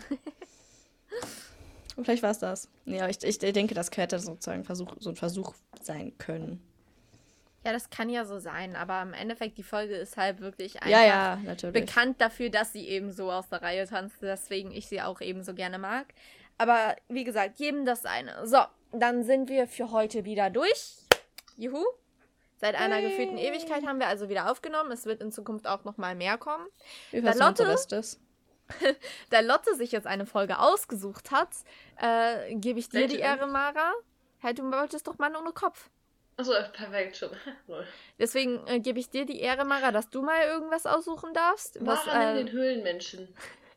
[1.95, 2.67] und vielleicht war es das.
[2.85, 6.61] Ja, ich, ich denke, das hätte sozusagen Versuch, so ein Versuch sein können.
[7.64, 10.89] Ja, das kann ja so sein, aber im Endeffekt, die Folge ist halt wirklich einfach
[10.89, 11.86] ja, ja, natürlich.
[11.86, 15.43] bekannt dafür, dass sie eben so aus der Reihe tanzt, deswegen ich sie auch eben
[15.43, 16.07] so gerne mag.
[16.57, 18.47] Aber wie gesagt, jedem das eine.
[18.47, 18.59] So,
[18.91, 20.97] dann sind wir für heute wieder durch.
[21.55, 21.84] Juhu.
[22.57, 23.09] Seit einer hey.
[23.09, 24.91] gefühlten Ewigkeit haben wir also wieder aufgenommen.
[24.91, 26.68] Es wird in Zukunft auch noch mal mehr kommen.
[27.09, 27.76] Wie da Lotte,
[29.30, 31.49] da Lotte sich jetzt eine Folge ausgesucht hat,
[31.99, 33.93] äh, gebe ich dir Welche die Ehre, Mara.
[34.39, 35.89] Hey, du wolltest doch Mann ohne Kopf.
[36.38, 37.29] Achso, perfekt schon.
[38.19, 41.79] Deswegen äh, gebe ich dir die Ehre, Mara, dass du mal irgendwas aussuchen darfst.
[41.82, 43.27] Mara was, äh, den Höhlenmenschen.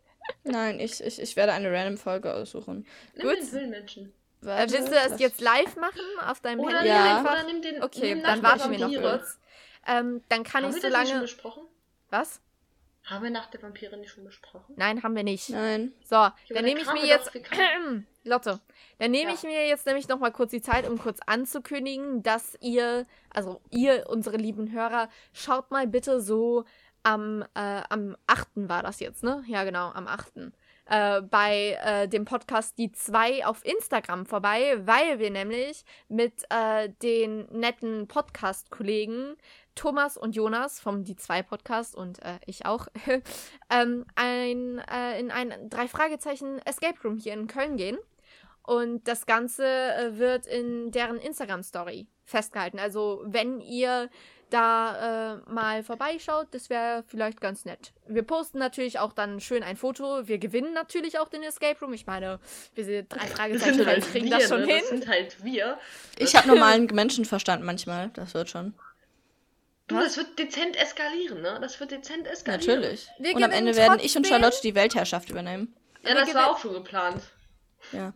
[0.44, 2.86] Nein, ich, ich, ich werde eine random Folge aussuchen.
[3.14, 3.38] Nimm Gut.
[3.38, 4.12] den Höhlenmenschen.
[4.40, 6.88] Warte, willst du das jetzt live machen auf deinem oder Handy?
[6.88, 7.18] Ja.
[7.18, 7.32] Einfach?
[7.32, 9.38] Oder nimm den, okay, dann warten wir noch kurz.
[9.86, 11.08] Ähm, dann kann Haben ich so lange.
[11.08, 11.62] Schon besprochen?
[12.10, 12.40] Was?
[13.04, 14.74] Haben wir nach der Vampire nicht schon besprochen?
[14.76, 15.50] Nein, haben wir nicht.
[15.50, 15.92] Nein.
[16.04, 17.30] So, dann nehme ich mir jetzt.
[18.24, 18.60] Lotte,
[18.98, 19.36] dann nehme ja.
[19.36, 23.60] ich mir jetzt nämlich noch mal kurz die Zeit, um kurz anzukündigen, dass ihr, also
[23.70, 26.64] ihr, unsere lieben Hörer, schaut mal bitte so
[27.02, 28.48] am, äh, am 8.
[28.54, 29.44] war das jetzt, ne?
[29.46, 30.52] Ja, genau, am 8.
[30.86, 36.90] Äh, bei äh, dem Podcast Die 2 auf Instagram vorbei, weil wir nämlich mit äh,
[37.02, 39.36] den netten Podcast-Kollegen
[39.74, 42.86] Thomas und Jonas vom Die 2 Podcast und äh, ich auch
[43.70, 47.98] ähm, ein, äh, in ein drei Fragezeichen Escape Room hier in Köln gehen.
[48.66, 52.78] Und das Ganze äh, wird in deren Instagram-Story festgehalten.
[52.78, 54.08] Also, wenn ihr
[54.50, 57.92] da äh, mal vorbeischaut, das wäre vielleicht ganz nett.
[58.06, 60.26] Wir posten natürlich auch dann schön ein Foto.
[60.28, 61.92] Wir gewinnen natürlich auch den Escape Room.
[61.92, 62.38] Ich meine,
[62.74, 64.66] wir sind drei Fragezeichen, halt kriegen wir, das schon ne?
[64.66, 64.78] hin.
[64.80, 65.78] Das sind halt wir.
[66.18, 68.10] Ich habe normalen Menschenverstand manchmal.
[68.10, 68.74] Das wird schon.
[69.88, 71.58] Du, das wird dezent eskalieren, ne?
[71.60, 72.80] Das wird dezent eskalieren.
[72.80, 73.08] Natürlich.
[73.18, 75.76] Wir Und am Ende werden ich und Charlotte die Weltherrschaft übernehmen.
[76.02, 77.22] Ja, das war auch schon geplant.
[77.92, 78.14] Ja.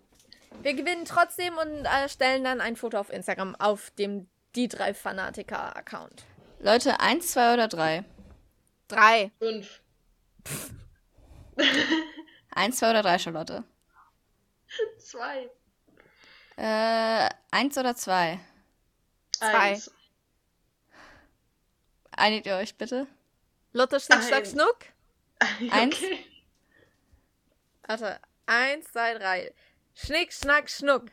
[0.63, 4.95] Wir gewinnen trotzdem und äh, stellen dann ein Foto auf Instagram auf dem die drei
[4.95, 6.25] Fanatiker-Account.
[6.61, 8.05] Leute, eins, zwei oder drei?
[8.89, 9.31] Drei.
[9.39, 9.81] Fünf.
[12.51, 13.65] eins, zwei oder drei, Charlotte?
[14.99, 15.51] Zwei.
[16.57, 18.41] Äh, eins oder zwei?
[19.33, 19.47] Zwei.
[19.47, 19.91] Eins.
[22.11, 23.07] Einigt ihr euch bitte?
[23.73, 24.79] Lotte, Schnick, Schnack, Schnuck?
[25.41, 25.71] Okay.
[25.71, 25.97] Eins.
[27.87, 28.21] Warte.
[28.47, 29.55] Eins, zwei, drei.
[30.05, 31.07] Schnick, Schnack, Schnuck.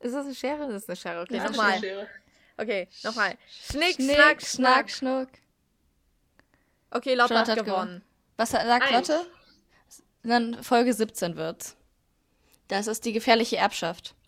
[0.00, 0.68] Ist das eine Schere?
[0.68, 1.22] Das ist eine Schere.
[1.22, 2.08] Okay, ja, nochmal.
[2.58, 3.38] Okay, nochmal.
[3.48, 5.28] Schnick, Schnick, Schnack, Schnack, Schnuck.
[6.90, 7.64] Okay, Lotte hat, gewonnen.
[7.64, 8.04] gewonnen.
[8.36, 9.08] Was sagt Eins.
[9.08, 9.26] Lotte?
[10.22, 11.76] Dann Folge 17 wird.
[12.68, 14.14] Das ist die gefährliche Erbschaft.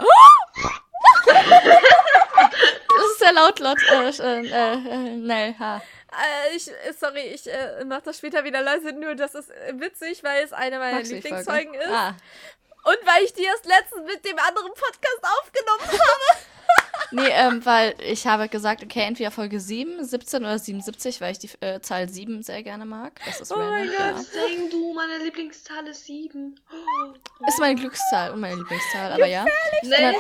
[1.27, 1.33] Oh!
[1.33, 3.79] das ist sehr laut, Lot.
[3.91, 5.81] Äh, äh, äh, Nell, ha.
[6.15, 10.45] Äh, ich, sorry, ich äh, mach das später wieder leise, nur das ist witzig, weil
[10.45, 11.89] es eine meiner Lieblingszeugen ist.
[11.89, 12.17] Ah.
[12.85, 16.39] Und weil ich die erst letztens mit dem anderen Podcast aufgenommen habe.
[17.13, 21.39] nee, ähm, weil ich habe gesagt, okay, entweder Folge 7, 17 oder 77, weil ich
[21.39, 23.19] die äh, Zahl 7 sehr gerne mag.
[23.25, 24.19] Das ist oh mein Gott, ja.
[24.19, 26.61] Sing du, meine Lieblingszahl ist 7.
[26.71, 27.47] Oh.
[27.47, 29.47] Ist meine Glückszahl und meine Lieblingszahl, aber ja.
[29.83, 30.15] Nell,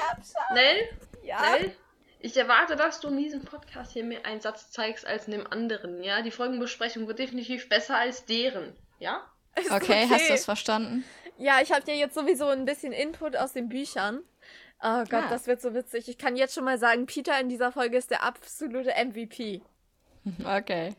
[0.54, 0.88] Nell,
[1.22, 1.40] ja.
[1.50, 1.76] Nell,
[2.24, 5.46] ich erwarte, dass du in diesem Podcast hier mehr einen Satz zeigst als in dem
[5.46, 6.22] anderen, ja?
[6.22, 9.22] Die Folgenbesprechung wird definitiv besser als deren, ja?
[9.56, 11.04] Okay, okay, hast du das verstanden?
[11.36, 14.22] Ja, ich habe dir jetzt sowieso ein bisschen Input aus den Büchern.
[14.80, 15.28] Oh Gott, ah.
[15.28, 16.08] das wird so witzig.
[16.08, 19.62] Ich kann jetzt schon mal sagen, Peter in dieser Folge ist der absolute MVP.
[20.46, 20.96] Okay.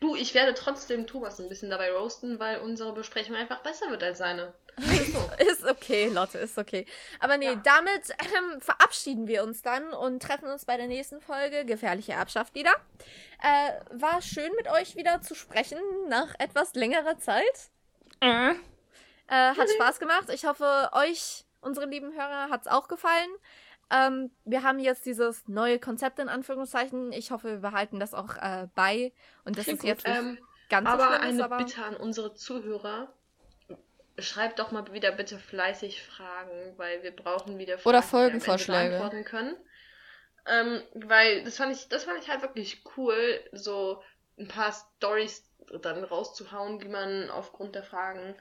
[0.00, 4.02] Du, ich werde trotzdem Thomas ein bisschen dabei roasten, weil unsere Besprechung einfach besser wird
[4.02, 4.52] als seine.
[5.38, 6.86] ist okay, Lotte, ist okay.
[7.18, 7.54] Aber nee, ja.
[7.56, 12.54] damit ähm, verabschieden wir uns dann und treffen uns bei der nächsten Folge Gefährliche Erbschaft
[12.54, 12.72] wieder.
[13.42, 15.78] Äh, war schön mit euch wieder zu sprechen
[16.08, 17.70] nach etwas längerer Zeit.
[18.20, 18.50] Äh.
[18.50, 20.28] Äh, hat Spaß gemacht.
[20.32, 23.30] Ich hoffe, euch, unsere lieben Hörer, hat es auch gefallen.
[23.90, 27.12] Ähm, wir haben jetzt dieses neue Konzept in Anführungszeichen.
[27.12, 29.12] Ich hoffe, wir behalten das auch äh, bei.
[29.44, 30.38] Und das Klingt ist jetzt ähm,
[30.68, 31.58] ganz aber eine aber...
[31.58, 33.12] Bitte an unsere Zuhörer.
[34.20, 38.90] Schreibt doch mal wieder bitte fleißig Fragen, weil wir brauchen wieder Fragen, Oder Folgenvorschläge.
[38.90, 39.56] beantworten können.
[40.46, 44.02] Ähm, weil das fand ich, das fand ich halt wirklich cool, so
[44.38, 45.44] ein paar Stories
[45.82, 48.34] dann rauszuhauen, die man aufgrund der Fragen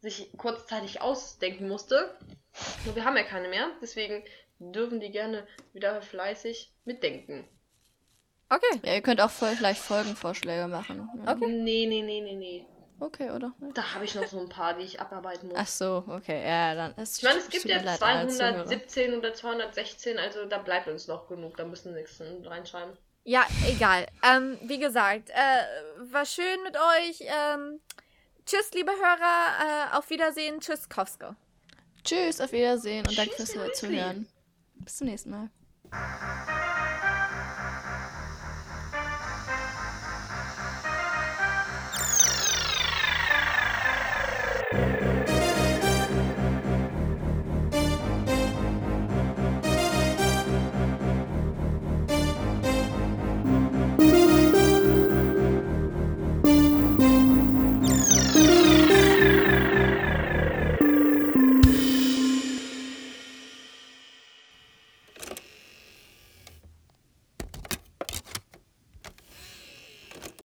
[0.00, 2.14] sich kurzzeitig ausdenken musste.
[2.84, 4.22] Nur wir haben ja keine mehr, deswegen
[4.58, 7.48] dürfen die gerne wieder fleißig mitdenken.
[8.50, 8.80] Okay.
[8.84, 11.08] Ja, ihr könnt auch voll vielleicht Folgenvorschläge machen.
[11.26, 11.46] Okay.
[11.46, 12.66] Nee, nee, nee, nee, nee.
[13.00, 13.52] Okay, oder?
[13.74, 15.58] Da habe ich noch so ein paar, die ich abarbeiten muss.
[15.58, 16.46] Ach so, okay.
[16.46, 21.08] Ja, dann ist Ich meine, es gibt ja 217 oder 216, also da bleibt uns
[21.08, 21.56] noch genug.
[21.56, 22.96] Da müssen wir nichts reinschreiben.
[23.24, 24.06] Ja, egal.
[24.22, 27.20] Ähm, wie gesagt, äh, war schön mit euch.
[27.20, 27.80] Ähm,
[28.46, 29.90] tschüss, liebe Hörer.
[29.92, 30.60] Äh, auf Wiedersehen.
[30.60, 31.34] Tschüss, Kowske.
[32.04, 34.28] Tschüss, auf Wiedersehen und danke fürs Zuhören.
[34.74, 35.50] Bis zum nächsten Mal.